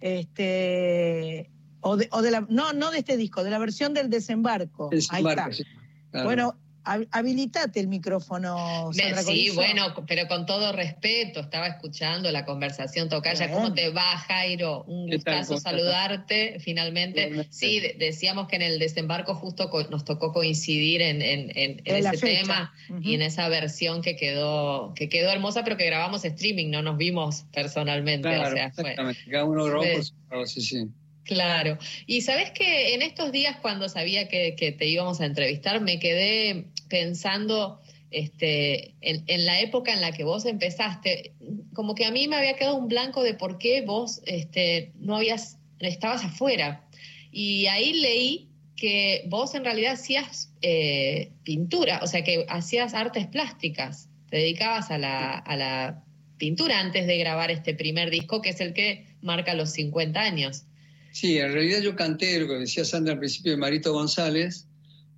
este, 0.00 1.48
o 1.80 1.96
de, 1.96 2.08
o 2.10 2.22
de 2.22 2.32
la, 2.32 2.40
no, 2.50 2.72
no 2.72 2.90
de 2.90 2.98
este 2.98 3.16
disco, 3.16 3.44
de 3.44 3.50
la 3.50 3.58
versión 3.58 3.94
del 3.94 4.10
desembarco. 4.10 4.90
Ahí 5.10 5.24
está. 5.24 5.52
sí, 5.52 5.64
claro. 6.10 6.26
Bueno, 6.26 6.56
habilitate 6.84 7.80
el 7.80 7.88
micrófono, 7.88 8.92
Sandra 8.92 9.20
Sí, 9.22 9.26
Corizo. 9.26 9.54
bueno, 9.56 9.94
pero 10.06 10.28
con 10.28 10.46
todo 10.46 10.72
respeto, 10.72 11.40
estaba 11.40 11.66
escuchando 11.66 12.30
la 12.30 12.44
conversación, 12.44 13.08
Tocaya. 13.08 13.50
¿cómo 13.50 13.72
te 13.74 13.90
va, 13.90 14.16
Jairo? 14.18 14.84
Un 14.84 15.08
gustazo 15.10 15.58
saludarte, 15.58 16.58
finalmente. 16.60 17.46
Sí, 17.50 17.80
de- 17.80 17.96
decíamos 17.98 18.48
que 18.48 18.56
en 18.56 18.62
el 18.62 18.78
desembarco 18.78 19.34
justo 19.34 19.70
nos 19.90 20.04
tocó 20.04 20.32
coincidir 20.32 21.00
en, 21.02 21.22
en- 21.22 21.50
en- 21.56 21.82
en 21.84 21.96
En 21.96 22.04
la 22.04 22.10
ese 22.10 22.18
fecha. 22.26 22.40
tema 22.42 22.74
y 23.02 23.14
en 23.14 23.22
esa 23.22 23.48
versión 23.48 24.02
que 24.02 24.16
quedó, 24.16 24.92
que 24.94 25.08
quedó 25.08 25.30
hermosa, 25.30 25.64
pero 25.64 25.76
que 25.76 25.86
grabamos 25.86 26.24
streaming, 26.24 26.70
no 26.70 26.82
nos 26.82 26.96
vimos 26.96 27.44
personalmente. 27.52 28.28
Claro, 28.28 28.48
o 28.48 28.52
sea, 28.56 28.70
fue, 28.72 28.82
exactamente. 28.82 29.20
Cada 29.30 29.44
uno 29.44 29.64
grabó 29.64 29.82
fue- 29.82 29.94
por 29.94 30.04
su 30.04 30.14
lado, 30.30 30.46
sí, 30.46 30.60
sí. 30.60 30.84
Claro. 31.24 31.78
Y 32.06 32.20
sabes 32.20 32.50
que 32.50 32.94
en 32.94 33.00
estos 33.00 33.32
días, 33.32 33.56
cuando 33.62 33.88
sabía 33.88 34.28
que, 34.28 34.54
que 34.56 34.72
te 34.72 34.86
íbamos 34.86 35.22
a 35.22 35.24
entrevistar, 35.24 35.80
me 35.80 35.98
quedé 35.98 36.66
pensando 36.94 37.80
este, 38.12 38.94
en, 39.00 39.46
la 39.46 39.60
época 39.60 39.92
en 39.92 40.00
la 40.00 40.12
que 40.12 40.22
vos 40.22 40.44
empezaste. 40.44 41.32
Como 41.72 41.96
que 41.96 42.04
a 42.04 42.12
mí 42.12 42.28
me 42.28 42.36
había 42.36 42.54
quedado 42.54 42.76
un 42.76 42.86
blanco 42.86 43.24
de 43.24 43.34
por 43.34 43.58
qué 43.58 43.82
vos 43.82 44.20
este, 44.26 44.92
no 45.00 45.16
habías, 45.16 45.58
estabas 45.80 46.24
afuera. 46.24 46.86
Y 47.32 47.66
ahí 47.66 47.94
leí 47.94 48.48
que 48.76 49.24
vos 49.26 49.56
en 49.56 49.64
realidad 49.64 49.94
hacías 49.94 50.52
eh, 50.62 51.32
pintura, 51.42 51.98
o 52.00 52.06
sea, 52.06 52.22
que 52.22 52.46
hacías 52.48 52.94
artes 52.94 53.26
plásticas. 53.26 54.08
Te 54.30 54.36
dedicabas 54.36 54.92
a 54.92 54.98
la, 54.98 55.32
a 55.32 55.56
la 55.56 56.04
pintura 56.38 56.78
antes 56.78 57.08
de 57.08 57.18
grabar 57.18 57.50
este 57.50 57.74
primer 57.74 58.10
disco, 58.10 58.40
que 58.40 58.50
es 58.50 58.60
el 58.60 58.72
que 58.72 59.04
marca 59.20 59.54
los 59.54 59.72
50 59.72 60.20
años. 60.20 60.62
Sí, 61.10 61.38
en 61.38 61.52
realidad 61.52 61.80
yo 61.80 61.96
canté, 61.96 62.38
lo 62.38 62.46
que 62.46 62.54
decía 62.54 62.84
Sandra 62.84 63.14
al 63.14 63.18
principio 63.18 63.50
de 63.50 63.58
Marito 63.58 63.92
González, 63.92 64.68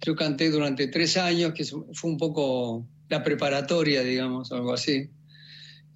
yo 0.04 0.14
canté 0.14 0.50
durante 0.50 0.88
tres 0.88 1.16
años, 1.16 1.52
que 1.54 1.64
fue 1.64 2.10
un 2.10 2.18
poco 2.18 2.86
la 3.08 3.22
preparatoria, 3.22 4.02
digamos, 4.02 4.52
algo 4.52 4.72
así. 4.72 5.08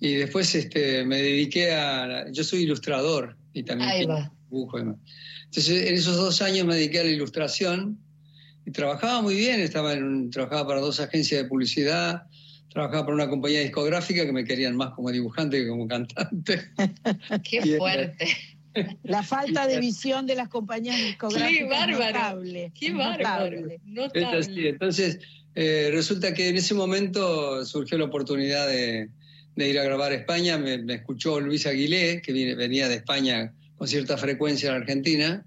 Y 0.00 0.14
después 0.14 0.54
este, 0.54 1.04
me 1.04 1.20
dediqué 1.20 1.72
a... 1.72 2.30
Yo 2.30 2.42
soy 2.42 2.62
ilustrador 2.62 3.36
y 3.52 3.62
también 3.62 4.08
dibujo. 4.48 4.78
Entonces, 4.78 5.86
en 5.88 5.94
esos 5.94 6.16
dos 6.16 6.40
años 6.42 6.66
me 6.66 6.74
dediqué 6.74 7.00
a 7.00 7.04
la 7.04 7.10
ilustración 7.10 7.98
y 8.64 8.70
trabajaba 8.70 9.22
muy 9.22 9.34
bien, 9.34 9.60
estaba 9.60 9.92
en 9.92 10.30
trabajaba 10.30 10.66
para 10.66 10.80
dos 10.80 11.00
agencias 11.00 11.42
de 11.42 11.48
publicidad, 11.48 12.22
trabajaba 12.70 13.04
para 13.04 13.14
una 13.14 13.28
compañía 13.28 13.60
discográfica 13.60 14.24
que 14.24 14.32
me 14.32 14.44
querían 14.44 14.76
más 14.76 14.90
como 14.94 15.10
dibujante 15.10 15.62
que 15.62 15.68
como 15.68 15.86
cantante. 15.86 16.70
Qué 17.44 17.76
fuerte. 17.78 18.26
La 19.02 19.22
falta 19.22 19.66
de 19.66 19.80
visión 19.80 20.26
de 20.26 20.34
las 20.36 20.48
compañías 20.48 20.96
discográficas 20.96 21.58
Qué 21.58 21.64
bárbaro. 21.64 21.92
es 21.92 22.14
notable. 22.14 22.72
Qué 22.78 22.92
bárbaro. 22.92 23.60
notable. 23.60 23.74
Es 23.74 24.24
así. 24.26 24.50
Notable. 24.50 24.68
Entonces, 24.68 25.18
eh, 25.54 25.90
resulta 25.92 26.32
que 26.34 26.48
en 26.48 26.56
ese 26.56 26.74
momento 26.74 27.64
surgió 27.64 27.98
la 27.98 28.04
oportunidad 28.04 28.68
de, 28.68 29.08
de 29.56 29.68
ir 29.68 29.78
a 29.78 29.84
grabar 29.84 30.12
a 30.12 30.14
España. 30.14 30.58
Me, 30.58 30.78
me 30.78 30.94
escuchó 30.94 31.40
Luis 31.40 31.66
Aguilé, 31.66 32.22
que 32.22 32.32
viene- 32.32 32.54
venía 32.54 32.88
de 32.88 32.96
España 32.96 33.52
con 33.76 33.88
cierta 33.88 34.16
frecuencia 34.16 34.68
a 34.68 34.72
la 34.72 34.78
Argentina. 34.80 35.44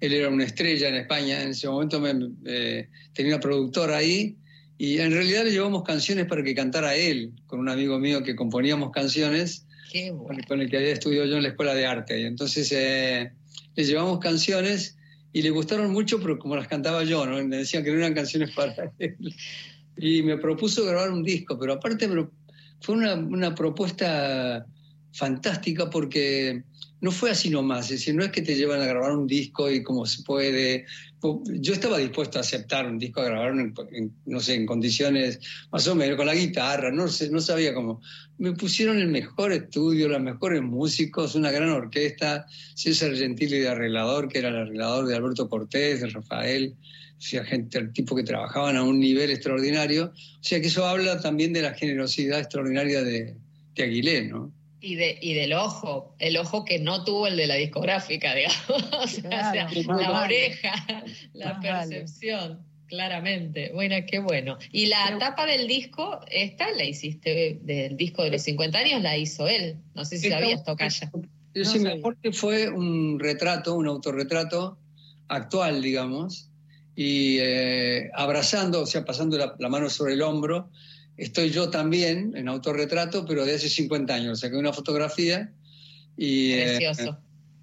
Él 0.00 0.12
era 0.12 0.28
una 0.28 0.44
estrella 0.44 0.88
en 0.88 0.96
España. 0.96 1.42
En 1.42 1.50
ese 1.50 1.68
momento 1.68 2.00
me, 2.00 2.12
eh, 2.46 2.88
tenía 3.12 3.34
una 3.34 3.40
productora 3.40 3.98
ahí. 3.98 4.36
Y 4.78 4.98
en 4.98 5.10
realidad 5.12 5.44
le 5.44 5.52
llevamos 5.52 5.84
canciones 5.84 6.26
para 6.26 6.42
que 6.42 6.54
cantara 6.54 6.94
él, 6.96 7.32
con 7.46 7.60
un 7.60 7.68
amigo 7.68 7.98
mío 7.98 8.22
que 8.22 8.34
componíamos 8.36 8.90
canciones 8.90 9.65
Qué 9.90 10.08
con 10.08 10.18
bueno. 10.18 10.38
el, 10.38 10.46
con 10.46 10.60
el 10.60 10.70
que 10.70 10.76
había 10.76 10.92
estudiado 10.92 11.26
yo 11.26 11.36
en 11.36 11.42
la 11.42 11.50
escuela 11.50 11.74
de 11.74 11.86
arte. 11.86 12.20
Y 12.20 12.24
entonces 12.24 12.70
eh, 12.72 13.32
le 13.74 13.84
llevamos 13.84 14.18
canciones 14.18 14.96
y 15.32 15.42
le 15.42 15.50
gustaron 15.50 15.90
mucho, 15.90 16.20
pero 16.20 16.38
como 16.38 16.56
las 16.56 16.68
cantaba 16.68 17.04
yo, 17.04 17.26
¿no? 17.26 17.42
me 17.44 17.58
decían 17.58 17.84
que 17.84 17.90
no 17.90 17.98
eran 17.98 18.14
canciones 18.14 18.50
para 18.52 18.92
él. 18.98 19.16
Y 19.96 20.22
me 20.22 20.38
propuso 20.38 20.84
grabar 20.84 21.10
un 21.10 21.22
disco, 21.22 21.58
pero 21.58 21.74
aparte 21.74 22.08
fue 22.80 22.94
una, 22.94 23.14
una 23.14 23.54
propuesta 23.54 24.66
fantástica 25.12 25.88
porque 25.88 26.62
no 27.00 27.10
fue 27.10 27.30
así 27.30 27.50
nomás, 27.50 27.86
es 27.86 28.00
decir, 28.00 28.14
no 28.14 28.24
es 28.24 28.30
que 28.30 28.42
te 28.42 28.56
llevan 28.56 28.80
a 28.80 28.86
grabar 28.86 29.12
un 29.12 29.26
disco 29.26 29.70
y 29.70 29.82
como 29.82 30.06
se 30.06 30.22
puede. 30.22 30.86
Yo 31.44 31.72
estaba 31.72 31.98
dispuesto 31.98 32.38
a 32.38 32.40
aceptar 32.40 32.86
un 32.86 32.98
disco, 32.98 33.20
a 33.20 33.24
grabarlo 33.24 33.60
en, 33.60 33.74
en, 33.92 34.12
no 34.26 34.40
sé, 34.40 34.54
en 34.54 34.66
condiciones 34.66 35.40
más 35.70 35.86
o 35.88 35.94
menos, 35.94 36.16
con 36.16 36.26
la 36.26 36.34
guitarra, 36.34 36.90
no, 36.90 37.08
sé, 37.08 37.30
no 37.30 37.40
sabía 37.40 37.74
cómo. 37.74 38.00
Me 38.38 38.52
pusieron 38.52 38.98
el 38.98 39.08
mejor 39.08 39.52
estudio, 39.52 40.08
los 40.08 40.20
mejores 40.20 40.62
músicos, 40.62 41.34
una 41.34 41.50
gran 41.50 41.70
orquesta, 41.70 42.46
César 42.74 43.14
Gentili 43.14 43.58
de 43.58 43.68
arreglador, 43.68 44.28
que 44.28 44.38
era 44.38 44.48
el 44.48 44.56
arreglador 44.56 45.06
de 45.06 45.16
Alberto 45.16 45.48
Cortés, 45.48 46.00
de 46.00 46.08
Rafael, 46.08 46.74
o 47.18 47.20
sea, 47.20 47.44
gente, 47.44 47.78
el 47.78 47.92
tipo 47.92 48.14
que 48.14 48.24
trabajaban 48.24 48.76
a 48.76 48.82
un 48.82 49.00
nivel 49.00 49.30
extraordinario. 49.30 50.12
O 50.14 50.42
sea 50.44 50.60
que 50.60 50.66
eso 50.66 50.86
habla 50.86 51.20
también 51.20 51.52
de 51.52 51.62
la 51.62 51.74
generosidad 51.74 52.40
extraordinaria 52.40 53.02
de, 53.02 53.36
de 53.74 53.82
Aguilé, 53.82 54.28
¿no? 54.28 54.52
Y, 54.80 54.94
de, 54.96 55.18
y 55.22 55.34
del 55.34 55.54
ojo, 55.54 56.14
el 56.18 56.36
ojo 56.36 56.64
que 56.64 56.78
no 56.78 57.02
tuvo 57.02 57.26
el 57.26 57.36
de 57.36 57.46
la 57.46 57.54
discográfica, 57.54 58.34
digamos. 58.36 58.92
O 58.92 59.06
sea, 59.06 59.22
Claro, 59.52 59.66
o 59.68 59.72
sea, 59.72 59.82
más 59.86 60.00
la 60.00 60.10
vale. 60.10 60.24
oreja, 60.26 60.84
la 61.32 61.54
Más 61.54 61.62
vale. 61.62 61.96
percepción, 61.96 62.62
claramente. 62.86 63.70
Bueno, 63.74 63.96
qué 64.06 64.18
bueno. 64.18 64.58
Y 64.72 64.86
la 64.86 65.04
Pero- 65.06 65.18
tapa 65.18 65.46
del 65.46 65.66
disco, 65.66 66.20
esta 66.30 66.70
la 66.72 66.84
hiciste, 66.84 67.58
del 67.62 67.96
disco 67.96 68.22
de 68.22 68.30
los 68.32 68.42
50 68.42 68.78
años, 68.78 69.02
la 69.02 69.16
hizo 69.16 69.48
él. 69.48 69.76
No 69.94 70.04
sé 70.04 70.18
si 70.18 70.28
sabías, 70.28 70.62
Tocaya. 70.64 71.10
Yo 71.54 71.64
No 71.64 71.70
sí, 71.70 71.86
aporte 71.86 72.32
fue 72.32 72.68
un 72.68 73.18
retrato, 73.18 73.74
un 73.74 73.86
autorretrato 73.86 74.78
actual, 75.28 75.80
digamos, 75.82 76.50
y 76.94 77.38
eh, 77.40 78.10
abrazando, 78.14 78.82
o 78.82 78.86
sea, 78.86 79.04
pasando 79.06 79.38
la, 79.38 79.54
la 79.58 79.68
mano 79.70 79.88
sobre 79.88 80.12
el 80.12 80.22
hombro. 80.22 80.70
Estoy 81.16 81.50
yo 81.50 81.70
también 81.70 82.32
en 82.36 82.48
autorretrato, 82.48 83.24
pero 83.24 83.44
de 83.44 83.54
hace 83.54 83.68
50 83.68 84.14
años. 84.14 84.40
Saqué 84.40 84.56
una 84.56 84.72
fotografía 84.72 85.50
y 86.16 86.52
eh, 86.52 86.76
Precioso. 86.78 87.18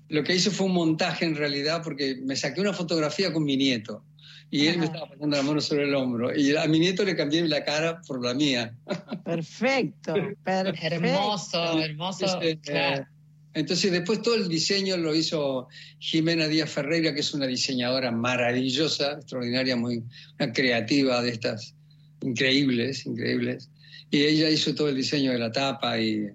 lo 0.09 0.23
que 0.23 0.35
hice 0.35 0.49
fue 0.49 0.67
un 0.67 0.73
montaje 0.73 1.25
en 1.25 1.35
realidad, 1.35 1.81
porque 1.84 2.15
me 2.23 2.35
saqué 2.35 2.61
una 2.61 2.73
fotografía 2.73 3.31
con 3.31 3.43
mi 3.43 3.57
nieto. 3.57 4.03
Y 4.49 4.67
él 4.67 4.77
me 4.77 4.85
Ajá. 4.85 4.93
estaba 4.93 5.09
pasando 5.09 5.38
la 5.38 5.43
mano 5.43 5.61
sobre 5.61 5.84
el 5.84 5.95
hombro. 5.95 6.35
Y 6.35 6.55
a 6.55 6.67
mi 6.67 6.80
nieto 6.80 7.03
le 7.03 7.15
cambié 7.15 7.47
la 7.47 7.63
cara 7.63 8.01
por 8.07 8.23
la 8.23 8.34
mía. 8.34 8.75
Perfecto, 9.23 10.13
perfecto. 10.43 10.95
Hermoso, 11.05 11.80
hermoso. 11.80 12.25
Entonces, 12.25 12.57
claro. 12.61 13.01
eh, 13.01 13.07
entonces, 13.55 13.91
después 13.91 14.21
todo 14.21 14.35
el 14.35 14.49
diseño 14.49 14.97
lo 14.97 15.13
hizo 15.15 15.67
Jimena 15.99 16.47
Díaz 16.47 16.71
Ferreira, 16.71 17.13
que 17.13 17.19
es 17.19 17.34
una 17.34 17.45
diseñadora 17.45 18.11
maravillosa, 18.11 19.13
extraordinaria, 19.13 19.75
muy 19.75 20.03
una 20.39 20.51
creativa 20.51 21.21
de 21.21 21.30
estas 21.30 21.75
increíbles, 22.23 23.05
increíbles. 23.05 23.69
Y 24.11 24.21
ella 24.23 24.49
hizo 24.49 24.73
todo 24.75 24.89
el 24.89 24.95
diseño 24.95 25.31
de 25.31 25.39
la 25.39 25.51
tapa 25.51 25.99
y 25.99 26.27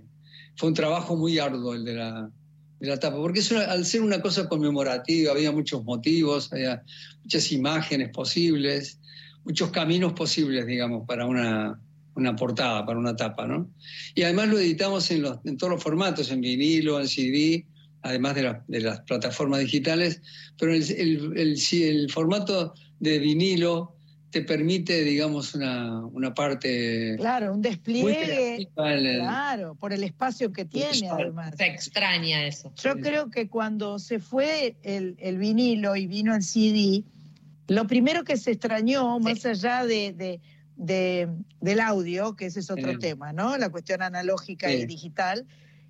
fue 0.56 0.68
un 0.68 0.74
trabajo 0.74 1.16
muy 1.16 1.38
arduo 1.38 1.74
el 1.74 1.84
de 1.84 1.94
la, 1.94 2.30
de 2.80 2.88
la 2.88 2.98
tapa, 2.98 3.16
porque 3.16 3.40
al 3.68 3.84
ser 3.84 4.02
una 4.02 4.20
cosa 4.20 4.48
conmemorativa 4.48 5.32
había 5.32 5.52
muchos 5.52 5.84
motivos, 5.84 6.52
había 6.52 6.82
muchas 7.22 7.52
imágenes 7.52 8.10
posibles, 8.10 8.98
muchos 9.44 9.70
caminos 9.70 10.12
posibles, 10.14 10.66
digamos, 10.66 11.06
para 11.06 11.26
una, 11.26 11.80
una 12.16 12.34
portada, 12.36 12.84
para 12.84 12.98
una 12.98 13.14
tapa, 13.16 13.46
¿no? 13.46 13.70
Y 14.14 14.22
además 14.22 14.48
lo 14.48 14.58
editamos 14.58 15.10
en, 15.10 15.22
los, 15.22 15.38
en 15.44 15.56
todos 15.56 15.72
los 15.74 15.82
formatos, 15.82 16.30
en 16.32 16.40
vinilo, 16.40 17.00
en 17.00 17.06
CD, 17.08 17.64
además 18.02 18.34
de, 18.34 18.42
la- 18.42 18.64
de 18.68 18.80
las 18.80 19.00
plataformas 19.02 19.60
digitales, 19.60 20.20
pero 20.58 20.74
el, 20.74 20.82
el- 20.90 21.32
el- 21.38 21.58
el 21.82 22.10
formato 22.10 22.74
de 22.98 23.18
vinilo 23.20 23.94
te 24.30 24.42
permite, 24.42 25.02
digamos, 25.04 25.54
una, 25.54 26.04
una 26.06 26.34
parte 26.34 27.16
Claro, 27.16 27.54
un 27.54 27.62
despliegue. 27.62 28.56
el- 28.56 28.68
Claro, 28.74 29.74
por 29.74 29.92
el 29.92 30.04
espacio 30.04 30.52
que 30.52 30.64
tiene 30.66 31.08
además. 31.08 31.54
Se 31.56 31.66
extraña 31.66 32.46
eso. 32.46 32.72
Yo 32.82 32.98
creo 33.00 33.30
que 33.30 33.48
cuando 33.48 33.98
se 33.98 34.18
fue 34.18 34.76
el, 34.82 35.16
el 35.18 35.38
vinilo 35.38 35.96
y 35.96 36.06
vino 36.06 36.34
el 36.34 36.42
CD, 36.42 37.04
lo 37.68 37.86
primero 37.86 38.24
que 38.24 38.36
se 38.36 38.50
extrañó, 38.52 39.18
más 39.18 39.44
allá 39.46 39.84
de, 39.86 40.12
de- 40.12 40.40
de- 40.76 41.28
del 41.60 41.80
audio, 41.80 42.36
que 42.36 42.46
ese 42.46 42.60
es 42.60 42.70
otro 42.70 42.92
Sí. 42.92 42.98
tema, 42.98 43.32
¿no? 43.32 43.56
La 43.56 43.70
cuestión 43.70 44.02
analógica 44.02 44.70
y 44.72 44.84
digital, 44.86 45.46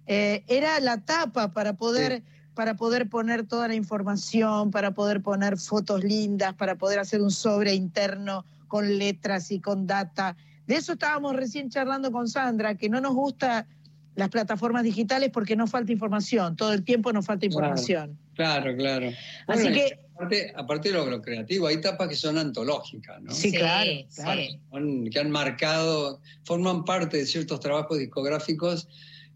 eh, 0.07 0.45
era 0.47 0.79
la 0.81 0.99
tapa 1.05 1.53
para 1.53 1.75
poder, 1.75 2.23
para 2.59 2.75
poder 2.75 3.09
poner 3.09 3.47
toda 3.47 3.69
la 3.69 3.77
información, 3.77 4.73
para 4.73 4.91
poder 4.91 5.23
poner 5.23 5.59
fotos 5.59 6.03
lindas, 6.03 6.55
para 6.55 6.75
poder 6.75 6.99
hacer 6.99 7.23
un 7.23 7.31
sobre 7.31 7.73
interno 7.73 8.45
con 8.67 8.99
letras 8.99 9.53
y 9.53 9.61
con 9.61 9.87
data. 9.87 10.37
De 10.67 10.75
eso 10.75 10.95
estábamos 10.95 11.37
recién 11.37 11.71
charlando 11.71 12.11
con 12.11 12.27
Sandra, 12.27 12.75
que 12.75 12.89
no 12.89 13.01
nos 13.01 13.15
gusta 13.15 13.69
las 14.17 14.29
plataformas 14.29 14.83
digitales 14.83 15.31
porque 15.33 15.55
no 15.55 15.69
falta 15.69 15.93
información, 15.93 16.57
todo 16.57 16.73
el 16.73 16.83
tiempo 16.83 17.13
nos 17.13 17.25
falta 17.27 17.47
Claro. 17.47 17.55
información. 17.69 18.19
Claro, 18.35 18.77
claro. 18.77 19.07
Así 19.47 19.63
Bueno, 19.63 19.77
que- 19.77 19.99
Aparte, 20.19 20.53
aparte 20.57 20.89
de 20.89 20.95
lo, 20.97 21.07
lo 21.07 21.23
creativo, 21.23 21.69
hay 21.69 21.81
tapas 21.81 22.09
que 22.09 22.17
son 22.17 22.39
antológicas, 22.39 23.23
¿no? 23.23 23.31
Sí, 23.33 23.53
claro, 23.53 23.89
sí. 23.89 24.07
claro. 24.17 24.43
Son- 24.73 25.09
que 25.11 25.21
han 25.21 25.31
marcado, 25.31 26.21
forman 26.43 26.85
parte 26.85 27.19
de 27.19 27.25
ciertos 27.27 27.61
trabajos 27.61 28.01
discográficos. 28.01 28.89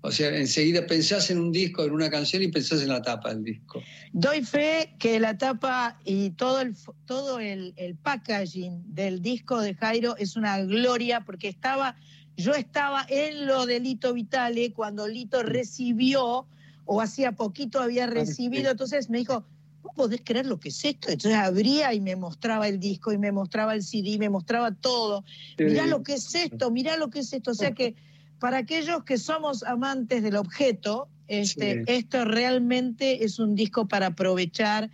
O 0.05 0.11
sea, 0.11 0.37
enseguida 0.37 0.85
pensás 0.85 1.31
en 1.31 1.39
un 1.39 1.53
disco, 1.53 1.85
en 1.85 1.93
una 1.93 2.11
canción 2.11 2.43
y 2.43 2.49
pensás 2.49 2.83
en 2.83 2.89
la 2.89 3.01
tapa 3.01 3.33
del 3.33 3.45
disco. 3.45 3.81
Doy 4.13 4.43
fe 4.43 4.97
que 4.99 5.21
la 5.21 5.39
tapa 5.39 6.01
y 6.05 6.31
todo 6.31 6.61
el 6.61 6.75
todo 7.07 7.39
el, 7.39 7.73
el 7.77 7.95
packaging 7.95 8.83
del 8.95 9.23
disco 9.23 9.61
de 9.61 9.75
Jairo 9.75 10.17
es 10.17 10.35
una 10.35 10.61
gloria 10.63 11.21
porque 11.25 11.47
estaba, 11.47 11.95
yo 12.37 12.53
estaba 12.53 13.07
en 13.09 13.47
lo 13.47 13.65
de 13.65 13.79
Lito 13.79 14.13
Vitale 14.13 14.73
cuando 14.73 15.07
Lito 15.07 15.45
recibió, 15.45 16.47
o 16.85 17.01
hacía 17.01 17.33
poquito 17.33 17.81
había 17.81 18.09
recibido, 18.09 18.73
entonces 18.73 19.09
me 19.09 19.19
dijo, 19.19 19.45
¿vos 19.83 19.93
podés 19.95 20.21
creer 20.25 20.47
lo 20.47 20.59
que 20.59 20.71
es 20.71 20.85
esto? 20.85 21.11
Entonces 21.11 21.39
abría 21.39 21.95
y 21.95 22.01
me 22.01 22.17
mostraba 22.17 22.67
el 22.67 22.81
disco 22.81 23.13
y 23.13 23.19
me 23.19 23.31
mostraba 23.31 23.75
el 23.75 23.83
CD, 23.83 24.19
me 24.19 24.29
mostraba 24.29 24.73
todo. 24.75 25.25
Mirá 25.59 25.87
lo 25.87 26.03
que 26.03 26.15
es 26.15 26.35
esto, 26.35 26.73
mirá 26.73 26.97
lo 26.97 27.09
que 27.09 27.21
es 27.21 27.33
esto. 27.33 27.53
O 27.53 27.55
sea 27.55 27.73
que 27.73 27.95
para 28.43 28.57
aquellos 28.59 29.05
que 29.05 29.19
somos 29.19 29.63
amantes 29.63 30.21
del 30.25 30.35
objeto, 30.35 31.07
este, 31.29 31.75
Sí. 31.75 31.85
esto 31.87 32.25
realmente 32.25 33.23
es 33.25 33.39
un 33.39 33.55
disco 33.55 33.87
para 33.87 34.07
aprovechar, 34.09 34.91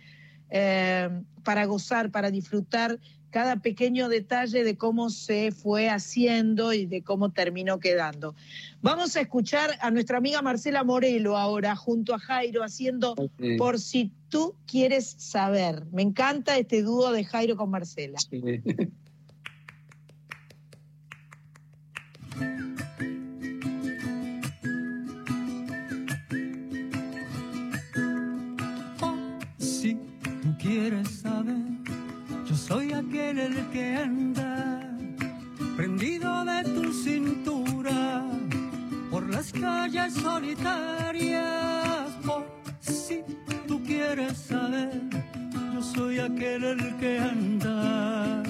eh, 0.51 1.09
para 1.43 1.65
gozar, 1.65 2.11
para 2.11 2.29
disfrutar 2.29 2.99
cada 3.31 3.55
pequeño 3.55 4.07
detalle 4.07 4.63
de 4.63 4.77
cómo 4.77 5.09
se 5.09 5.51
fue 5.51 5.89
haciendo 5.89 6.73
y 6.73 6.85
de 6.85 7.01
cómo 7.01 7.31
terminó 7.31 7.79
quedando. 7.79 8.35
Vamos 8.83 9.15
a 9.15 9.21
escuchar 9.21 9.71
a 9.81 9.89
nuestra 9.89 10.19
amiga 10.19 10.43
Marcela 10.43 10.83
Morelo 10.83 11.35
ahora, 11.35 11.75
junto 11.75 12.13
a 12.13 12.19
Jairo, 12.19 12.63
haciendo 12.63 13.15
Sí. 13.39 13.57
Por 13.57 13.79
si 13.79 14.11
tú 14.29 14.53
quieres 14.67 15.15
saber. 15.17 15.87
Me 15.91 16.03
encanta 16.03 16.55
este 16.55 16.83
dúo 16.83 17.11
de 17.11 17.23
Jairo 17.23 17.57
con 17.57 17.71
Marcela. 17.71 18.19
Sí. 18.19 18.41
quieres 30.89 31.19
saber, 31.21 31.55
yo 32.47 32.55
soy 32.55 32.93
aquel 32.93 33.37
el 33.37 33.67
que 33.71 33.95
anda 33.95 34.89
prendido 35.75 36.43
de 36.45 36.63
tu 36.63 36.91
cintura 36.91 38.23
por 39.11 39.29
las 39.29 39.51
calles 39.51 40.13
solitarias. 40.15 41.45
Por 42.25 42.43
si 42.79 43.21
tú 43.67 43.83
quieres 43.83 44.35
saber, 44.35 44.99
yo 45.73 45.83
soy 45.83 46.19
aquel 46.19 46.63
el 46.63 46.95
que 46.97 47.19
anda. 47.19 48.41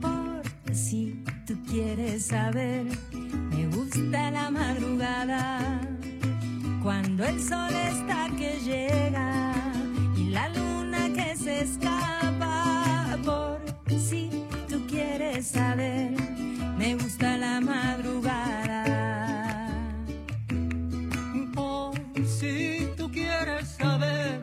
Por 0.00 0.74
si 0.74 1.22
tú 1.46 1.54
quieres 1.68 2.26
saber, 2.26 2.86
me 3.50 3.66
gusta 3.76 4.30
la 4.30 4.50
madrugada, 4.50 5.82
cuando 6.82 7.24
el 7.26 7.38
sol 7.42 7.74
está 7.74 8.30
que 8.38 8.58
llega 8.60 9.59
escapa. 11.60 13.18
Por 13.24 13.60
si 13.98 14.30
tú 14.68 14.86
quieres 14.86 15.48
saber, 15.48 16.12
me 16.78 16.94
gusta 16.94 17.36
la 17.36 17.60
madrugada. 17.60 18.84
Por 21.54 21.94
si 22.26 22.88
tú 22.96 23.10
quieres 23.10 23.68
saber 23.68 24.40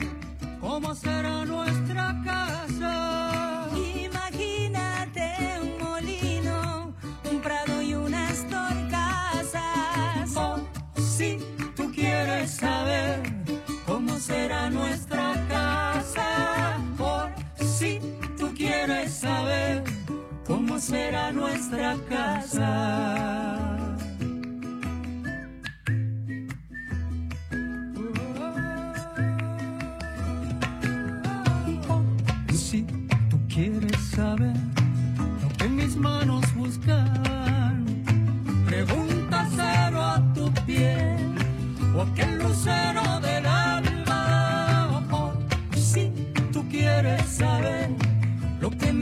cómo 0.61 0.94
será 0.94 1.45
nuestra 1.45 2.22
casa. 2.23 3.68
Imagínate 3.76 5.34
un 5.61 5.84
molino, 5.84 6.94
un 7.31 7.41
prado 7.41 7.81
y 7.81 7.95
unas 7.95 8.45
torcasas. 8.48 10.35
Oh, 10.35 10.60
si 10.95 11.39
tú 11.76 11.91
quieres 11.91 12.52
saber 12.52 13.23
cómo 13.85 14.19
será 14.19 14.69
nuestra 14.69 15.34
casa. 15.34 15.47
Saber 19.09 19.84
cómo 20.45 20.80
será 20.80 21.31
nuestra 21.31 21.97
casa. 22.07 23.68
Oh, 31.89 32.01
si 32.53 32.84
tú 33.30 33.38
quieres 33.49 33.99
saber 34.15 34.55
lo 35.41 35.49
que 35.57 35.68
mis 35.68 35.95
manos 35.97 36.45
buscan, 36.55 37.84
pregúntaselo 38.65 40.01
a 40.01 40.34
tu 40.34 40.49
piel 40.65 41.35
o 41.93 42.03
aquel 42.03 42.38
lucero 42.39 43.19
del 43.19 43.45
alma. 43.45 45.03
Oh, 45.11 45.34
si 45.76 46.09
tú 46.53 46.64
quieres 46.69 47.26
saber 47.26 48.06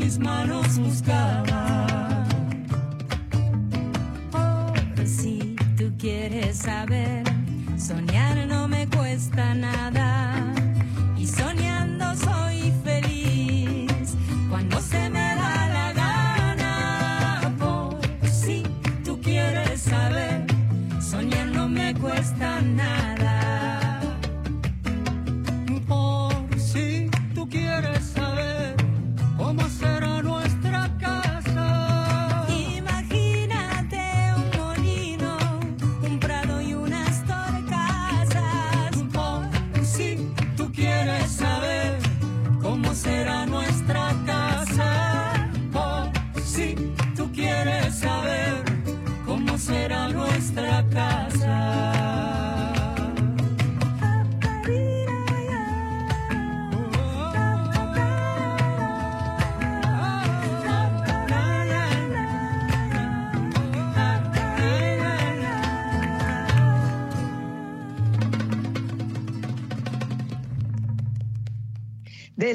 mis 0.05 0.19
manos 0.19 0.77
buscaban. 0.77 2.27
Por 4.31 5.07
si 5.07 5.55
tú 5.75 5.91
quieres 5.97 6.57
saber, 6.57 7.23
soñar 7.75 8.45
no 8.45 8.67
me 8.67 8.87
cuesta 8.87 9.55
nada. 9.55 10.53
Y 11.17 11.25
soñando 11.25 11.74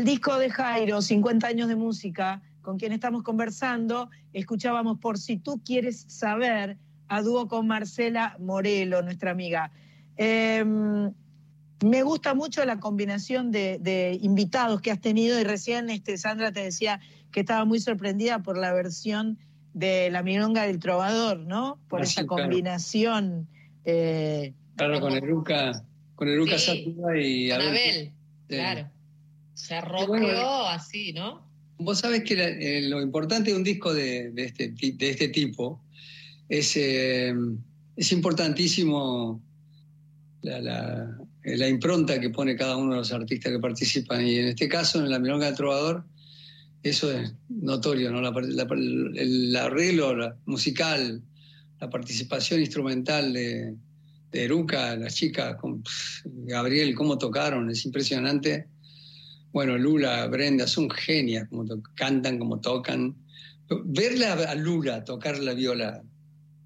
Del 0.01 0.07
disco 0.07 0.39
de 0.39 0.49
Jairo, 0.49 1.03
50 1.03 1.47
años 1.47 1.69
de 1.69 1.77
música, 1.77 2.41
con 2.63 2.79
quien 2.79 2.93
estamos 2.93 3.23
conversando, 3.23 4.09
escuchábamos 4.33 4.99
Por 4.99 5.19
si 5.19 5.37
tú 5.37 5.61
quieres 5.63 6.07
saber, 6.09 6.79
a 7.09 7.21
dúo 7.21 7.49
con 7.49 7.67
Marcela 7.67 8.35
Morelo, 8.39 9.03
nuestra 9.03 9.31
amiga. 9.33 9.73
Eh, 10.17 10.65
me 11.85 12.03
gusta 12.03 12.33
mucho 12.33 12.65
la 12.65 12.81
combinación 12.81 13.51
de, 13.51 13.77
de 13.79 14.19
invitados 14.23 14.81
que 14.81 14.91
has 14.91 15.03
tenido 15.03 15.39
y 15.39 15.45
recién 15.45 15.91
este, 15.91 16.17
Sandra 16.17 16.51
te 16.51 16.61
decía 16.65 16.99
que 17.31 17.41
estaba 17.41 17.67
muy 17.67 17.79
sorprendida 17.79 18.39
por 18.43 18.57
la 18.57 18.73
versión 18.73 19.37
de 19.75 20.09
La 20.11 20.23
Milonga 20.23 20.63
del 20.63 20.79
Trovador, 20.79 21.41
¿no? 21.41 21.79
Por 21.91 22.01
Ah, 22.01 22.05
esa 22.05 22.25
claro. 22.27 22.45
combinación. 22.45 23.49
eh, 23.85 24.55
Claro, 24.77 24.99
con 24.99 25.13
Eruca, 25.13 25.85
con 26.15 26.27
Eruca 26.29 26.57
Sí, 26.59 26.97
y 27.23 27.51
Abel. 27.51 27.69
Abel, 27.69 28.13
Sí. 28.49 28.57
Claro. 29.71 29.99
Se 30.01 30.07
bueno, 30.07 30.67
así, 30.67 31.13
¿no? 31.13 31.49
Vos 31.79 32.01
sabés 32.01 32.25
que 32.25 32.37
la- 32.37 32.49
eh, 32.49 32.83
lo 32.89 33.01
importante 33.01 33.51
de 33.53 33.57
un 33.57 33.65
disco 33.65 33.95
de, 33.95 34.31
de 34.33 34.45
este, 34.45 34.69
de 34.69 35.11
este 35.11 35.29
tipo 35.29 35.83
es, 36.49 36.77
eh, 36.77 37.33
es 37.97 38.13
importantísimo 38.13 39.41
la, 40.43 40.61
la- 40.61 41.19
eh, 41.45 41.57
la 41.57 41.69
impronta 41.69 42.21
que 42.21 42.31
pone 42.31 42.57
cada 42.57 42.77
uno 42.77 42.93
de 42.93 42.99
los 42.99 43.13
artistas 43.13 43.53
que 43.53 43.59
participan. 43.59 44.27
Y 44.27 44.37
en 44.37 44.49
este 44.49 44.69
caso, 44.69 44.99
en 44.99 45.11
la 45.11 45.19
Milonga 45.19 45.47
del 45.47 45.55
Trovador, 45.57 46.05
eso 46.83 47.13
es 47.13 47.33
notorio, 47.49 48.11
¿no? 48.11 48.27
El, 48.39 49.19
el 49.19 49.57
arreglo 49.57 50.35
musical, 50.47 51.23
la 51.81 51.89
participación 51.89 52.61
instrumental 52.61 53.33
de, 53.33 53.75
de 54.33 54.45
Eruca, 54.45 54.97
las 54.97 55.15
chicas, 55.15 55.57
Gabriel, 56.25 56.95
cómo 56.95 57.17
tocaron, 57.19 57.71
es 57.71 57.85
impresionante. 57.85 58.67
Bueno, 59.53 59.77
Lula, 59.77 60.27
Brenda, 60.29 60.67
son 60.67 60.89
genias, 60.91 61.49
como 61.49 61.65
cantan, 61.95 62.39
como 62.39 62.61
tocan. 62.61 63.17
Verla 63.85 64.33
a 64.35 64.55
Lula 64.55 65.05
tocar 65.05 65.39
la 65.39 65.55
viola 65.55 66.03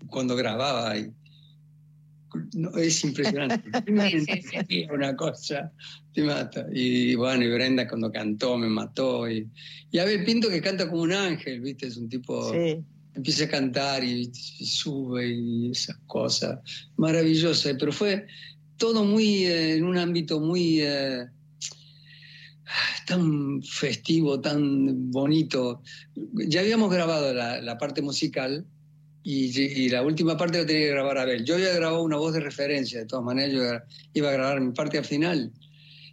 cuando 0.09 0.37
grababa 0.37 0.97
y- 0.97 1.11
no, 2.55 2.77
es 2.77 3.05
impresionante. 3.05 3.63
Sí, 4.27 4.43
sí. 4.69 4.87
Una 4.93 5.15
cosa 5.15 5.73
te 6.13 6.23
mata. 6.23 6.67
Y 6.73 7.15
bueno, 7.15 7.45
y 7.45 7.53
Brenda 7.53 7.87
cuando 7.89 8.11
cantó 8.11 8.59
me 8.59 8.69
mató. 8.69 9.31
Y, 9.31 9.49
y 9.91 9.99
Abel 9.99 10.25
Pinto 10.25 10.49
que 10.49 10.61
canta 10.61 10.89
como 10.89 11.03
un 11.03 11.13
ángel, 11.13 11.61
¿viste? 11.61 11.87
Es 11.87 11.97
un 11.97 12.09
tipo 12.09 12.53
sí. 12.53 12.83
empieza 13.15 13.45
a 13.45 13.49
cantar 13.49 14.03
y, 14.05 14.31
y 14.59 14.67
sube 14.67 15.29
y 15.29 15.71
esas 15.71 15.97
cosas 16.07 16.59
maravillosas. 16.97 17.77
Pero 17.79 17.93
fue 17.93 18.27
todo 18.77 19.05
muy 19.05 19.45
eh, 19.45 19.77
en 19.77 19.85
un 19.85 19.97
ámbito 19.97 20.41
muy 20.41 20.81
eh, 20.81 21.27
tan 23.07 23.63
festivo, 23.63 24.41
tan 24.41 25.11
bonito. 25.11 25.83
Ya 26.35 26.61
habíamos 26.61 26.93
grabado 26.93 27.33
la, 27.33 27.61
la 27.61 27.79
parte 27.79 28.03
musical 28.03 28.67
y, 29.23 29.59
y 29.59 29.89
la 29.89 30.03
última 30.03 30.37
parte 30.37 30.59
la 30.59 30.67
tenía 30.67 30.83
que 30.83 30.91
grabar 30.91 31.19
Abel. 31.19 31.45
Yo 31.45 31.55
había 31.55 31.73
grabado 31.75 32.03
una 32.03 32.17
voz 32.17 32.35
de 32.35 32.41
referencia, 32.41 33.01
de 33.01 33.07
todas 33.07 33.25
maneras, 33.25 33.53
yo 33.53 33.97
iba 34.13 34.29
a 34.29 34.33
grabar 34.33 34.61
mi 34.61 34.73
parte 34.73 34.99
al 34.99 35.05
final. 35.05 35.53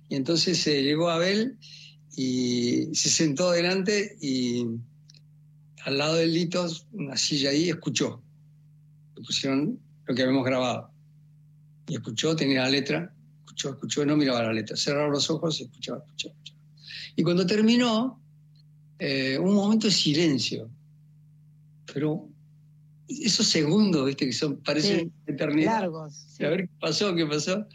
Y 0.09 0.15
entonces 0.15 0.65
eh, 0.67 0.83
llegó 0.83 1.09
Abel 1.09 1.57
y 2.15 2.87
se 2.93 3.09
sentó 3.09 3.49
adelante 3.49 4.17
y 4.21 4.65
al 5.83 5.97
lado 5.97 6.15
del 6.15 6.33
Litos, 6.33 6.87
una 6.91 7.17
silla 7.17 7.49
ahí, 7.49 7.69
escuchó. 7.69 8.21
Le 9.15 9.23
pusieron 9.23 9.79
lo 10.05 10.15
que 10.15 10.21
habíamos 10.21 10.45
grabado. 10.45 10.91
Y 11.87 11.95
escuchó, 11.95 12.35
tenía 12.35 12.63
la 12.63 12.69
letra, 12.69 13.13
escuchó, 13.61 13.69
escuchó, 13.69 14.05
no 14.05 14.17
miraba 14.17 14.43
la 14.43 14.53
letra. 14.53 14.75
Cerraba 14.75 15.09
los 15.09 15.29
ojos 15.29 15.59
y 15.59 15.63
escuchaba, 15.63 15.99
escuchaba, 15.99 16.33
escuchaba. 16.35 16.59
Y 17.15 17.23
cuando 17.23 17.45
terminó, 17.45 18.19
eh, 18.99 19.37
un 19.39 19.53
momento 19.53 19.87
de 19.87 19.93
silencio. 19.93 20.69
Pero 21.93 22.27
esos 23.07 23.47
segundos, 23.47 24.05
viste, 24.05 24.25
que 24.25 24.33
son, 24.33 24.57
parecen 24.57 25.11
eternidad. 25.27 25.81
Largos. 25.81 26.15
sí. 26.37 26.43
A 26.45 26.49
ver 26.49 26.61
qué 26.61 26.69
pasó, 26.79 27.13
qué 27.15 27.25
pasó. 27.25 27.65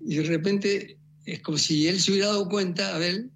Y 0.00 0.16
de 0.16 0.22
repente 0.24 0.98
es 1.24 1.40
como 1.40 1.58
si 1.58 1.88
él 1.88 2.00
se 2.00 2.12
hubiera 2.12 2.28
dado 2.28 2.48
cuenta, 2.48 2.94
Abel, 2.94 3.30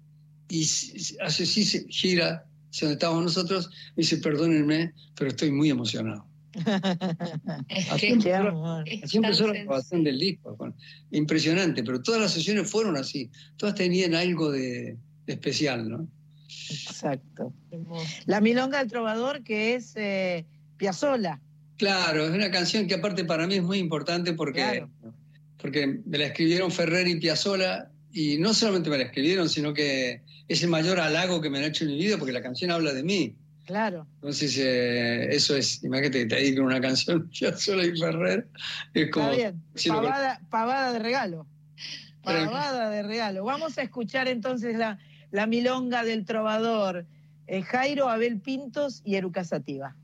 y 0.49 0.63
hace 0.63 1.43
así, 1.43 1.65
se 1.65 1.85
gira 1.89 2.45
hacia 2.69 2.87
donde 2.87 2.93
estábamos 2.93 3.23
nosotros, 3.23 3.69
y 3.97 4.01
dice, 4.01 4.17
perdónenme, 4.17 4.93
pero 5.15 5.29
estoy 5.29 5.51
muy 5.51 5.69
emocionado. 5.69 6.25
Así 7.91 8.07
empezó, 8.07 8.75
así 9.03 9.19
la 9.19 9.53
grabación 9.53 10.03
del 10.03 10.19
disco. 10.19 10.55
bueno, 10.57 10.75
impresionante, 11.11 11.83
pero 11.83 12.01
todas 12.01 12.21
las 12.21 12.31
sesiones 12.31 12.69
fueron 12.69 12.97
así. 12.97 13.29
Todas 13.57 13.75
tenían 13.75 14.15
algo 14.15 14.51
de, 14.51 14.97
de 15.25 15.33
especial, 15.33 15.89
¿no? 15.89 16.07
Exacto. 16.69 17.53
La 18.25 18.41
Milonga 18.41 18.79
del 18.79 18.89
Trovador, 18.89 19.43
que 19.43 19.75
es 19.75 19.93
eh, 19.95 20.45
Piazzolla. 20.77 21.39
Claro, 21.77 22.25
es 22.25 22.31
una 22.31 22.51
canción 22.51 22.87
que 22.87 22.95
aparte 22.95 23.23
para 23.25 23.47
mí 23.47 23.55
es 23.55 23.63
muy 23.63 23.77
importante 23.79 24.33
porque, 24.33 24.61
Claro. 24.61 24.89
porque 25.57 26.01
me 26.05 26.17
la 26.17 26.25
escribieron 26.27 26.71
Ferrer 26.71 27.07
y 27.07 27.15
Piazzolla 27.19 27.89
y 28.11 28.37
no 28.37 28.53
solamente 28.53 28.89
me 28.89 28.97
la 28.97 29.05
escribieron, 29.05 29.49
sino 29.49 29.73
que 29.73 30.21
es 30.47 30.61
el 30.63 30.69
mayor 30.69 30.99
halago 30.99 31.39
que 31.41 31.49
me 31.49 31.59
han 31.59 31.63
hecho 31.65 31.85
en 31.85 31.91
mi 31.91 31.97
vida 31.97 32.17
porque 32.17 32.33
la 32.33 32.41
canción 32.43 32.71
habla 32.71 32.93
de 32.93 33.03
mí. 33.03 33.35
Claro. 33.71 34.05
Entonces, 34.15 34.57
eh, 34.57 35.33
eso 35.33 35.55
es, 35.55 35.81
imagínate 35.81 36.19
que 36.19 36.25
te 36.25 36.35
dediquen 36.35 36.63
una 36.65 36.81
canción 36.81 37.29
Piazzolla 37.39 37.85
y 37.85 37.97
Ferrer, 37.97 38.45
es 38.93 39.09
como... 39.11 39.29
Está 39.31 39.51
bien. 39.51 39.63
Pavada, 39.87 40.41
pavada 40.49 40.91
de 40.91 40.99
regalo. 40.99 41.47
Pavada 42.21 42.89
de 42.89 43.01
regalo. 43.01 43.45
Vamos 43.45 43.77
a 43.77 43.83
escuchar 43.83 44.27
entonces 44.27 44.75
la, 44.77 44.99
la 45.31 45.47
Milonga 45.47 46.03
del 46.03 46.25
Trovador. 46.25 47.05
eh, 47.47 47.61
Jairo, 47.61 48.09
Abel 48.09 48.41
Pintos 48.41 49.01
y 49.05 49.15
Eruca 49.15 49.45
Sativa. 49.45 49.95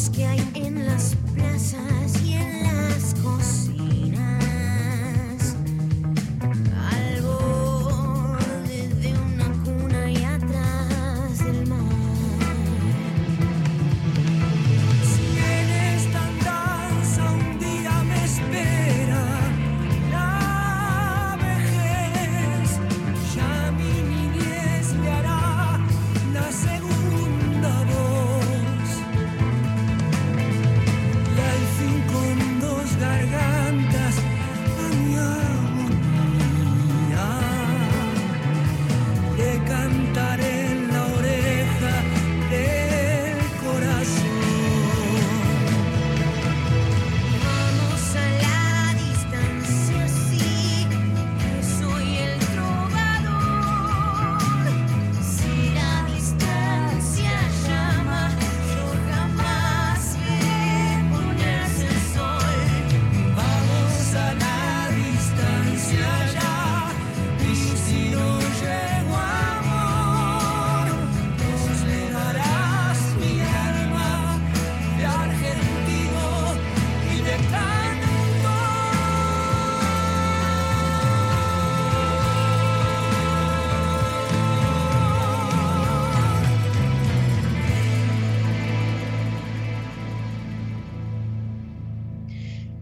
scared 0.00 0.29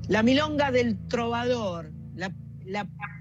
La 0.09 0.23
milonga 0.23 0.71
del 0.71 0.97
trovador, 1.09 1.93
la, 2.15 2.33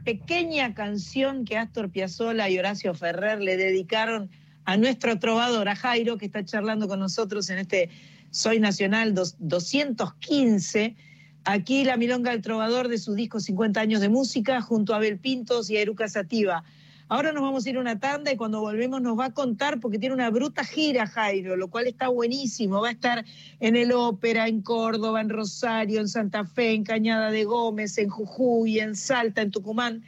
pequeña 0.05 0.73
canción 0.73 1.43
que 1.43 1.57
Astor 1.57 1.91
Piazzolla 1.91 2.49
y 2.49 2.57
Horacio 2.57 2.93
Ferrer 2.93 3.41
le 3.41 3.57
dedicaron 3.57 4.31
a 4.63 4.77
nuestro 4.77 5.19
trovador, 5.19 5.67
a 5.67 5.75
Jairo, 5.75 6.17
que 6.17 6.27
está 6.27 6.45
charlando 6.45 6.87
con 6.87 7.01
nosotros 7.01 7.49
en 7.49 7.57
este 7.57 7.89
Soy 8.31 8.61
Nacional 8.61 9.13
dos- 9.13 9.35
215. 9.39 10.95
Aquí 11.43 11.83
la 11.83 11.97
milonga 11.97 12.31
del 12.31 12.41
trovador 12.41 12.87
de 12.87 12.97
su 12.99 13.15
disco 13.15 13.41
50 13.41 13.81
años 13.81 13.99
de 13.99 14.07
música, 14.07 14.61
junto 14.61 14.93
a 14.93 14.97
Abel 14.97 15.19
Pintos 15.19 15.69
y 15.69 15.75
a 15.75 15.81
Eruca 15.81 16.07
Sativa. 16.07 16.63
Ahora 17.09 17.31
nos 17.31 17.41
vamos 17.41 17.65
a 17.65 17.69
ir 17.69 17.77
a 17.77 17.79
una 17.79 17.99
tanda 17.99 18.31
y 18.33 18.35
cuando 18.35 18.59
volvemos 18.59 19.01
nos 19.01 19.17
va 19.17 19.25
a 19.25 19.33
contar 19.33 19.79
porque 19.79 19.97
tiene 19.97 20.13
una 20.13 20.29
bruta 20.29 20.65
gira, 20.65 21.07
Jairo, 21.07 21.55
lo 21.55 21.69
cual 21.69 21.87
está 21.87 22.09
buenísimo. 22.09 22.81
Va 22.81 22.89
a 22.89 22.91
estar 22.91 23.23
en 23.61 23.75
el 23.77 23.93
Ópera, 23.93 24.47
en 24.49 24.61
Córdoba, 24.61 25.21
en 25.21 25.29
Rosario, 25.29 26.01
en 26.01 26.09
Santa 26.09 26.43
Fe, 26.45 26.73
en 26.73 26.83
Cañada 26.83 27.31
de 27.31 27.45
Gómez, 27.45 27.97
en 27.97 28.09
Jujuy, 28.09 28.79
en 28.79 28.95
Salta, 28.95 29.41
en 29.41 29.51
Tucumán. 29.51 30.03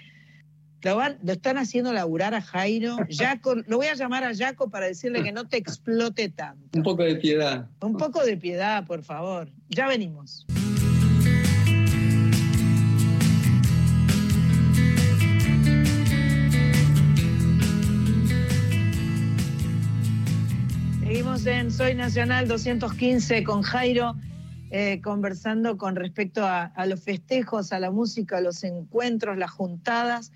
Lo, 0.81 0.95
van- 0.97 1.17
lo 1.23 1.31
están 1.33 1.57
haciendo 1.57 1.93
laburar 1.93 2.33
a 2.33 2.41
Jairo. 2.41 2.97
Jaco, 3.09 3.55
lo 3.55 3.77
voy 3.77 3.87
a 3.87 3.95
llamar 3.95 4.23
a 4.25 4.35
Jaco 4.35 4.69
para 4.69 4.85
decirle 4.87 5.23
que 5.23 5.31
no 5.31 5.47
te 5.47 5.55
explote 5.57 6.27
tanto. 6.29 6.77
Un 6.77 6.83
poco 6.83 7.03
de 7.03 7.15
piedad. 7.15 7.67
Un 7.81 7.95
poco 7.97 8.23
de 8.25 8.35
piedad, 8.35 8.85
por 8.85 9.03
favor. 9.03 9.49
Ya 9.69 9.87
venimos. 9.87 10.45
Seguimos 21.09 21.43
en 21.47 21.71
Soy 21.71 21.95
Nacional 21.95 22.47
215 22.47 23.43
con 23.43 23.63
Jairo, 23.63 24.15
eh, 24.69 25.01
conversando 25.03 25.75
con 25.75 25.95
respecto 25.95 26.45
a, 26.45 26.65
a 26.65 26.85
los 26.85 27.01
festejos, 27.01 27.73
a 27.73 27.79
la 27.79 27.89
música, 27.89 28.37
a 28.37 28.41
los 28.41 28.63
encuentros, 28.63 29.35
las 29.35 29.49
juntadas. 29.49 30.31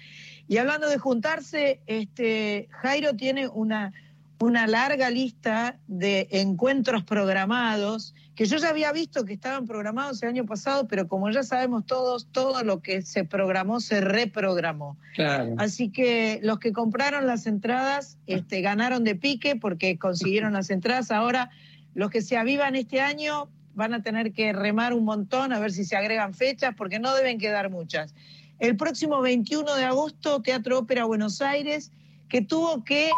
Y 0.47 0.57
hablando 0.57 0.89
de 0.89 0.97
juntarse, 0.97 1.79
este, 1.85 2.69
Jairo 2.71 3.13
tiene 3.13 3.47
una, 3.49 3.93
una 4.39 4.65
larga 4.65 5.11
lista 5.11 5.77
de 5.85 6.27
encuentros 6.31 7.03
programados, 7.03 8.15
que 8.35 8.45
yo 8.45 8.57
ya 8.57 8.69
había 8.69 8.91
visto 8.91 9.25
que 9.25 9.33
estaban 9.33 9.67
programados 9.67 10.23
el 10.23 10.29
año 10.29 10.45
pasado, 10.45 10.87
pero 10.87 11.07
como 11.07 11.29
ya 11.29 11.43
sabemos 11.43 11.85
todos, 11.85 12.27
todo 12.31 12.63
lo 12.63 12.81
que 12.81 13.03
se 13.03 13.25
programó 13.25 13.79
se 13.79 14.01
reprogramó. 14.01 14.97
Claro. 15.13 15.53
Así 15.57 15.89
que 15.89 16.39
los 16.41 16.59
que 16.59 16.73
compraron 16.73 17.27
las 17.27 17.45
entradas 17.45 18.17
este, 18.25 18.61
ganaron 18.61 19.03
de 19.03 19.15
pique 19.15 19.55
porque 19.55 19.99
consiguieron 19.99 20.53
las 20.53 20.71
entradas. 20.71 21.11
Ahora, 21.11 21.51
los 21.93 22.09
que 22.09 22.21
se 22.21 22.35
avivan 22.35 22.75
este 22.75 23.01
año 23.01 23.49
van 23.75 23.93
a 23.93 24.01
tener 24.01 24.33
que 24.33 24.51
remar 24.51 24.93
un 24.93 25.05
montón 25.05 25.53
a 25.53 25.59
ver 25.59 25.71
si 25.71 25.85
se 25.85 25.95
agregan 25.95 26.33
fechas 26.33 26.73
porque 26.75 26.99
no 26.99 27.15
deben 27.15 27.37
quedar 27.37 27.69
muchas. 27.69 28.15
El 28.57 28.77
próximo 28.77 29.21
21 29.21 29.75
de 29.75 29.83
agosto, 29.83 30.41
Teatro 30.41 30.79
Ópera 30.79 31.05
Buenos 31.05 31.41
Aires, 31.41 31.91
que 32.29 32.41
tuvo 32.41 32.83
que 32.83 33.11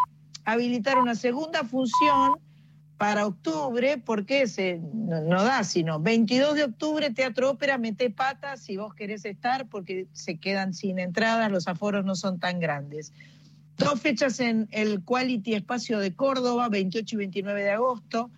habilitar 0.44 0.98
una 0.98 1.16
segunda 1.16 1.64
función 1.64 2.40
para 2.98 3.28
octubre, 3.28 3.98
porque 3.98 4.48
se, 4.48 4.80
no, 4.94 5.22
no 5.22 5.44
da, 5.44 5.64
sino 5.64 6.00
22 6.00 6.56
de 6.56 6.64
octubre, 6.64 7.10
Teatro 7.10 7.50
Ópera, 7.50 7.78
mete 7.78 8.10
patas 8.10 8.62
si 8.62 8.78
vos 8.78 8.94
querés 8.94 9.26
estar, 9.26 9.68
porque 9.68 10.08
se 10.14 10.38
quedan 10.38 10.74
sin 10.74 11.00
entradas, 11.00 11.52
los 11.52 11.68
aforos 11.68 12.06
no 12.06 12.16
son 12.16 12.40
tan 12.40 12.60
grandes. 12.60 13.12
Dos 13.78 14.00
fechas 14.00 14.40
en 14.40 14.70
el 14.72 15.04
Quality 15.04 15.56
Espacio 15.56 16.00
de 16.00 16.14
Córdoba, 16.16 16.70
28 16.70 17.16
y 17.16 17.18
29 17.18 17.64
de 17.64 17.72
agosto. 17.72 18.32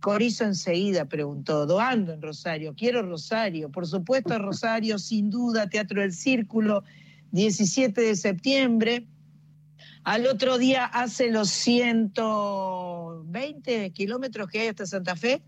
Corizo 0.00 0.44
enseguida 0.44 1.04
preguntó, 1.04 1.66
Doando 1.66 2.12
en 2.14 2.22
Rosario, 2.22 2.74
quiero 2.74 3.02
Rosario, 3.02 3.68
por 3.68 3.86
supuesto 3.86 4.38
Rosario, 4.38 4.98
sin 4.98 5.28
duda, 5.28 5.68
Teatro 5.68 6.00
del 6.00 6.12
Círculo, 6.12 6.84
17 7.32 8.00
de 8.00 8.16
septiembre. 8.16 9.06
Al 10.04 10.26
otro 10.26 10.58
día 10.58 10.84
hace 10.84 11.30
los 11.30 11.48
120 11.50 13.90
kilómetros 13.90 14.48
que 14.48 14.60
hay 14.60 14.68
hasta 14.68 14.86
Santa 14.86 15.16
Fe, 15.16 15.42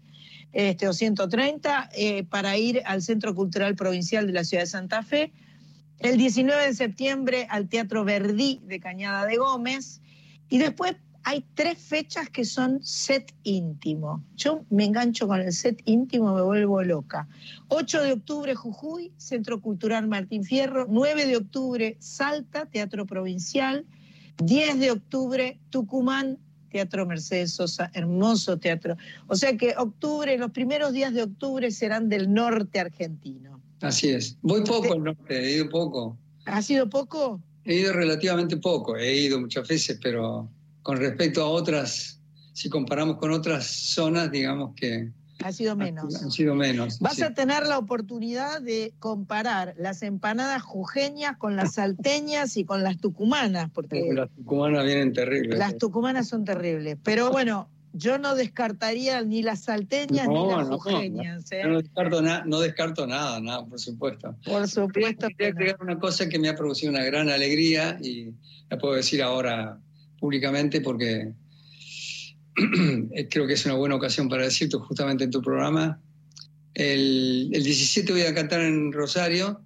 este, 0.53 0.89
o 0.89 0.93
130, 0.93 1.91
eh, 1.95 2.25
para 2.25 2.57
ir 2.57 2.83
al 2.85 3.03
Centro 3.03 3.35
Cultural 3.35 3.77
Provincial 3.77 4.27
de 4.27 4.33
la 4.33 4.45
Ciudad 4.45 4.65
de 4.65 4.69
Santa 4.69 5.03
Fe. 5.03 5.33
El 5.99 6.17
19 6.17 6.67
de 6.67 6.75
septiembre 6.75 7.47
al 7.51 7.69
Teatro 7.69 8.05
Verdí 8.05 8.61
de 8.65 8.81
Cañada 8.81 9.27
de 9.27 9.37
Gómez. 9.37 10.01
Y 10.49 10.59
después 10.59 10.97
hay 11.23 11.45
tres 11.55 11.79
fechas 11.79 12.31
que 12.31 12.45
son 12.45 12.83
set 12.83 13.35
íntimo. 13.43 14.25
Yo 14.37 14.65
me 14.71 14.85
engancho 14.85 15.29
con 15.29 15.41
el 15.41 15.53
set 15.53 15.83
íntimo, 15.85 16.35
me 16.35 16.43
vuelvo 16.43 16.83
loca. 16.83 17.29
8 17.69 18.03
de 18.03 18.13
octubre, 18.13 18.55
Jujuy, 18.55 19.13
Centro 19.17 19.61
Cultural 19.61 20.09
Martín 20.09 20.45
Fierro. 20.45 20.87
9 20.89 21.27
de 21.27 21.37
octubre, 21.37 21.97
Salta, 22.01 22.67
Teatro 22.67 23.07
Provincial. 23.07 23.85
10 24.43 24.81
de 24.81 24.91
octubre, 24.91 25.59
Tucumán, 25.71 26.39
Teatro 26.71 27.07
Mercedes 27.07 27.53
Sosa, 27.53 27.91
hermoso 27.95 28.59
teatro. 28.59 28.97
O 29.27 29.37
sea 29.37 29.57
que 29.57 29.75
octubre, 29.77 30.37
los 30.39 30.51
primeros 30.53 30.93
días 30.93 31.13
de 31.13 31.25
octubre 31.25 31.71
serán 31.71 32.09
del 32.09 32.33
norte 32.33 32.81
argentino. 32.81 33.61
Así 33.81 34.11
es. 34.11 34.37
Voy 34.43 34.63
poco 34.63 34.93
al 34.93 35.05
norte, 35.05 35.39
he 35.39 35.57
ido 35.57 35.69
poco. 35.69 36.17
¿Ha 36.47 36.63
sido 36.63 36.89
poco? 36.89 37.41
He 37.65 37.75
ido 37.77 37.93
relativamente 37.93 38.57
poco, 38.57 38.97
he 38.97 39.15
ido 39.15 39.41
muchas 39.41 39.69
veces, 39.69 39.99
pero 40.03 40.49
con 40.83 40.97
respecto 40.97 41.43
a 41.43 41.49
otras, 41.49 42.21
si 42.53 42.69
comparamos 42.69 43.17
con 43.17 43.33
otras 43.33 43.67
zonas, 43.67 44.31
digamos 44.31 44.75
que 44.75 45.11
Ha 45.43 45.53
sido 45.53 45.77
menos. 45.77 46.23
han 46.23 46.31
sido 46.31 46.55
menos. 46.55 46.99
Vas 47.01 47.15
sí. 47.17 47.23
a 47.23 47.33
tener 47.35 47.67
la 47.67 47.79
oportunidad 47.79 48.61
de 48.61 48.93
comparar 48.99 49.75
las 49.79 50.03
empanadas 50.03 50.63
jujeñas 50.63 51.37
con 51.37 51.57
las 51.57 51.75
salteñas 51.75 52.57
y 52.57 52.65
con 52.65 52.83
las 52.83 52.99
tucumanas, 52.99 53.71
porque 53.73 54.11
Las 54.13 54.31
tucumanas 54.31 54.85
vienen 54.85 55.13
terribles. 55.13 55.59
las 55.59 55.79
tucumanas 55.79 56.29
son 56.29 56.45
terribles. 56.45 56.99
Pero 57.03 57.31
bueno, 57.31 57.69
yo 57.93 58.19
no 58.19 58.35
descartaría 58.35 59.23
ni 59.23 59.43
las 59.43 59.61
salteñas 59.61 60.29
ni 60.29 60.47
las 60.47 60.69
no, 60.69 60.79
jujeñas. 60.79 61.51
¿eh? 61.53 61.63
No 61.67 61.79
descarto, 61.81 62.23
na- 62.23 62.45
no 62.47 62.61
descarto 62.61 63.07
nada, 63.07 63.41
nada, 63.41 63.65
por 63.67 63.81
supuesto. 63.81 64.37
Por 64.45 64.69
supuesto 64.69 65.27
Quería 65.37 65.49
agregar 65.49 65.79
una 65.83 65.99
cosa 65.99 66.29
que 66.29 66.39
me 66.39 66.49
ha 66.49 66.55
producido 66.55 66.93
una 66.93 67.03
gran 67.05 67.29
alegría 67.29 67.99
y 68.01 68.33
la 68.69 68.79
puedo 68.79 68.95
decir 68.95 69.23
ahora 69.23 69.79
públicamente 70.21 70.81
porque 70.81 71.33
creo 73.31 73.47
que 73.47 73.55
es 73.55 73.65
una 73.67 73.75
buena 73.75 73.95
ocasión 73.95 74.29
para 74.29 74.45
decirte 74.45 74.77
justamente 74.79 75.25
en 75.25 75.31
tu 75.31 75.43
programa. 75.43 76.01
El, 76.75 77.51
el 77.53 77.63
17 77.65 78.13
voy 78.13 78.23
a 78.23 78.35
cantar 78.35 78.61
en 78.61 78.93
Rosario 78.93 79.61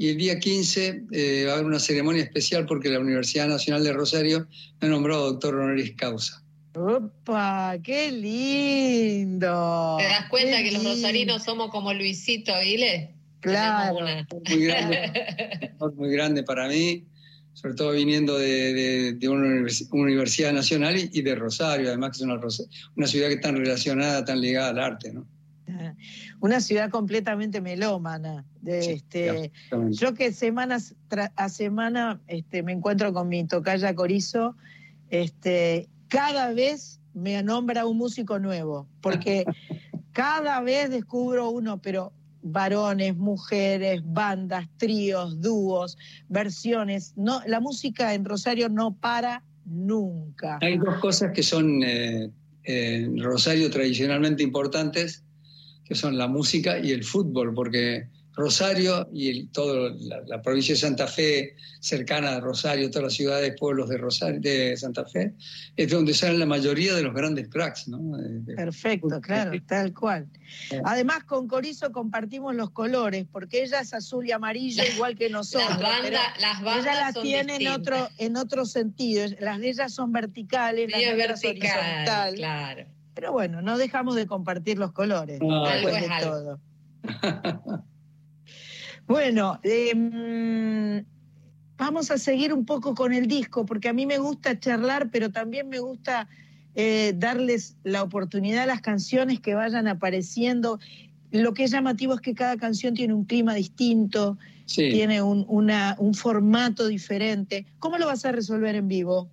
y 0.00 0.08
el 0.08 0.16
día 0.16 0.40
15 0.40 1.04
eh, 1.12 1.44
va 1.46 1.52
a 1.52 1.54
haber 1.56 1.66
una 1.66 1.78
ceremonia 1.78 2.22
especial 2.22 2.64
porque 2.64 2.88
la 2.88 3.00
Universidad 3.00 3.46
Nacional 3.46 3.84
de 3.84 3.92
Rosario 3.92 4.46
me 4.80 4.88
ha 4.88 4.90
nombrado 4.90 5.30
doctor 5.32 5.54
honoris 5.54 5.94
causa. 5.94 6.42
¡Opa! 6.74 7.76
¡Qué 7.82 8.10
lindo! 8.10 9.96
¿Te 9.98 10.04
das 10.04 10.30
cuenta 10.30 10.56
Qué 10.56 10.64
que 10.64 10.72
los 10.72 10.84
rosarinos 10.84 11.42
somos 11.42 11.70
como 11.70 11.92
Luisito 11.92 12.54
Aguilé? 12.54 13.14
Claro. 13.40 13.98
Muy 14.48 14.64
grande, 14.64 15.12
muy 15.96 16.10
grande 16.10 16.42
para 16.44 16.66
mí, 16.66 17.04
sobre 17.52 17.74
todo 17.74 17.92
viniendo 17.92 18.38
de, 18.38 18.72
de- 18.72 19.12
de 19.14 19.28
una 19.28 19.46
univers- 19.46 19.88
universidad 19.92 20.52
nacional 20.52 20.96
y, 20.96 21.10
y 21.12 21.22
de 21.22 21.34
Rosario, 21.34 21.88
además 21.88 22.10
que 22.10 22.24
es 22.24 22.30
una, 22.96 23.06
ciudad 23.06 23.28
que 23.28 23.36
tan 23.36 23.56
relacionada, 23.56 24.24
tan 24.24 24.40
ligada 24.40 24.70
al 24.70 24.78
arte, 24.78 25.12
¿no? 25.12 25.26
Una 26.40 26.60
ciudad 26.60 26.90
completamente 26.90 27.60
melómana. 27.60 28.44
De, 28.60 28.92
este, 28.94 29.52
yo 29.90 30.14
que 30.14 30.32
semanas 30.32 30.94
tra- 31.08 31.32
a 31.36 31.48
semana 31.48 32.20
este, 32.26 32.62
me 32.62 32.72
encuentro 32.72 33.12
con 33.12 33.28
mi 33.28 33.46
tocaya 33.46 33.94
Corizo, 33.94 34.56
este, 35.10 35.88
cada 36.08 36.52
vez 36.52 37.00
me 37.14 37.40
nombra 37.42 37.86
un 37.86 37.98
músico 37.98 38.38
nuevo, 38.38 38.88
porque 39.00 39.44
cada 40.12 40.60
vez 40.60 40.90
descubro 40.90 41.50
uno, 41.50 41.80
pero 41.80 42.12
varones, 42.42 43.16
mujeres, 43.16 44.02
bandas, 44.04 44.68
tríos, 44.76 45.40
dúos, 45.40 45.96
versiones. 46.28 47.14
No, 47.16 47.40
la 47.46 47.60
música 47.60 48.14
en 48.14 48.24
Rosario 48.24 48.68
no 48.68 48.94
para 48.94 49.42
nunca. 49.64 50.58
Hay 50.62 50.78
dos 50.78 50.98
cosas 51.00 51.32
que 51.32 51.42
son 51.42 51.82
eh, 51.82 52.30
en 52.64 53.22
Rosario 53.22 53.70
tradicionalmente 53.70 54.42
importantes, 54.42 55.24
que 55.84 55.94
son 55.94 56.16
la 56.16 56.28
música 56.28 56.78
y 56.78 56.92
el 56.92 57.04
fútbol, 57.04 57.54
porque 57.54 58.08
Rosario 58.32 59.08
y 59.12 59.46
todo 59.48 59.90
la, 59.98 60.20
la 60.26 60.40
provincia 60.40 60.74
de 60.74 60.80
Santa 60.80 61.06
Fe, 61.06 61.56
cercana 61.80 62.36
a 62.36 62.40
Rosario, 62.40 62.88
todas 62.88 63.04
las 63.04 63.14
ciudades, 63.14 63.54
pueblos 63.58 63.88
de 63.88 63.98
Rosario, 63.98 64.40
de 64.40 64.76
Santa 64.76 65.04
Fe, 65.04 65.34
es 65.76 65.90
donde 65.90 66.14
salen 66.14 66.38
la 66.38 66.46
mayoría 66.46 66.94
de 66.94 67.02
los 67.02 67.12
grandes 67.12 67.48
cracks, 67.48 67.88
¿no? 67.88 68.16
De- 68.16 68.40
de- 68.40 68.54
Perfecto, 68.54 69.20
claro, 69.20 69.52
tal 69.66 69.92
cual. 69.92 70.28
Además, 70.84 71.24
con 71.24 71.48
Corizo 71.48 71.90
compartimos 71.92 72.54
los 72.54 72.70
colores, 72.70 73.26
porque 73.30 73.62
ella 73.62 73.80
es 73.80 73.92
azul 73.94 74.26
y 74.26 74.32
amarillo 74.32 74.82
igual 74.96 75.16
que 75.16 75.28
nosotros. 75.28 75.80
Las 75.80 76.10
las 76.40 76.62
bandas 76.62 76.84
ella 76.86 76.94
las 77.00 77.14
son 77.14 77.22
tiene 77.24 77.56
en 77.56 77.68
otro, 77.68 78.08
en 78.18 78.36
otro 78.36 78.64
sentido. 78.64 79.26
Las 79.40 79.58
de 79.58 79.70
ellas 79.70 79.92
son 79.92 80.12
verticales, 80.12 80.90
las 80.90 81.00
nuestras 81.02 81.42
vertical, 81.42 81.78
horizontal. 81.78 82.34
claro. 82.34 82.86
Pero 83.14 83.32
bueno, 83.32 83.60
no 83.60 83.76
dejamos 83.76 84.14
de 84.14 84.26
compartir 84.26 84.78
los 84.78 84.92
colores. 84.92 85.40
No, 85.40 85.64
después 85.68 85.94
algo 85.94 85.98
es 85.98 86.08
de 86.08 86.14
algo. 86.14 86.30
todo. 86.30 86.60
bueno, 89.10 89.58
eh, 89.64 89.92
mm, 89.94 91.04
vamos 91.76 92.10
a 92.12 92.18
seguir 92.18 92.52
un 92.52 92.64
poco 92.64 92.94
con 92.94 93.12
el 93.12 93.26
disco, 93.26 93.66
porque 93.66 93.88
a 93.88 93.92
mí 93.92 94.06
me 94.06 94.18
gusta 94.18 94.58
charlar, 94.60 95.10
pero 95.10 95.30
también 95.30 95.68
me 95.68 95.80
gusta 95.80 96.28
eh, 96.76 97.12
darles 97.16 97.76
la 97.82 98.02
oportunidad 98.04 98.62
a 98.62 98.66
las 98.66 98.80
canciones 98.80 99.40
que 99.40 99.54
vayan 99.54 99.88
apareciendo. 99.88 100.78
Lo 101.32 101.54
que 101.54 101.64
es 101.64 101.72
llamativo 101.72 102.14
es 102.14 102.20
que 102.20 102.34
cada 102.34 102.56
canción 102.56 102.94
tiene 102.94 103.12
un 103.14 103.24
clima 103.24 103.54
distinto, 103.54 104.38
Sí. 104.66 104.88
tiene 104.90 105.20
un, 105.20 105.44
una- 105.48 105.96
un 105.98 106.14
formato 106.14 106.86
diferente. 106.86 107.66
¿Cómo 107.80 107.98
lo 107.98 108.06
vas 108.06 108.24
a 108.24 108.30
resolver 108.30 108.76
en 108.76 108.86
vivo? 108.86 109.28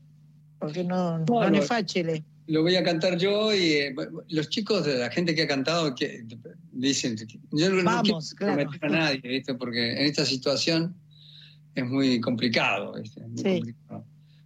Porque 0.57 0.83
no, 0.83 1.19
no 1.19 1.25
Bueno, 1.25 1.59
es 1.59 1.67
fácil. 1.67 2.23
Lo 2.47 2.63
voy 2.63 2.75
a 2.75 2.83
cantar 2.83 3.19
yo 3.19 3.53
y 3.53 3.73
eh, 3.73 3.95
los 4.29 4.49
chicos 4.49 4.83
de 4.85 4.97
la 4.97 5.11
gente 5.11 5.35
que 5.35 5.43
ha 5.43 5.47
cantado 5.47 5.93
que 5.93 6.25
dicen, 6.79 7.15
yo 7.51 7.69
no, 7.69 7.83
Vamos, 7.83 8.33
quiero 8.33 8.55
claro. 8.55 8.71
a 8.81 8.87
nadie, 8.89 9.21
¿viste? 9.23 9.53
porque 9.55 9.91
en 9.91 10.05
esta 10.05 10.25
situación 10.25 10.95
es 11.75 11.85
muy 11.85 12.19
complicado, 12.21 12.93
¿viste? 13.01 13.21
Muy 13.21 13.37
Sí. 13.37 13.43
complicado. 13.59 14.05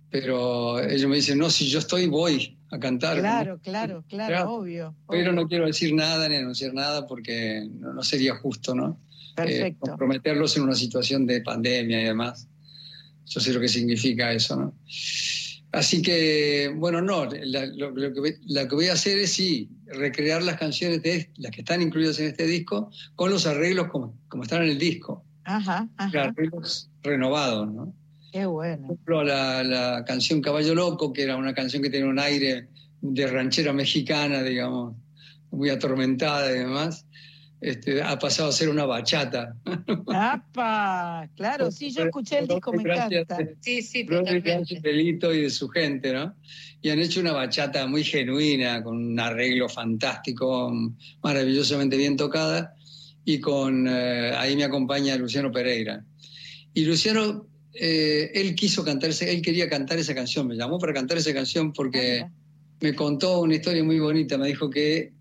Pero 0.09 0.79
ellos 0.81 1.09
me 1.09 1.15
dicen, 1.15 1.37
no, 1.37 1.49
si 1.49 1.67
yo 1.69 1.79
estoy, 1.79 2.07
voy 2.07 2.57
a 2.69 2.79
cantar. 2.79 3.17
Claro, 3.19 3.59
claro, 3.63 4.03
claro, 4.09 4.51
obvio. 4.51 4.95
Pero 5.09 5.31
obvio. 5.31 5.41
no 5.41 5.47
quiero 5.47 5.65
decir 5.65 5.93
nada 5.93 6.27
ni 6.27 6.35
anunciar 6.35 6.73
nada 6.73 7.07
porque 7.07 7.67
no, 7.79 7.93
no 7.93 8.03
sería 8.03 8.35
justo, 8.35 8.75
¿no? 8.75 8.99
Eh, 9.31 9.35
Perfecto. 9.35 9.79
comprometerlos 9.87 10.57
en 10.57 10.63
una 10.63 10.75
situación 10.75 11.25
de 11.25 11.41
pandemia 11.41 12.01
y 12.01 12.05
demás. 12.05 12.47
Yo 13.25 13.39
sé 13.39 13.53
lo 13.53 13.61
que 13.61 13.69
significa 13.69 14.33
eso, 14.33 14.57
¿no? 14.57 14.73
Así 15.71 16.01
que, 16.01 16.73
bueno, 16.75 17.01
no, 17.01 17.25
la- 17.25 17.65
lo, 17.65 17.91
lo 17.91 18.13
que, 18.13 18.19
voy- 18.19 18.35
la 18.47 18.67
que 18.67 18.75
voy 18.75 18.87
a 18.87 18.93
hacer 18.93 19.17
es 19.19 19.31
sí, 19.33 19.69
recrear 19.87 20.43
las 20.43 20.57
canciones 20.57 21.01
de 21.01 21.31
las 21.37 21.51
que 21.51 21.61
están 21.61 21.81
incluidas 21.81 22.19
en 22.19 22.27
este 22.27 22.45
disco 22.45 22.91
con 23.15 23.29
los 23.29 23.45
arreglos 23.47 23.87
como, 23.87 24.17
como 24.27 24.43
están 24.43 24.63
en 24.63 24.69
el 24.69 24.77
disco, 24.77 25.23
Ajá, 25.45 25.87
ajá. 25.97 26.23
arreglos 26.23 26.89
renovados, 27.03 27.71
¿no? 27.73 27.93
Qué 28.33 28.45
bueno. 28.45 28.87
Por 28.87 28.95
ejemplo, 28.95 29.23
la, 29.23 29.63
la 29.63 30.03
canción 30.05 30.41
Caballo 30.41 30.75
Loco, 30.75 31.13
que 31.13 31.23
era 31.23 31.35
una 31.37 31.53
canción 31.53 31.81
que 31.83 31.89
tenía 31.89 32.07
un 32.07 32.19
aire 32.19 32.67
de 33.01 33.27
ranchera 33.27 33.71
mexicana, 33.73 34.43
digamos, 34.43 34.95
muy 35.51 35.69
atormentada 35.69 36.49
y 36.51 36.59
demás, 36.59 37.05
este, 37.61 38.01
ha 38.01 38.17
pasado 38.19 38.49
a 38.49 38.51
ser 38.51 38.69
una 38.69 38.85
bachata. 38.85 39.55
¡Apa! 40.07 41.29
Claro, 41.35 41.71
sí, 41.71 41.91
yo 41.91 42.03
escuché 42.05 42.39
el 42.39 42.47
disco, 42.47 42.73
me 42.73 42.81
encanta. 42.83 43.37
Sí, 43.61 43.81
sí, 43.81 44.03
Rodri 44.03 44.41
totalmente. 44.41 44.81
Pelito 44.81 45.33
y 45.33 45.41
de 45.43 45.49
su 45.49 45.69
gente, 45.69 46.11
¿no? 46.11 46.35
Y 46.81 46.89
han 46.89 46.99
hecho 46.99 47.19
una 47.21 47.31
bachata 47.33 47.85
muy 47.87 48.03
genuina, 48.03 48.83
con 48.83 48.97
un 48.97 49.19
arreglo 49.19 49.69
fantástico, 49.69 50.73
maravillosamente 51.23 51.95
bien 51.97 52.17
tocada, 52.17 52.73
y 53.23 53.39
con, 53.39 53.87
eh, 53.87 54.33
ahí 54.35 54.55
me 54.55 54.63
acompaña 54.63 55.15
Luciano 55.15 55.51
Pereira. 55.51 56.03
Y 56.73 56.85
Luciano, 56.85 57.47
eh, 57.73 58.31
él 58.33 58.55
quiso 58.55 58.83
cantar, 58.83 59.11
ese- 59.11 59.31
él 59.31 59.41
quería 59.41 59.69
cantar 59.69 59.99
esa 59.99 60.15
canción, 60.15 60.47
me 60.47 60.55
llamó 60.55 60.79
para 60.79 60.93
cantar 60.93 61.17
esa 61.17 61.33
canción 61.33 61.71
porque 61.71 62.21
Ah, 62.25 62.31
me 62.81 62.95
contó 62.95 63.41
una 63.41 63.55
historia 63.55 63.83
muy 63.83 63.99
bonita, 63.99 64.37
me 64.39 64.47
dijo 64.47 64.69
que, 64.69 65.13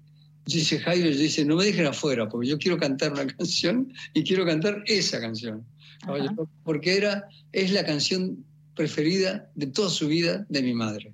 dice 0.58 0.78
Jairo, 0.78 1.10
yo 1.10 1.18
dice, 1.18 1.44
no 1.44 1.56
me 1.56 1.64
dejen 1.64 1.86
afuera, 1.86 2.28
porque 2.28 2.48
yo 2.48 2.58
quiero 2.58 2.78
cantar 2.78 3.12
una 3.12 3.26
canción 3.36 3.92
y 4.14 4.24
quiero 4.24 4.44
cantar 4.44 4.82
esa 4.86 5.20
canción. 5.20 5.64
Ajá. 6.02 6.34
Porque 6.64 6.96
era, 6.96 7.28
es 7.52 7.72
la 7.72 7.84
canción 7.84 8.44
preferida 8.74 9.50
de 9.54 9.66
toda 9.66 9.90
su 9.90 10.08
vida 10.08 10.46
de 10.48 10.62
mi 10.62 10.72
madre. 10.72 11.12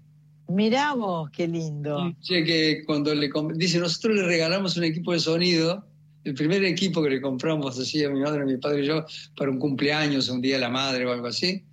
Mirá 0.49 0.95
vos, 0.95 1.31
qué 1.31 1.49
lindo. 1.49 2.15
Dice 2.21 2.45
que 2.45 2.85
cuando 2.85 3.13
le 3.15 3.31
dice, 3.57 3.79
nosotros 3.79 4.17
le 4.17 4.23
regalamos 4.23 4.77
un 4.77 4.85
equipo 4.85 5.13
de 5.13 5.19
sonido, 5.19 5.85
el 6.23 6.35
primer 6.35 6.65
equipo 6.65 7.03
que 7.03 7.11
le 7.11 7.21
compramos 7.21 7.79
así 7.79 8.05
a 8.05 8.11
mi 8.11 8.21
madre, 8.21 8.43
a 8.43 8.45
mi 8.45 8.57
padre 8.57 8.85
y 8.85 8.87
yo, 8.87 9.05
para 9.37 9.51
un 9.51 9.59
cumpleaños, 9.59 10.29
un 10.29 10.41
día 10.41 10.55
de 10.55 10.61
la 10.61 10.69
madre 10.69 11.05
o 11.07 11.13
algo 11.13 11.27
así. 11.27 11.65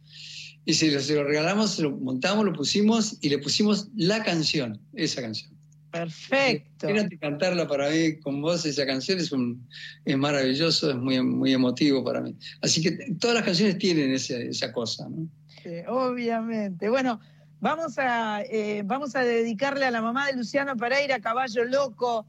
Y 0.65 0.73
se 0.73 0.91
lo, 0.91 0.99
se 0.99 1.15
lo 1.15 1.23
regalamos, 1.23 1.71
se 1.71 1.83
lo 1.83 1.91
montamos, 1.91 2.45
lo 2.45 2.53
pusimos 2.53 3.17
y 3.21 3.29
le 3.29 3.37
pusimos 3.37 3.89
la 3.95 4.23
canción, 4.23 4.79
esa 4.93 5.21
canción. 5.21 5.52
Perfecto. 5.93 6.89
Imagínate 6.89 7.17
cantarla 7.19 7.67
para 7.67 7.89
mí 7.89 8.19
con 8.19 8.41
vos, 8.41 8.65
esa 8.65 8.85
canción 8.85 9.19
es, 9.19 9.31
un, 9.31 9.67
es 10.03 10.17
maravilloso, 10.17 10.89
es 10.89 10.95
muy, 10.97 11.21
muy 11.21 11.53
emotivo 11.53 12.03
para 12.03 12.19
mí. 12.21 12.35
Así 12.61 12.81
que 12.81 12.91
todas 13.19 13.35
las 13.35 13.45
canciones 13.45 13.77
tienen 13.77 14.11
ese- 14.11 14.47
esa 14.49 14.71
cosa, 14.73 15.07
¿no? 15.07 15.27
Sí, 15.61 15.69
obviamente. 15.87 16.89
Bueno, 16.89 17.19
vamos 17.61 17.97
a, 17.99 18.41
eh, 18.49 18.81
vamos 18.83 19.15
a 19.15 19.21
dedicarle 19.23 19.85
a 19.85 19.91
la 19.91 20.01
mamá 20.01 20.27
de 20.27 20.35
Luciano 20.35 20.75
Pereira, 20.75 21.19
Caballo 21.19 21.63
Loco, 21.63 22.25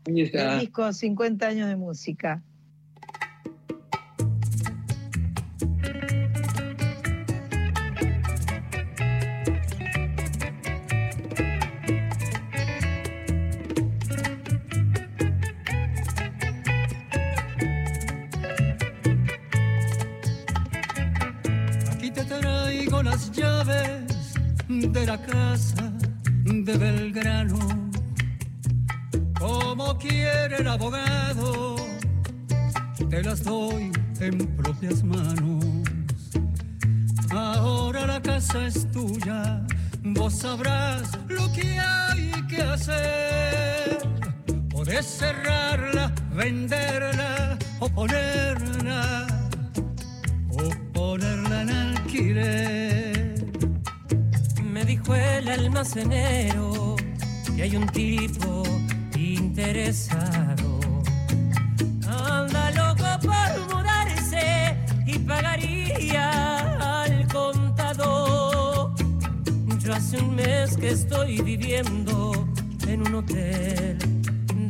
el 0.54 0.60
disco 0.60 0.92
50 0.92 1.48
años 1.48 1.68
de 1.68 1.76
música. 1.76 2.42
Abogado, 30.74 31.76
te 33.08 33.22
las 33.22 33.44
doy 33.44 33.92
en 34.18 34.38
propias 34.56 35.04
manos. 35.04 35.64
Ahora 37.30 38.06
la 38.06 38.20
casa 38.20 38.66
es 38.66 38.90
tuya, 38.90 39.64
vos 40.02 40.34
sabrás 40.34 41.16
lo 41.28 41.50
que 41.52 41.78
hay 41.78 42.32
que 42.48 42.60
hacer. 42.60 43.98
Podés 44.68 45.06
cerrarla, 45.06 46.12
venderla 46.34 47.56
o 47.78 47.88
ponerla, 47.88 49.26
o 50.50 50.92
ponerla 50.92 51.62
en 51.62 51.70
alquiler. 51.70 53.46
Me 54.72 54.84
dijo 54.84 55.14
el 55.14 55.48
almacenero 55.48 56.96
que 57.54 57.62
hay 57.62 57.76
un 57.76 57.86
tipo 57.86 58.64
interesado. 59.16 60.33
Anda 60.33 60.33
un 70.16 70.34
mes 70.34 70.76
que 70.76 70.90
estoy 70.90 71.40
viviendo 71.42 72.46
en 72.88 73.06
un 73.06 73.14
hotel 73.14 73.98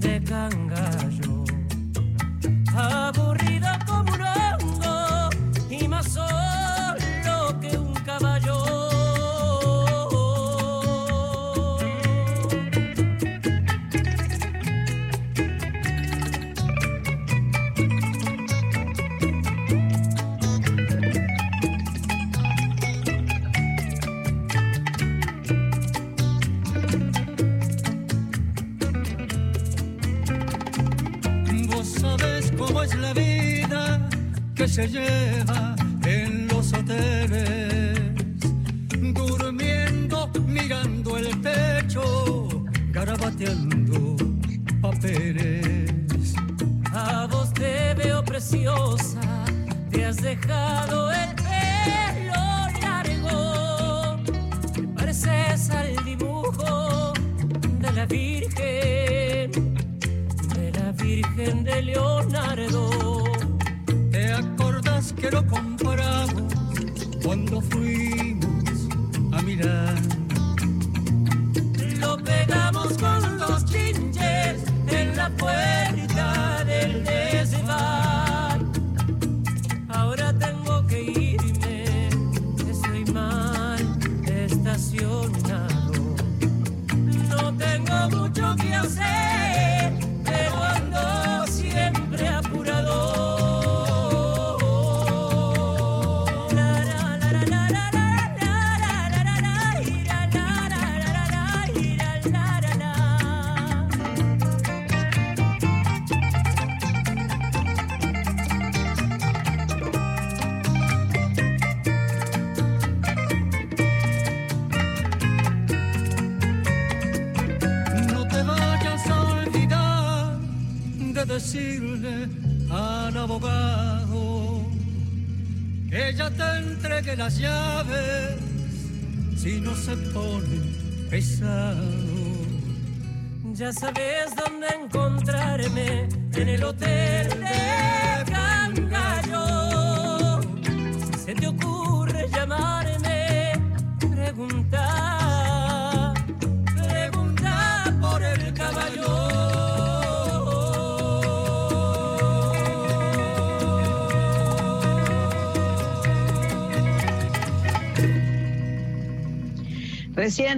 de 0.01 0.23
Cangallo. 0.23 1.45
Aburrido 2.75 3.54
se 34.75 34.89
lleva 34.89 35.64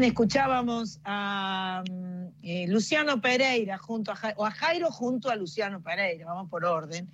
escuchábamos 0.06 1.00
a 1.04 1.82
mm, 1.90 2.24
eh, 2.42 2.66
Luciano 2.68 3.20
Pereira 3.20 3.78
junto 3.78 4.12
a, 4.12 4.16
Ja- 4.16 4.34
o 4.36 4.44
a 4.46 4.50
Jairo 4.50 4.90
junto 4.90 5.30
a 5.30 5.36
Luciano 5.36 5.82
Pereira, 5.82 6.26
vamos 6.26 6.48
por 6.48 6.64
orden, 6.64 7.08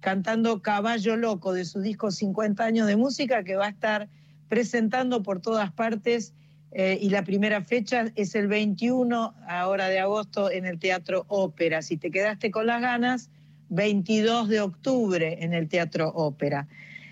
cantando 0.00 0.60
Caballo 0.62 1.16
Loco 1.16 1.52
de 1.52 1.64
su 1.64 1.80
disco 1.80 2.10
50 2.10 2.64
años 2.64 2.86
de 2.86 2.96
música 2.96 3.44
que 3.44 3.56
va 3.56 3.66
a 3.66 3.70
estar 3.70 4.08
presentando 4.48 5.22
por 5.22 5.40
todas 5.40 5.72
partes 5.72 6.34
eh, 6.72 6.98
y 7.00 7.10
la 7.10 7.22
primera 7.22 7.62
fecha 7.62 8.06
es 8.16 8.34
el 8.34 8.48
21 8.48 9.34
ahora 9.46 9.88
de 9.88 10.00
agosto 10.00 10.50
en 10.50 10.64
el 10.66 10.78
Teatro 10.78 11.24
Ópera. 11.28 11.82
Si 11.82 11.96
te 11.98 12.10
quedaste 12.10 12.50
con 12.50 12.66
las 12.66 12.80
ganas, 12.80 13.30
22 13.68 14.48
de 14.48 14.60
octubre 14.60 15.38
en 15.44 15.52
el 15.54 15.68
Teatro 15.68 16.08
Ópera. 16.08 16.66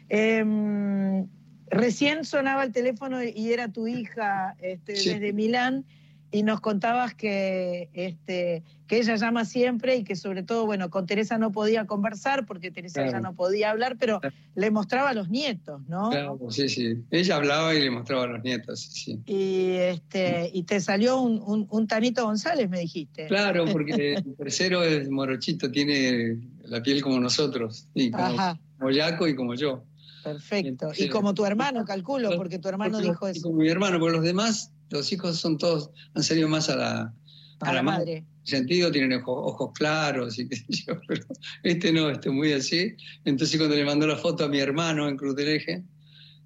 Em, 0.08 1.28
recién 1.70 2.24
sonaba 2.24 2.64
el 2.64 2.72
teléfono 2.72 3.22
y 3.22 3.52
era 3.52 3.68
tu 3.72 3.86
hija 3.86 4.56
este, 4.60 4.96
Sí. 4.96 5.10
desde 5.10 5.32
Milán 5.32 5.84
y 6.32 6.44
nos 6.44 6.60
contabas 6.60 7.14
que, 7.14 7.88
este, 7.92 8.62
que 8.86 8.98
ella 8.98 9.16
llama 9.16 9.44
siempre 9.44 9.96
y 9.96 10.04
que 10.04 10.14
sobre 10.14 10.44
todo, 10.44 10.64
bueno, 10.64 10.88
con 10.88 11.04
Teresa 11.06 11.38
no 11.38 11.50
podía 11.50 11.86
conversar 11.86 12.46
porque 12.46 12.70
Teresa 12.70 13.00
Claro. 13.02 13.10
ya 13.12 13.20
no 13.20 13.34
podía 13.34 13.70
hablar, 13.70 13.96
pero 13.98 14.20
le 14.54 14.70
mostraba 14.70 15.10
a 15.10 15.12
los 15.14 15.28
nietos, 15.28 15.82
¿no? 15.88 16.10
Claro, 16.10 16.38
sí, 16.50 16.68
sí. 16.68 17.02
Ella 17.10 17.34
hablaba 17.34 17.74
y 17.74 17.80
le 17.80 17.90
mostraba 17.90 18.24
a 18.24 18.26
los 18.28 18.44
nietos, 18.44 18.80
sí. 18.80 19.20
Y, 19.26 19.70
este, 19.72 20.50
y 20.54 20.62
te 20.62 20.80
salió 20.80 21.20
un, 21.20 21.42
un, 21.44 21.66
un 21.68 21.86
Tanito 21.88 22.24
González, 22.24 22.70
me 22.70 22.78
dijiste. 22.78 23.26
Claro, 23.26 23.64
porque 23.72 24.14
el 24.14 24.36
tercero 24.36 24.84
es 24.84 25.10
morochito, 25.10 25.68
tiene 25.72 26.38
la 26.62 26.80
piel 26.80 27.02
como 27.02 27.18
nosotros, 27.18 27.88
y 27.92 28.12
como, 28.12 28.36
como 28.78 28.90
Yaco 28.92 29.26
y 29.26 29.34
como 29.34 29.54
yo. 29.54 29.82
Perfecto. 30.22 30.90
Y 30.96 31.08
como 31.08 31.34
tu 31.34 31.44
hermano, 31.44 31.84
calculo, 31.84 32.30
porque 32.36 32.58
tu 32.58 32.68
hermano 32.68 32.92
Porque- 32.98 33.08
dijo 33.08 33.28
eso. 33.28 33.42
Como 33.42 33.56
mi 33.58 33.68
hermano, 33.68 33.98
porque 33.98 34.16
los 34.16 34.24
demás, 34.24 34.72
los 34.90 35.12
hijos 35.12 35.38
son 35.38 35.58
todos, 35.58 35.90
han 36.14 36.22
salido 36.22 36.48
más 36.48 36.68
a 36.68 36.76
la, 36.76 37.14
A 37.60 37.72
la 37.72 37.82
madre. 37.82 38.24
sentido, 38.42 38.90
tienen 38.90 39.12
ojos, 39.20 39.52
ojos 39.52 39.70
claros 39.74 40.38
y 40.38 40.48
yo, 40.68 40.94
pero 41.08 41.24
este 41.62 41.92
no, 41.92 42.10
este 42.10 42.30
muy 42.30 42.52
así. 42.52 42.94
Entonces 43.24 43.58
cuando 43.58 43.76
le 43.76 43.84
mandó 43.84 44.06
la 44.06 44.16
foto 44.16 44.44
a 44.44 44.48
mi 44.48 44.58
hermano 44.58 45.08
en 45.08 45.16
Cruz 45.16 45.36
del 45.36 45.48
Eje, 45.48 45.84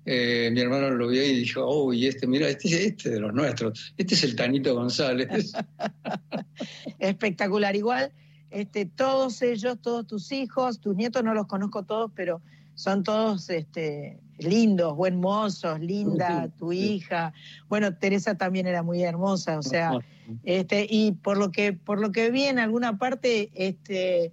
eh, 0.06 0.50
mi 0.52 0.60
hermano 0.60 0.90
lo 0.90 1.08
vio 1.08 1.24
y 1.24 1.34
dijo, 1.34 1.64
oh, 1.64 1.92
y 1.92 2.06
este, 2.06 2.26
mira, 2.26 2.46
este 2.48 2.68
es 2.68 2.74
este 2.74 3.08
de 3.10 3.20
los 3.20 3.32
nuestros, 3.32 3.94
este 3.96 4.14
es 4.14 4.22
el 4.24 4.36
Tanito 4.36 4.74
González. 4.74 5.52
Espectacular. 6.98 7.74
Igual, 7.76 8.12
este, 8.50 8.86
todos 8.86 9.40
ellos, 9.42 9.78
todos 9.80 10.06
tus 10.06 10.30
hijos, 10.32 10.80
tus 10.80 10.94
nietos, 10.94 11.24
no 11.24 11.34
los 11.34 11.46
conozco 11.46 11.84
todos, 11.84 12.10
pero 12.14 12.42
son 12.74 13.02
todos 13.02 13.50
este, 13.50 14.18
lindos, 14.38 14.96
buen 14.96 15.20
mozos, 15.20 15.80
linda, 15.80 16.48
tu 16.58 16.72
hija. 16.72 17.32
Bueno, 17.68 17.94
Teresa 17.94 18.36
también 18.36 18.66
era 18.66 18.82
muy 18.82 19.02
hermosa, 19.02 19.58
o 19.58 19.62
sea, 19.62 19.98
este, 20.44 20.86
y 20.88 21.12
por 21.12 21.36
lo 21.36 21.50
que, 21.50 21.72
por 21.72 22.00
lo 22.00 22.12
que 22.12 22.30
vi 22.30 22.44
en 22.44 22.58
alguna 22.58 22.98
parte, 22.98 23.50
este, 23.54 24.32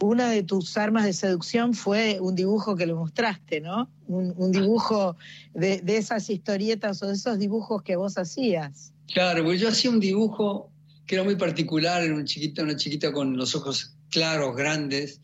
una 0.00 0.28
de 0.30 0.42
tus 0.42 0.76
armas 0.76 1.04
de 1.04 1.12
seducción 1.12 1.74
fue 1.74 2.18
un 2.20 2.34
dibujo 2.34 2.74
que 2.76 2.86
le 2.86 2.94
mostraste, 2.94 3.60
¿no? 3.60 3.88
Un, 4.08 4.34
un 4.36 4.52
dibujo 4.52 5.16
de, 5.54 5.80
de 5.80 5.96
esas 5.96 6.28
historietas 6.28 7.02
o 7.02 7.06
de 7.06 7.14
esos 7.14 7.38
dibujos 7.38 7.82
que 7.82 7.96
vos 7.96 8.18
hacías. 8.18 8.92
Claro, 9.12 9.44
porque 9.44 9.58
yo 9.58 9.68
hacía 9.68 9.90
un 9.90 10.00
dibujo 10.00 10.70
que 11.06 11.16
era 11.16 11.24
muy 11.24 11.36
particular, 11.36 12.02
era 12.02 12.14
una 12.14 12.24
chiquita, 12.24 12.62
una 12.62 12.76
chiquita 12.76 13.12
con 13.12 13.36
los 13.36 13.54
ojos 13.54 13.94
claros, 14.10 14.56
grandes, 14.56 15.20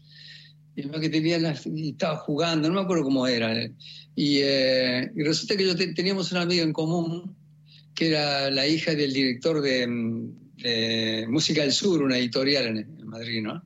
además 0.82 1.00
que 1.00 1.08
tenía 1.08 1.38
y 1.66 1.90
estaba 1.90 2.16
jugando, 2.16 2.68
no 2.68 2.74
me 2.74 2.80
acuerdo 2.80 3.04
cómo 3.04 3.26
era. 3.26 3.54
Y, 4.14 4.38
eh, 4.42 5.10
y 5.16 5.22
resulta 5.22 5.56
que 5.56 5.66
yo 5.66 5.76
te- 5.76 5.94
teníamos 5.94 6.32
una 6.32 6.42
amiga 6.42 6.62
en 6.62 6.72
común, 6.72 7.36
que 7.94 8.08
era 8.08 8.50
la 8.50 8.66
hija 8.66 8.94
del 8.94 9.12
director 9.12 9.60
de, 9.60 9.86
de 10.56 11.26
Música 11.28 11.62
del 11.62 11.72
Sur, 11.72 12.02
una 12.02 12.18
editorial 12.18 12.66
en, 12.66 12.78
en 12.78 13.06
Madrid, 13.06 13.42
¿no? 13.42 13.62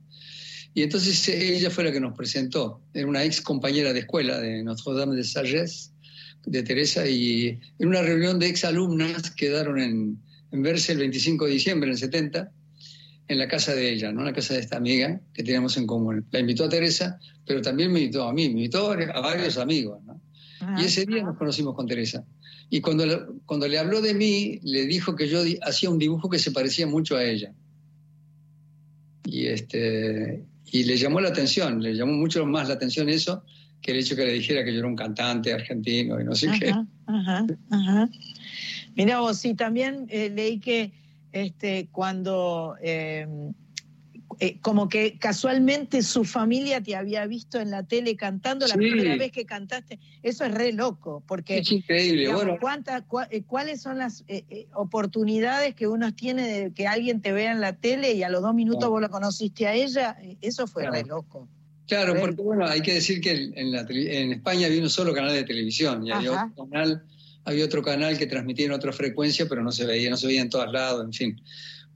Y 0.74 0.82
entonces 0.82 1.28
eh, 1.28 1.56
ella 1.56 1.70
fue 1.70 1.84
la 1.84 1.92
que 1.92 2.00
nos 2.00 2.16
presentó. 2.16 2.80
Era 2.94 3.06
una 3.06 3.24
ex 3.24 3.40
compañera 3.42 3.92
de 3.92 4.00
escuela 4.00 4.40
de 4.40 4.62
Notre 4.62 4.94
Dame 4.94 5.16
de 5.16 5.24
Sagesse, 5.24 5.90
de 6.46 6.62
Teresa, 6.62 7.06
y 7.06 7.58
en 7.78 7.88
una 7.88 8.02
reunión 8.02 8.38
de 8.38 8.48
ex 8.48 8.64
alumnas 8.64 9.30
quedaron 9.32 9.78
en, 9.78 10.18
en 10.50 10.62
verse 10.62 10.92
el 10.92 10.98
25 10.98 11.44
de 11.46 11.52
diciembre 11.52 11.90
del 11.90 11.98
70 11.98 12.50
en 13.32 13.38
la 13.38 13.48
casa 13.48 13.74
de 13.74 13.90
ella, 13.92 14.12
¿no? 14.12 14.20
En 14.20 14.26
la 14.26 14.32
casa 14.32 14.54
de 14.54 14.60
esta 14.60 14.76
amiga 14.76 15.20
que 15.34 15.42
teníamos 15.42 15.76
en 15.76 15.86
común. 15.86 16.24
La 16.30 16.40
invitó 16.40 16.64
a 16.64 16.68
Teresa, 16.68 17.18
pero 17.46 17.60
también 17.62 17.92
me 17.92 18.00
invitó 18.00 18.24
a 18.28 18.32
mí, 18.32 18.44
me 18.48 18.60
invitó 18.60 18.92
a 18.92 19.20
varios 19.20 19.58
amigos, 19.58 20.02
¿no? 20.04 20.20
Y 20.80 20.84
ese 20.84 21.04
día 21.06 21.22
nos 21.24 21.36
conocimos 21.36 21.74
con 21.74 21.86
Teresa. 21.86 22.24
Y 22.70 22.80
cuando, 22.80 23.04
le- 23.04 23.20
cuando 23.46 23.66
le 23.68 23.78
habló 23.78 24.00
de 24.00 24.14
mí, 24.14 24.60
le 24.62 24.86
dijo 24.86 25.16
que 25.16 25.28
yo 25.28 25.40
hacía 25.62 25.90
un 25.90 25.98
dibujo 25.98 26.30
que 26.30 26.38
se 26.38 26.52
parecía 26.52 26.86
mucho 26.86 27.16
a 27.16 27.24
ella. 27.24 27.52
Y, 29.24 29.46
este, 29.46 30.44
y 30.70 30.84
le 30.84 30.96
llamó 30.96 31.20
la 31.20 31.28
atención, 31.30 31.82
le 31.82 31.94
llamó 31.94 32.12
mucho 32.12 32.44
más 32.46 32.68
la 32.68 32.74
atención 32.74 33.08
eso 33.08 33.44
que 33.80 33.90
el 33.92 33.98
hecho 33.98 34.14
que 34.14 34.24
le 34.24 34.32
dijera 34.34 34.64
que 34.64 34.72
yo 34.72 34.78
era 34.78 34.88
un 34.88 34.94
cantante 34.96 35.52
argentino 35.52 36.20
y 36.20 36.24
no 36.24 36.34
sé 36.36 36.48
qué. 36.60 36.70
Ajá, 36.70 36.86
ajá, 37.06 37.46
ajá. 37.70 38.08
Mira 38.94 39.18
vos, 39.20 39.44
y 39.44 39.54
también 39.54 40.06
eh, 40.08 40.30
leí 40.30 40.60
que 40.60 40.92
este, 41.32 41.88
cuando, 41.90 42.76
eh, 42.82 43.26
eh, 44.38 44.58
como 44.60 44.88
que 44.88 45.18
casualmente 45.18 46.02
su 46.02 46.24
familia 46.24 46.80
te 46.82 46.96
había 46.96 47.26
visto 47.26 47.60
en 47.60 47.70
la 47.70 47.82
tele 47.82 48.16
cantando 48.16 48.66
la 48.66 48.74
Sí. 48.74 48.80
primera 48.80 49.16
vez 49.16 49.30
que 49.30 49.44
cantaste, 49.44 49.98
eso 50.22 50.44
es 50.44 50.52
re 50.54 50.72
loco, 50.72 51.22
porque... 51.26 51.58
Es 51.58 51.70
increíble. 51.70 52.20
digamos, 52.22 52.42
Bueno, 52.44 52.58
¿cuánta- 52.60 53.06
cua- 53.06 53.28
eh, 53.30 53.42
¿Cuáles 53.44 53.82
son 53.82 53.98
las 53.98 54.24
eh, 54.28 54.66
oportunidades 54.74 55.74
que 55.74 55.86
uno 55.86 56.14
tiene 56.14 56.46
de 56.48 56.72
que 56.72 56.86
alguien 56.86 57.20
te 57.20 57.32
vea 57.32 57.52
en 57.52 57.60
la 57.60 57.74
tele 57.76 58.12
y 58.12 58.22
a 58.22 58.30
los 58.30 58.42
dos 58.42 58.54
minutos 58.54 58.88
vos 58.88 59.00
la 59.00 59.08
conociste 59.10 59.66
a 59.66 59.74
ella? 59.74 60.16
Eso 60.40 60.66
fue 60.66 60.82
Claro. 60.84 60.96
re 60.96 61.04
loco. 61.08 61.48
Claro, 61.86 62.14
Re- 62.14 62.20
porque 62.20 62.42
bueno, 62.42 62.64
hay 62.66 62.80
que 62.80 62.94
decir 62.94 63.20
que 63.20 63.32
en, 63.54 63.72
la 63.72 63.84
en 63.88 64.32
España 64.32 64.66
había 64.66 64.80
un 64.80 64.88
solo 64.88 65.12
canal 65.12 65.32
de 65.34 65.44
televisión 65.44 66.06
y 66.06 66.10
había 66.12 66.32
otro 66.32 66.68
canal, 66.70 67.02
había 67.44 67.64
otro 67.64 67.82
canal 67.82 68.18
que 68.18 68.26
transmitía 68.26 68.66
en 68.66 68.72
otra 68.72 68.92
frecuencia, 68.92 69.46
pero 69.48 69.62
no 69.62 69.72
se 69.72 69.84
veía, 69.84 70.10
no 70.10 70.16
se 70.16 70.26
veía 70.26 70.42
en 70.42 70.50
todos 70.50 70.70
lados, 70.72 71.04
en 71.04 71.12
fin. 71.12 71.40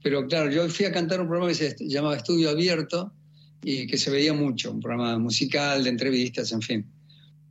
Pero 0.03 0.27
claro, 0.27 0.51
yo 0.51 0.67
fui 0.69 0.85
a 0.85 0.91
cantar 0.91 1.21
un 1.21 1.27
programa 1.27 1.51
que 1.51 1.55
se 1.55 1.75
llamaba 1.79 2.15
Estudio 2.15 2.49
Abierto 2.49 3.13
y 3.63 3.87
que 3.87 3.97
se 3.97 4.11
veía 4.11 4.33
mucho, 4.33 4.71
un 4.71 4.79
programa 4.79 5.17
musical, 5.17 5.83
de 5.83 5.89
entrevistas, 5.89 6.51
en 6.51 6.61
fin. 6.61 6.85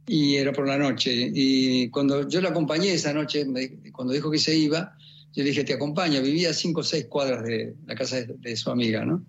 Y 0.07 0.37
era 0.37 0.53
por 0.53 0.69
la 0.69 0.79
noche. 0.79 1.31
Y 1.35 1.89
cuando 1.91 2.29
yo 2.29 2.41
la 2.41 2.51
acompañé 2.51 2.93
esa 2.93 3.13
noche, 3.13 3.45
me 3.45 3.91
cuando 3.91 4.15
dijo 4.15 4.31
que 4.31 4.39
se 4.39 4.57
iba, 4.57 4.97
yo 5.33 5.43
le 5.43 5.51
dije, 5.51 5.65
te 5.65 5.75
acompaño. 5.75 6.23
Vivía 6.23 6.51
a 6.51 6.55
cinco 6.55 6.81
o 6.81 6.85
seis 6.85 7.07
cuadras 7.07 7.45
de 7.45 7.75
la 7.87 7.95
casa 7.95 8.17
de, 8.17 8.35
de 8.39 8.57
su 8.57 8.71
amiga, 8.71 9.05
¿no? 9.05 9.27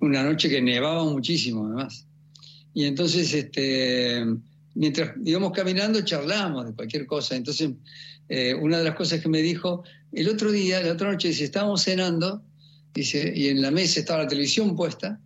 Una 0.00 0.22
noche 0.22 0.48
que 0.48 0.60
nevaba 0.60 1.04
muchísimo, 1.04 1.66
además. 1.66 2.06
Y 2.74 2.84
entonces, 2.84 3.32
este, 3.32 4.24
mientras 4.74 5.12
íbamos 5.24 5.52
caminando, 5.52 6.00
charlábamos 6.02 6.66
de 6.66 6.74
cualquier 6.74 7.06
cosa. 7.06 7.36
Entonces, 7.36 7.70
eh, 8.28 8.54
una 8.54 8.78
de 8.78 8.84
las 8.84 8.94
cosas 8.94 9.20
que 9.20 9.28
me 9.28 9.42
dijo, 9.42 9.84
el 10.12 10.28
otro 10.28 10.50
día, 10.50 10.82
la 10.82 10.92
otra 10.92 11.10
noche, 11.10 11.28
dice, 11.28 11.44
estábamos 11.44 11.82
cenando, 11.82 12.42
dice, 12.94 13.32
y 13.34 13.48
en 13.48 13.62
la 13.62 13.70
mesa 13.70 14.00
estaba 14.00 14.22
la 14.24 14.28
televisión 14.28 14.76
puesta, 14.76 15.20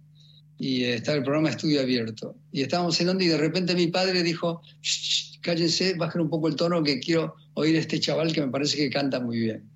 y 0.58 0.84
eh, 0.84 0.94
estaba 0.94 1.18
el 1.18 1.24
programa 1.24 1.50
Estudio 1.50 1.80
Abierto. 1.80 2.36
Y 2.52 2.62
estábamos 2.62 2.96
cenando 2.96 3.24
y 3.24 3.28
de 3.28 3.38
repente 3.38 3.74
mi 3.74 3.88
padre 3.88 4.22
dijo, 4.22 4.62
"Shh, 4.82 5.34
shh, 5.34 5.40
cállense, 5.40 5.94
bajen 5.94 6.22
un 6.22 6.30
poco 6.30 6.48
el 6.48 6.56
tono 6.56 6.82
que 6.82 7.00
quiero 7.00 7.34
oír 7.54 7.76
a 7.76 7.80
este 7.80 8.00
chaval 8.00 8.32
que 8.32 8.40
me 8.40 8.48
parece 8.48 8.76
que 8.76 8.90
canta 8.90 9.20
muy 9.20 9.38
bien. 9.38 9.68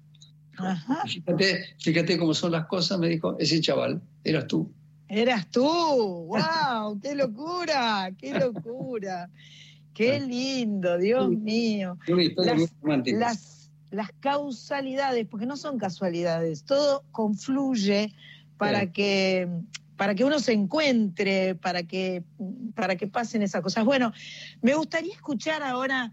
Ajá. 0.56 1.04
Fíjate, 1.06 1.76
fíjate 1.78 2.18
cómo 2.18 2.34
son 2.34 2.52
las 2.52 2.66
cosas, 2.66 2.98
me 2.98 3.08
dijo, 3.08 3.36
ese 3.38 3.60
chaval, 3.60 4.02
eras 4.24 4.46
tú. 4.48 4.72
Eras 5.08 5.46
tú, 5.50 5.64
wow, 6.28 7.00
qué 7.00 7.14
locura, 7.14 8.10
qué 8.18 8.38
locura, 8.38 9.30
qué 9.94 10.20
lindo, 10.20 10.98
Dios 10.98 11.30
mío. 11.30 11.98
Las, 12.36 12.72
las, 13.06 13.70
las 13.90 14.12
causalidades, 14.20 15.26
porque 15.26 15.46
no 15.46 15.56
son 15.56 15.78
casualidades, 15.78 16.64
todo 16.64 17.02
confluye 17.12 18.12
para 18.58 18.82
Sí. 18.82 18.88
que 18.92 19.48
para 19.98 20.14
que 20.14 20.24
uno 20.24 20.38
se 20.38 20.52
encuentre, 20.52 21.56
para 21.56 21.82
que, 21.82 22.22
para 22.76 22.94
que 22.94 23.08
pasen 23.08 23.42
esas 23.42 23.62
cosas. 23.62 23.84
Bueno, 23.84 24.12
me 24.62 24.74
gustaría 24.76 25.12
escuchar 25.12 25.64
ahora 25.64 26.12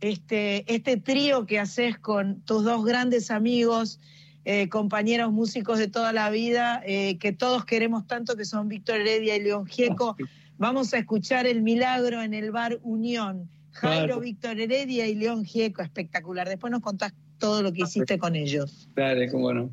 este, 0.00 0.72
este 0.72 0.96
trío 0.98 1.44
que 1.44 1.58
haces 1.58 1.98
con 1.98 2.42
tus 2.42 2.62
dos 2.62 2.84
grandes 2.84 3.32
amigos, 3.32 3.98
eh, 4.44 4.68
compañeros 4.68 5.32
músicos 5.32 5.78
de 5.78 5.88
toda 5.88 6.12
la 6.12 6.30
vida, 6.30 6.82
eh, 6.86 7.18
que 7.18 7.32
todos 7.32 7.64
queremos 7.64 8.06
tanto, 8.06 8.36
que 8.36 8.44
son 8.44 8.68
Víctor 8.68 8.96
Heredia 8.96 9.36
y 9.36 9.42
León 9.42 9.66
Gieco. 9.66 10.16
Vamos 10.58 10.92
a 10.94 10.98
escuchar 10.98 11.46
El 11.46 11.62
Milagro 11.62 12.22
en 12.22 12.34
el 12.34 12.50
bar 12.50 12.78
Unión. 12.82 13.48
Jairo, 13.72 14.06
Claro. 14.06 14.20
Víctor 14.20 14.60
Heredia 14.60 15.06
y 15.08 15.14
León 15.14 15.44
Gieco, 15.44 15.82
espectacular. 15.82 16.48
Después 16.48 16.70
nos 16.70 16.80
contás 16.80 17.12
todo 17.38 17.62
lo 17.62 17.72
que 17.72 17.82
hiciste 17.82 18.18
con 18.18 18.36
ellos. 18.36 18.88
Dale, 18.94 19.28
cómo 19.30 19.52
no. 19.52 19.70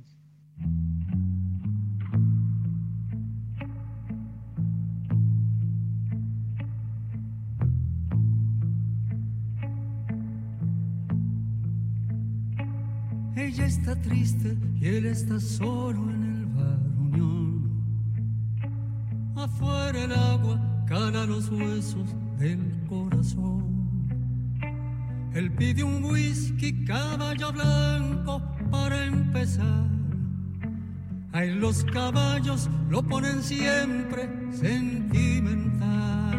Triste 13.95 14.57
y 14.79 14.87
él 14.87 15.05
está 15.05 15.39
solo 15.39 16.09
en 16.09 16.23
el 16.23 16.45
bar 16.47 16.79
Unión. 16.99 17.83
Afuera 19.35 20.03
el 20.03 20.11
agua 20.11 20.59
cala 20.87 21.25
los 21.25 21.49
huesos 21.49 22.15
del 22.37 22.59
corazón. 22.87 24.07
Él 25.33 25.51
pide 25.53 25.83
un 25.83 26.03
whisky 26.03 26.85
caballo 26.85 27.51
blanco 27.51 28.41
para 28.69 29.05
empezar. 29.05 29.87
Ahí 31.33 31.51
los 31.51 31.83
caballos 31.85 32.69
lo 32.89 33.01
ponen 33.03 33.41
siempre 33.41 34.29
sentimental. 34.51 36.37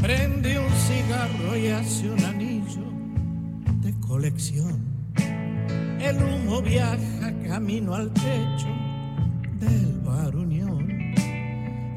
Prende 0.00 0.58
un 0.58 0.72
cigarro 0.72 1.56
y 1.56 1.66
hace 1.68 2.10
un 2.10 2.24
anillo 2.24 2.97
colección. 4.08 4.82
El 6.00 6.16
humo 6.16 6.62
viaja 6.62 7.32
camino 7.46 7.94
al 7.94 8.10
techo 8.14 8.68
del 9.60 10.00
bar 10.02 10.34
Unión. 10.34 10.88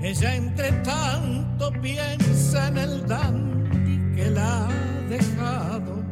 Ella 0.01 0.35
entre 0.35 0.71
tanto 0.83 1.71
piensa 1.81 2.67
en 2.67 2.77
el 2.77 3.07
dandy 3.07 4.15
que 4.15 4.29
la 4.29 4.67
ha 4.67 4.71
dejado. 5.07 6.03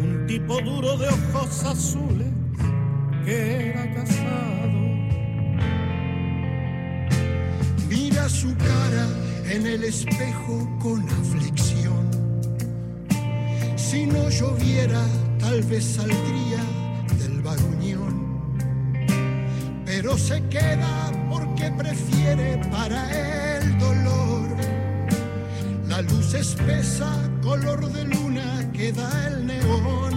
Un 0.00 0.24
tipo 0.28 0.60
duro 0.60 0.96
de 0.96 1.08
ojos 1.08 1.64
azules 1.64 2.28
que 3.24 3.70
era 3.70 3.94
casado. 3.94 4.80
Mira 7.88 8.28
su 8.28 8.56
cara 8.56 9.06
en 9.50 9.66
el 9.66 9.82
espejo 9.82 10.78
con 10.80 11.02
aflicción. 11.08 11.81
Si 13.92 14.06
no 14.06 14.26
lloviera, 14.30 15.04
tal 15.38 15.60
vez 15.64 15.84
saldría 15.84 16.64
del 17.18 17.42
baruñón. 17.42 18.14
Pero 19.84 20.16
se 20.16 20.42
queda 20.48 21.12
porque 21.28 21.70
prefiere 21.72 22.56
para 22.70 23.00
el 23.58 23.78
dolor 23.78 24.48
la 25.86 26.00
luz 26.00 26.32
espesa, 26.32 27.30
color 27.42 27.84
de 27.92 28.04
luna 28.04 28.72
que 28.72 28.92
da 28.92 29.26
el 29.26 29.46
neón. 29.46 30.14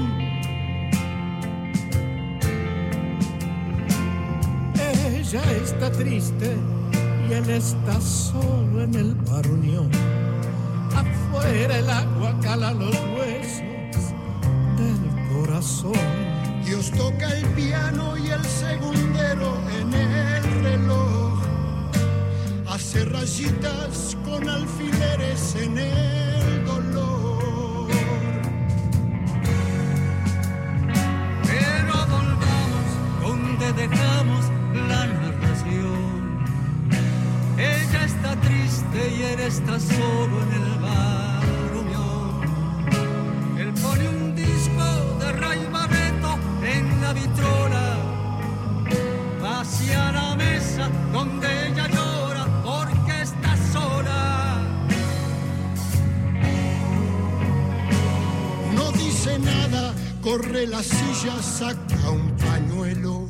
Ella 5.19 5.43
está 5.61 5.91
triste 5.91 6.55
y 7.29 7.33
él 7.33 7.49
está 7.49 7.99
solo 7.99 8.83
en 8.83 8.95
el 8.95 9.15
bar 9.15 9.45
Unión. 9.49 9.91
Afuera 10.95 11.77
el 11.77 11.89
agua 11.89 12.39
cala 12.41 12.71
los 12.71 12.95
huesos 12.95 13.15
del 13.17 13.24
Dios 16.63 16.91
toca 16.91 17.27
el 17.35 17.43
piano 17.55 18.15
y 18.17 18.29
el 18.29 18.45
segundero 18.45 19.57
en 19.79 19.93
el 19.95 20.63
reloj 20.63 21.39
hace 22.67 23.03
rayitas 23.05 24.15
con 24.23 24.47
alfileres 24.47 25.55
en 25.55 25.77
el 25.79 26.65
dolor. 26.65 27.87
Pero 31.47 31.95
volvamos 32.13 32.87
donde 33.23 33.73
dejamos 33.73 34.45
la 34.87 35.07
narración. 35.07 36.45
Ella 37.57 38.05
está 38.05 38.35
triste 38.41 39.15
y 39.17 39.23
él 39.23 39.39
está 39.39 39.79
solo 39.79 40.43
en 40.43 40.61
el 40.61 40.74
Va 49.43 49.61
hacia 49.61 50.11
la 50.11 50.35
mesa 50.35 50.89
donde 51.13 51.47
ella 51.67 51.87
llora 51.87 52.45
porque 52.63 53.21
está 53.21 53.55
sola. 53.71 54.57
No 58.75 58.91
dice 58.91 59.39
nada, 59.39 59.93
corre 60.21 60.67
la 60.67 60.81
silla, 60.81 61.41
saca 61.41 62.09
un 62.09 62.31
pañuelo. 62.37 63.27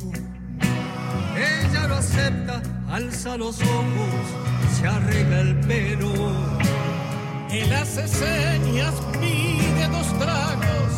Ella 1.36 1.88
lo 1.88 1.96
acepta, 1.96 2.62
alza 2.90 3.38
los 3.38 3.62
ojos, 3.62 4.26
se 4.78 4.88
arregla 4.88 5.40
el 5.42 5.60
pelo. 5.62 6.14
Él 7.50 7.74
hace 7.74 8.08
señas, 8.08 8.94
pide 9.20 9.88
dos 9.90 10.08
tragos 10.20 10.94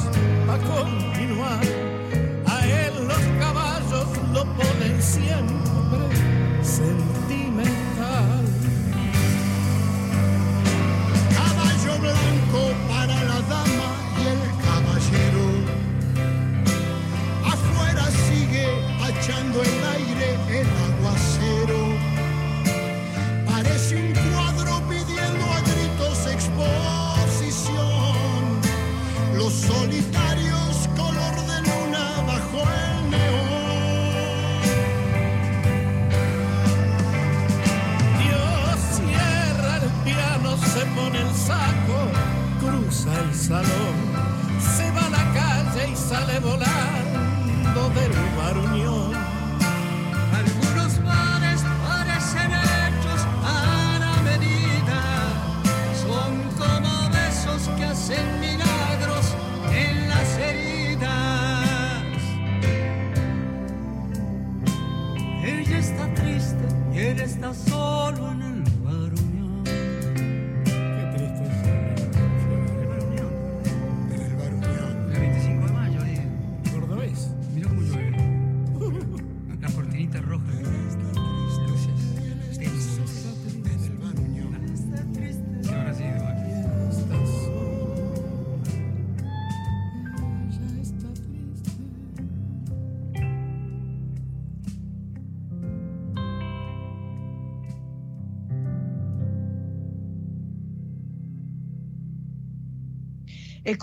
a 0.50 0.58
continuar. 0.74 1.87
El 19.54 19.84
aire 19.96 20.30
el 20.60 20.68
aguacero. 20.88 21.82
Parece 23.46 23.96
un 23.96 24.14
cuadro 24.14 24.74
pidiendo 24.90 25.46
a 25.46 25.60
gritos 25.62 26.20
exposición. 26.36 27.82
Los 29.36 29.54
solitarios 29.54 30.90
color 30.96 31.36
de 31.50 31.58
luna 31.68 32.06
bajo 32.28 32.60
el 32.84 33.10
neón. 33.10 34.62
Dios 38.22 38.78
cierra 38.98 39.74
el 39.82 39.90
piano, 40.04 40.50
se 40.58 40.84
pone 40.96 41.20
el 41.22 41.34
saco, 41.36 42.00
cruza 42.60 43.12
el 43.24 43.32
salón, 43.34 43.98
se 44.76 44.86
va 44.92 45.04
a 45.06 45.10
la 45.10 45.26
calle 45.34 45.84
y 45.92 45.96
sale 45.96 46.40
volando 46.40 46.67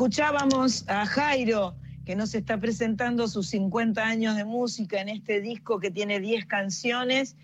Escuchábamos 0.04 0.84
a 0.88 1.06
Jairo, 1.06 1.76
que 2.04 2.16
nos 2.16 2.34
está 2.34 2.58
presentando 2.58 3.28
sus 3.28 3.46
50 3.50 4.04
años 4.04 4.34
de 4.34 4.44
música 4.44 5.00
en 5.00 5.08
este 5.08 5.40
disco 5.40 5.78
que 5.78 5.92
tiene 5.92 6.18
10 6.18 6.46
canciones, 6.46 7.36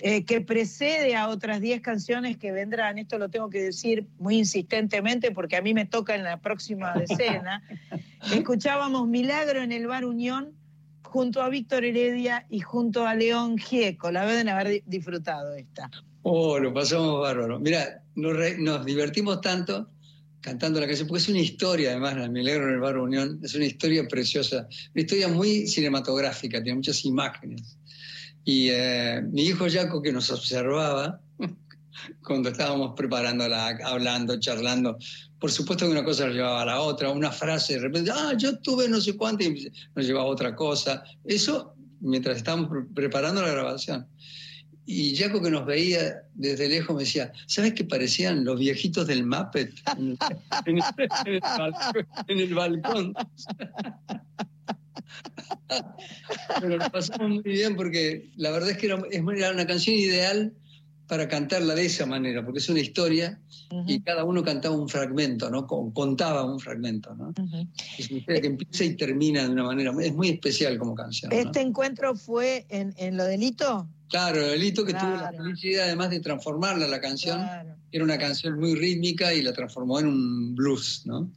eh, 0.00 0.24
que 0.24 0.40
precede 0.40 1.14
a 1.14 1.28
otras 1.28 1.60
10 1.60 1.82
canciones 1.82 2.36
que 2.36 2.50
vendrán. 2.50 2.98
Esto 2.98 3.16
lo 3.16 3.28
tengo 3.28 3.48
que 3.48 3.62
decir 3.62 4.08
muy 4.18 4.38
insistentemente 4.38 5.30
porque 5.30 5.54
a 5.54 5.62
mí 5.62 5.72
me 5.72 5.84
toca 5.86 6.16
en 6.16 6.24
la 6.24 6.40
próxima 6.40 6.94
decena. 6.94 7.62
Escuchábamos 8.34 9.06
Milagro 9.06 9.62
en 9.62 9.70
el 9.70 9.86
Bar 9.86 10.04
Unión 10.04 10.52
junto 11.04 11.42
a 11.42 11.48
Víctor 11.48 11.84
Heredia 11.84 12.44
y 12.50 12.58
junto 12.58 13.06
a 13.06 13.14
León 13.14 13.56
Gieco. 13.56 14.10
La 14.10 14.26
deben 14.26 14.48
haber 14.48 14.68
di- 14.68 14.82
disfrutado 14.84 15.54
esta. 15.54 15.92
Oh, 16.22 16.58
lo 16.58 16.74
pasamos 16.74 17.20
bárbaro. 17.20 17.60
Mira, 17.60 18.02
nos 18.16 18.84
divertimos 18.84 19.40
tanto 19.40 19.93
cantando 20.44 20.78
la 20.78 20.86
canción, 20.86 21.08
porque 21.08 21.22
es 21.22 21.28
una 21.30 21.40
historia, 21.40 21.90
además, 21.92 22.16
la 22.18 22.28
Milagro 22.28 22.68
en 22.68 22.74
el 22.74 22.80
Bar 22.80 22.98
Unión, 22.98 23.40
es 23.42 23.54
una 23.54 23.64
historia 23.64 24.06
preciosa, 24.06 24.68
una 24.92 25.00
historia 25.00 25.28
muy 25.28 25.66
cinematográfica, 25.66 26.62
tiene 26.62 26.76
muchas 26.76 27.02
imágenes. 27.06 27.78
Y 28.44 28.68
eh, 28.68 29.22
mi 29.32 29.46
hijo 29.46 29.64
Jaco, 29.70 30.02
que 30.02 30.12
nos 30.12 30.30
observaba 30.30 31.18
cuando 32.22 32.50
estábamos 32.50 32.92
preparándola, 32.94 33.78
hablando, 33.84 34.38
charlando, 34.38 34.98
por 35.38 35.50
supuesto 35.50 35.86
que 35.86 35.92
una 35.92 36.04
cosa 36.04 36.26
nos 36.26 36.34
llevaba 36.34 36.60
a 36.60 36.66
la 36.66 36.80
otra, 36.80 37.08
una 37.10 37.32
frase, 37.32 37.74
de 37.74 37.80
repente, 37.80 38.10
ah, 38.14 38.34
yo 38.36 38.58
tuve 38.58 38.86
no 38.86 39.00
sé 39.00 39.16
cuánto, 39.16 39.44
y 39.44 39.72
nos 39.94 40.06
llevaba 40.06 40.26
a 40.26 40.32
otra 40.32 40.54
cosa. 40.54 41.02
Eso 41.24 41.74
mientras 42.00 42.36
estábamos 42.36 42.68
pre- 42.68 42.84
preparando 42.94 43.40
la 43.40 43.48
grabación. 43.48 44.06
Y 44.86 45.16
Jaco 45.16 45.40
que 45.40 45.50
nos 45.50 45.64
veía 45.64 46.24
desde 46.34 46.68
lejos 46.68 46.94
me 46.94 47.02
decía, 47.02 47.32
¿sabes 47.46 47.72
qué 47.72 47.84
parecían 47.84 48.44
los 48.44 48.58
viejitos 48.58 49.06
del 49.06 49.24
Muppet 49.24 49.72
en 49.96 50.18
el, 52.28 52.54
balcón? 52.54 53.14
Pero 56.60 56.76
lo 56.76 56.90
pasamos 56.90 57.30
muy 57.30 57.42
bien 57.42 57.76
porque 57.76 58.28
la 58.36 58.50
verdad 58.50 58.70
es 58.70 58.78
que 58.78 58.86
era, 58.86 59.02
era 59.10 59.52
una 59.52 59.66
canción 59.66 59.96
ideal 59.96 60.52
para 61.14 61.28
cantarla 61.28 61.76
de 61.76 61.86
esa 61.86 62.06
manera, 62.06 62.44
porque 62.44 62.58
es 62.58 62.68
una 62.68 62.80
historia 62.80 63.38
y 63.86 64.00
cada 64.00 64.24
uno 64.24 64.42
cantaba 64.42 64.74
un 64.74 64.88
fragmento, 64.88 65.48
¿no? 65.48 65.64
Con- 65.64 65.92
Contaba 65.92 66.42
un 66.44 66.58
fragmento, 66.58 67.14
¿no? 67.14 67.32
Es 67.96 68.10
una 68.10 68.18
historia 68.18 68.40
que 68.40 68.46
empieza 68.48 68.82
y 68.84 68.96
termina 68.96 69.44
de 69.44 69.50
una 69.50 69.62
manera, 69.62 69.92
es 70.02 70.12
muy 70.12 70.30
especial 70.30 70.76
como 70.76 70.96
canción. 70.96 71.30
¿no? 71.30 71.36
¿Este 71.38 71.60
encuentro 71.60 72.16
fue 72.16 72.66
en, 72.68 72.92
en 72.96 73.16
lo 73.16 73.22
delito? 73.26 73.88
Claro, 74.08 74.40
Elito 74.44 74.84
que 74.84 74.92
tuvo 74.92 75.10
la 75.12 75.28
Claro. 75.30 75.50
idea 75.62 75.84
además 75.84 76.10
de 76.10 76.18
transformarla 76.18 76.88
la 76.88 77.00
canción, 77.00 77.38
Claro. 77.38 77.76
era 77.92 78.02
una 78.02 78.18
canción 78.18 78.58
muy 78.58 78.74
rítmica 78.74 79.32
y 79.32 79.40
la 79.42 79.52
transformó 79.52 80.00
en 80.00 80.08
un 80.08 80.56
blues, 80.56 81.02
¿no? 81.04 81.30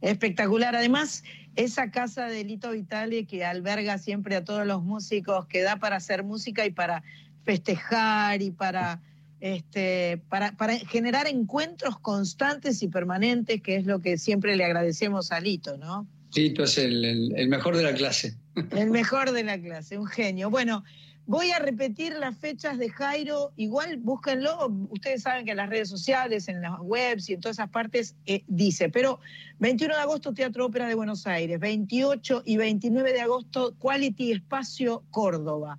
Espectacular. 0.00 0.74
Además, 0.74 1.22
esa 1.54 1.92
casa 1.92 2.26
de 2.26 2.42
Lito 2.42 2.72
Vitale 2.72 3.26
que 3.26 3.44
alberga 3.44 3.98
siempre 3.98 4.34
a 4.34 4.44
todos 4.44 4.66
los 4.66 4.82
músicos, 4.82 5.46
que 5.46 5.62
da 5.62 5.76
para 5.76 5.96
hacer 5.96 6.24
música 6.24 6.66
y 6.66 6.72
para 6.72 7.04
festejar 7.44 8.42
y 8.42 8.50
para, 8.50 9.00
este, 9.40 10.20
para, 10.28 10.52
para 10.56 10.76
generar 10.78 11.26
encuentros 11.26 11.98
constantes 12.00 12.82
y 12.82 12.88
permanentes, 12.88 13.60
que 13.62 13.76
es 13.76 13.86
lo 13.86 14.00
que 14.00 14.18
siempre 14.18 14.56
le 14.56 14.64
agradecemos 14.64 15.30
a 15.32 15.40
Lito, 15.40 15.76
¿no? 15.76 16.06
Lito 16.34 16.64
es 16.64 16.78
el, 16.78 17.04
el- 17.04 17.32
el 17.36 17.48
mejor 17.48 17.76
de 17.76 17.82
la 17.84 17.94
clase. 17.94 18.34
El 18.70 18.90
mejor 18.90 19.32
de 19.32 19.42
la 19.44 19.60
clase, 19.60 19.98
un 19.98 20.06
genio. 20.06 20.48
Bueno, 20.48 20.84
voy 21.26 21.50
a 21.50 21.58
repetir 21.58 22.12
las 22.14 22.36
fechas 22.38 22.78
de 22.78 22.88
Jairo, 22.88 23.52
igual 23.56 23.96
búsquenlo, 23.96 24.68
ustedes 24.90 25.22
saben 25.22 25.44
que 25.44 25.50
en 25.52 25.56
las 25.56 25.68
redes 25.70 25.88
sociales, 25.88 26.46
en 26.48 26.60
las 26.62 26.74
webs 26.80 27.28
y 27.28 27.34
en 27.34 27.40
todas 27.40 27.56
esas 27.56 27.70
partes 27.70 28.14
eh, 28.26 28.44
dice, 28.46 28.90
pero 28.90 29.18
21 29.58 29.94
de 29.96 30.00
agosto 30.00 30.32
Teatro 30.34 30.66
Ópera 30.66 30.86
de 30.86 30.94
Buenos 30.94 31.26
Aires, 31.26 31.58
28 31.58 32.42
y 32.44 32.56
29 32.56 33.12
de 33.12 33.20
agosto 33.22 33.74
Quality 33.78 34.32
Espacio 34.32 35.02
Córdoba. 35.10 35.78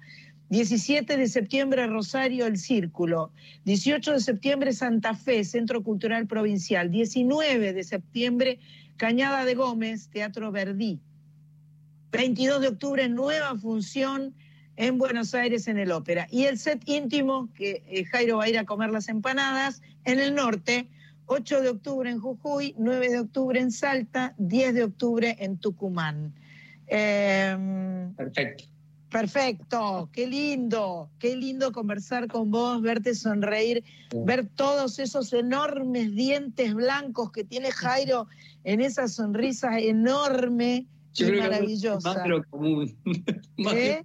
17 0.49 1.17
de 1.17 1.27
septiembre 1.27 1.87
Rosario 1.87 2.45
El 2.45 2.57
Círculo, 2.57 3.31
18 3.65 4.13
de 4.13 4.19
septiembre 4.19 4.73
Santa 4.73 5.15
Fe, 5.15 5.43
Centro 5.43 5.83
Cultural 5.83 6.27
Provincial, 6.27 6.91
19 6.91 7.73
de 7.73 7.83
septiembre 7.83 8.59
Cañada 8.97 9.43
de 9.43 9.55
Gómez, 9.55 10.09
Teatro 10.09 10.51
Verdí, 10.51 10.99
22 12.11 12.61
de 12.61 12.67
octubre, 12.67 13.09
nueva 13.09 13.57
función 13.57 14.35
en 14.77 14.97
Buenos 14.97 15.33
Aires 15.33 15.67
en 15.67 15.77
el 15.77 15.91
Ópera. 15.91 16.27
Y 16.29 16.45
el 16.45 16.57
set 16.57 16.81
íntimo, 16.85 17.49
que 17.53 17.83
eh, 17.87 18.05
Jairo 18.05 18.37
va 18.37 18.45
a 18.45 18.49
ir 18.49 18.57
a 18.57 18.65
comer 18.65 18.91
las 18.91 19.09
empanadas, 19.09 19.81
en 20.05 20.19
el 20.19 20.35
norte, 20.35 20.87
8 21.25 21.61
de 21.61 21.69
octubre 21.69 22.09
en 22.09 22.19
Jujuy, 22.19 22.75
9 22.77 23.09
de 23.09 23.19
octubre 23.19 23.59
en 23.59 23.71
Salta, 23.71 24.35
10 24.37 24.73
de 24.75 24.83
octubre 24.83 25.35
en 25.39 25.57
Tucumán. 25.57 26.33
Em, 26.87 28.13
Perfecto. 28.13 28.74
Perfecto, 29.15 30.09
qué 30.11 30.27
lindo, 30.27 31.09
qué 31.19 31.37
lindo 31.37 31.71
conversar 31.71 32.27
con 32.27 32.51
vos, 32.51 32.81
verte 32.81 33.15
sonreír, 33.15 33.81
ver 34.25 34.45
todos 34.45 34.99
esos 34.99 35.31
enormes 35.31 36.13
dientes 36.13 36.73
blancos 36.73 37.31
que 37.31 37.45
tiene 37.45 37.71
Jairo 37.71 38.27
en 38.65 38.81
esa 38.81 39.07
sonrisa 39.07 39.79
enorme 39.79 40.87
Yo 41.13 41.27
y 41.27 41.29
creo 41.29 41.43
que 41.43 41.49
maravillosa. 41.49 42.13
más 42.13 42.27
lo 42.27 42.43
común. 42.43 42.93
¿Eh? 43.73 44.03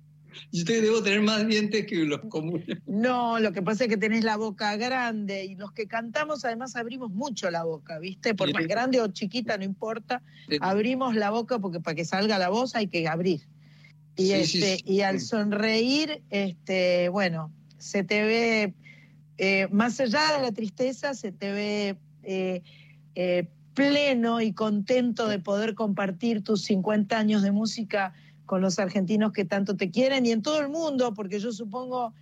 Yo 0.53 0.65
debo 0.65 1.03
tener 1.03 1.23
más 1.23 1.45
dientes 1.45 1.87
que 1.87 1.97
los 2.05 2.21
comunes. 2.29 2.79
No, 2.87 3.41
lo 3.41 3.53
que 3.53 3.63
pasa 3.63 3.85
es 3.85 3.91
que 3.91 3.97
tenés 3.97 4.23
la 4.23 4.37
boca 4.37 4.77
grande 4.77 5.45
y 5.45 5.57
los 5.57 5.73
que 5.73 5.89
cantamos 5.89 6.45
además 6.45 6.77
abrimos 6.77 7.11
mucho 7.11 7.51
la 7.51 7.65
boca, 7.65 7.99
¿viste? 7.99 8.37
Por 8.37 8.53
más 8.53 8.65
grande 8.69 9.01
o 9.01 9.09
chiquita, 9.09 9.59
no 9.59 9.65
importa, 9.65 10.23
abrimos 10.61 11.17
la 11.17 11.31
boca 11.31 11.59
porque 11.59 11.81
para 11.81 11.97
que 11.97 12.05
salga 12.05 12.39
la 12.39 12.49
voz 12.49 12.77
hay 12.77 12.87
que 12.87 13.09
abrir. 13.09 13.41
Y, 14.21 14.27
Sí, 14.27 14.33
este, 14.33 14.77
sí, 14.77 14.83
y 14.85 15.01
al 15.01 15.21
sonreír, 15.21 16.23
este, 16.29 17.09
bueno, 17.09 17.51
se 17.79 18.05
te 18.05 18.23
ve, 18.23 18.75
eh, 19.39 19.67
más 19.71 19.99
allá 20.01 20.37
de 20.37 20.43
la 20.43 20.53
tristeza, 20.53 21.15
se 21.15 21.33
te 21.33 21.51
ve 21.53 21.97
eh, 22.23 22.63
eh, 23.15 23.49
pleno 23.73 24.43
y 24.43 24.53
contento 24.53 25.27
de 25.27 25.39
poder 25.39 25.75
compartir 25.75 26.45
tus 26.45 26.65
50 26.65 27.19
años 27.19 27.43
de 27.43 27.51
música 27.51 28.13
con 28.45 28.61
los 28.61 28.79
argentinos 28.79 29.33
que 29.33 29.47
tanto 29.47 29.77
te 29.77 29.91
quieren 29.91 30.27
y 30.27 30.33
en 30.33 30.43
todo 30.43 30.61
el 30.61 30.69
mundo, 30.69 31.15
porque 31.15 31.41
yo 31.41 31.53
supongo 31.53 32.13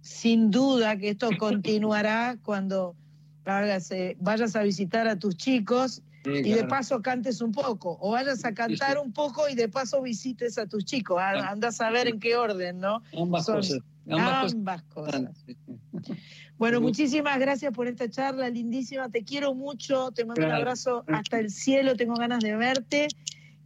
sin 0.00 0.50
duda 0.50 0.96
que 0.96 1.10
esto 1.10 1.28
continuará 1.38 2.38
cuando 2.42 2.96
vayas 3.44 4.56
a 4.56 4.62
visitar 4.64 5.06
a 5.06 5.18
tus 5.18 5.36
chicos 5.36 6.02
Sí, 6.26 6.42
y 6.44 6.52
de 6.54 6.64
paso 6.64 7.00
cantes 7.02 7.40
un 7.40 7.52
poco, 7.52 7.96
o 8.00 8.10
vayas 8.12 8.44
a 8.44 8.52
cantar 8.52 8.98
un 8.98 9.12
poco 9.12 9.48
y 9.48 9.54
de 9.54 9.68
paso 9.68 10.02
visites 10.02 10.58
a 10.58 10.66
tus 10.66 10.84
chicos. 10.84 11.18
A- 11.20 11.32
Claro. 11.32 11.48
Anda 11.50 11.68
a 11.68 11.72
saber 11.72 12.08
en 12.08 12.18
qué 12.20 12.36
orden, 12.36 12.80
¿no? 12.80 13.02
Ambas 13.16 13.44
Son- 13.46 13.56
cosas. 13.56 13.78
Ambas, 14.08 14.52
ambas 14.54 14.82
cosas. 14.84 15.20
cosas. 15.22 15.56
Bueno, 16.58 16.80
muchísimas 16.80 17.38
gracias 17.38 17.70
por 17.74 17.86
esta 17.86 18.08
charla 18.08 18.48
lindísima. 18.48 19.10
Te 19.10 19.24
quiero 19.24 19.54
mucho, 19.54 20.10
te 20.12 20.24
mando 20.24 20.46
un 20.46 20.52
abrazo 20.52 21.04
hasta 21.06 21.38
el 21.38 21.50
cielo, 21.50 21.96
tengo 21.96 22.14
ganas 22.14 22.42
de 22.42 22.56
verte. 22.56 23.08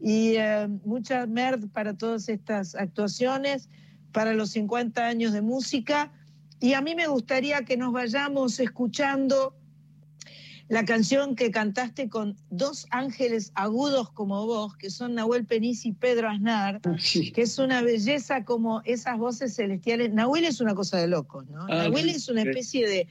Y 0.01 0.35
eh, 0.37 0.67
mucha 0.85 1.25
merd 1.27 1.69
para 1.69 1.95
todas 1.97 2.29
estas 2.29 2.75
actuaciones, 2.75 3.69
para 4.11 4.35
los 4.35 4.51
50 4.51 5.07
años 5.07 5.33
de 5.33 5.41
música. 5.41 6.11
Y 6.59 6.73
a 6.73 6.81
mí 6.81 6.97
me 6.97 7.07
gustaría 7.07 7.65
que 7.65 7.77
nos 7.77 7.93
vayamos 7.93 8.59
escuchando 8.59 9.55
la 10.71 10.85
canción 10.85 11.35
que 11.35 11.51
cantaste 11.51 12.09
con 12.09 12.37
dos 12.49 12.87
ángeles 12.91 13.51
agudos 13.57 14.11
como 14.13 14.47
vos, 14.47 14.77
que 14.77 14.89
son 14.89 15.15
Nahuel 15.17 15.45
Peniz 15.45 15.85
y 15.85 15.91
Pedro 15.93 16.29
Aznar, 16.31 16.81
Sí. 16.99 17.33
que 17.33 17.43
es 17.43 17.59
una 17.59 17.83
belleza 17.83 18.45
como 18.45 18.81
esas 18.85 19.19
voces 19.19 19.57
celestiales. 19.57 20.13
Nahuel 20.13 20.45
es 20.45 20.61
una 20.61 20.77
cosa 20.77 20.97
de 20.99 21.09
locos, 21.09 21.49
¿no? 21.51 21.65
Ah, 21.69 21.89
Nahuel 21.89 22.05
sí, 22.05 22.11
es 22.17 22.29
una 22.29 22.43
especie 22.43 22.89
de, 22.89 23.09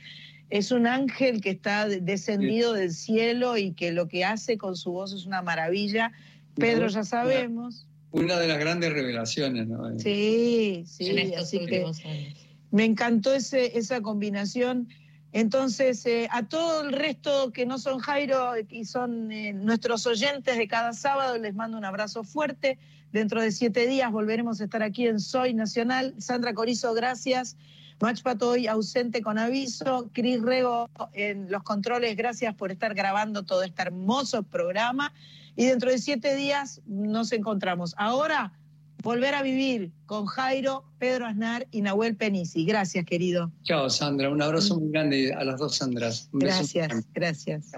es 0.50 0.72
un 0.72 0.88
ángel 0.88 1.42
que 1.42 1.50
está 1.50 1.86
de- 1.88 2.00
descendido 2.00 2.72
del 2.72 2.94
cielo 2.94 3.58
y 3.58 3.74
que 3.74 3.92
lo 3.92 4.08
que 4.08 4.24
hace 4.24 4.58
con 4.58 4.78
su 4.78 4.92
voz 4.94 5.12
es 5.12 5.26
una 5.26 5.42
maravilla. 5.42 6.14
Pedro 6.56 6.88
ya 6.88 7.04
sabemos. 7.04 7.86
Una 8.12 8.40
de 8.40 8.48
las 8.48 8.58
grandes 8.58 8.94
revelaciones, 8.94 9.68
¿no? 9.68 10.00
Sí, 10.00 10.84
sí, 10.88 11.08
en 11.10 11.20
estos 11.20 11.44
así 11.44 11.58
que 11.60 11.84
últimos 11.84 12.06
años. 12.06 12.36
me 12.72 12.86
encantó 12.86 13.34
ese, 13.34 13.78
esa 13.78 14.00
combinación. 14.02 14.88
Entonces, 15.32 16.06
eh, 16.06 16.28
a 16.32 16.44
todo 16.44 16.82
el 16.82 16.94
resto 16.94 17.52
que 17.52 17.66
no 17.66 17.78
son 17.78 18.00
Jairo 18.00 18.54
y 18.70 18.86
son 18.86 19.32
eh, 19.32 19.54
nuestros 19.54 20.08
oyentes 20.08 20.58
de 20.58 20.68
cada 20.68 20.94
sábado, 20.94 21.38
les 21.38 21.54
mando 21.54 21.78
un 21.78 21.86
abrazo 21.86 22.24
fuerte. 22.24 22.80
Dentro 23.12 23.42
de 23.42 23.52
siete 23.52 23.88
días 23.88 24.12
volveremos 24.12 24.60
a 24.62 24.64
estar 24.64 24.82
aquí 24.82 25.08
en 25.08 25.20
Soy 25.20 25.54
Nacional. 25.54 26.16
Sandra 26.18 26.54
Corizo, 26.54 26.94
gracias. 26.94 27.58
Mach 28.00 28.22
Pato 28.22 28.50
hoy 28.50 28.68
ausente 28.68 29.22
con 29.22 29.38
aviso. 29.38 30.10
Cris 30.14 30.42
Rego 30.42 30.90
en 31.14 31.52
los 31.52 31.64
controles, 31.64 32.16
gracias 32.16 32.56
por 32.56 32.72
estar 32.72 32.96
grabando 32.96 33.44
todo 33.44 33.62
este 33.64 33.82
hermoso 33.82 34.44
programa. 34.44 35.14
Y 35.56 35.66
dentro 35.66 35.92
de 35.92 35.98
siete 35.98 36.36
días 36.36 36.82
nos 36.86 37.32
encontramos. 37.34 37.94
Ahora, 37.98 38.54
volver 39.04 39.34
a 39.36 39.42
vivir 39.42 39.92
con 40.06 40.26
Jairo, 40.26 40.84
Pedro 40.98 41.26
Aznar 41.26 41.68
y 41.72 41.82
Nahuel 41.82 42.16
Penisi. 42.16 42.66
Gracias, 42.66 43.06
querido. 43.06 43.52
Chao, 43.64 43.90
Sandra. 43.90 44.30
Un 44.30 44.42
abrazo 44.42 44.80
muy 44.80 44.92
grande 44.92 45.34
a 45.34 45.44
las 45.44 45.60
dos 45.60 45.76
Sandras. 45.76 46.30
Un 46.34 46.40
Gracias, 46.40 47.06
gracias. 47.14 47.66
Si 47.66 47.78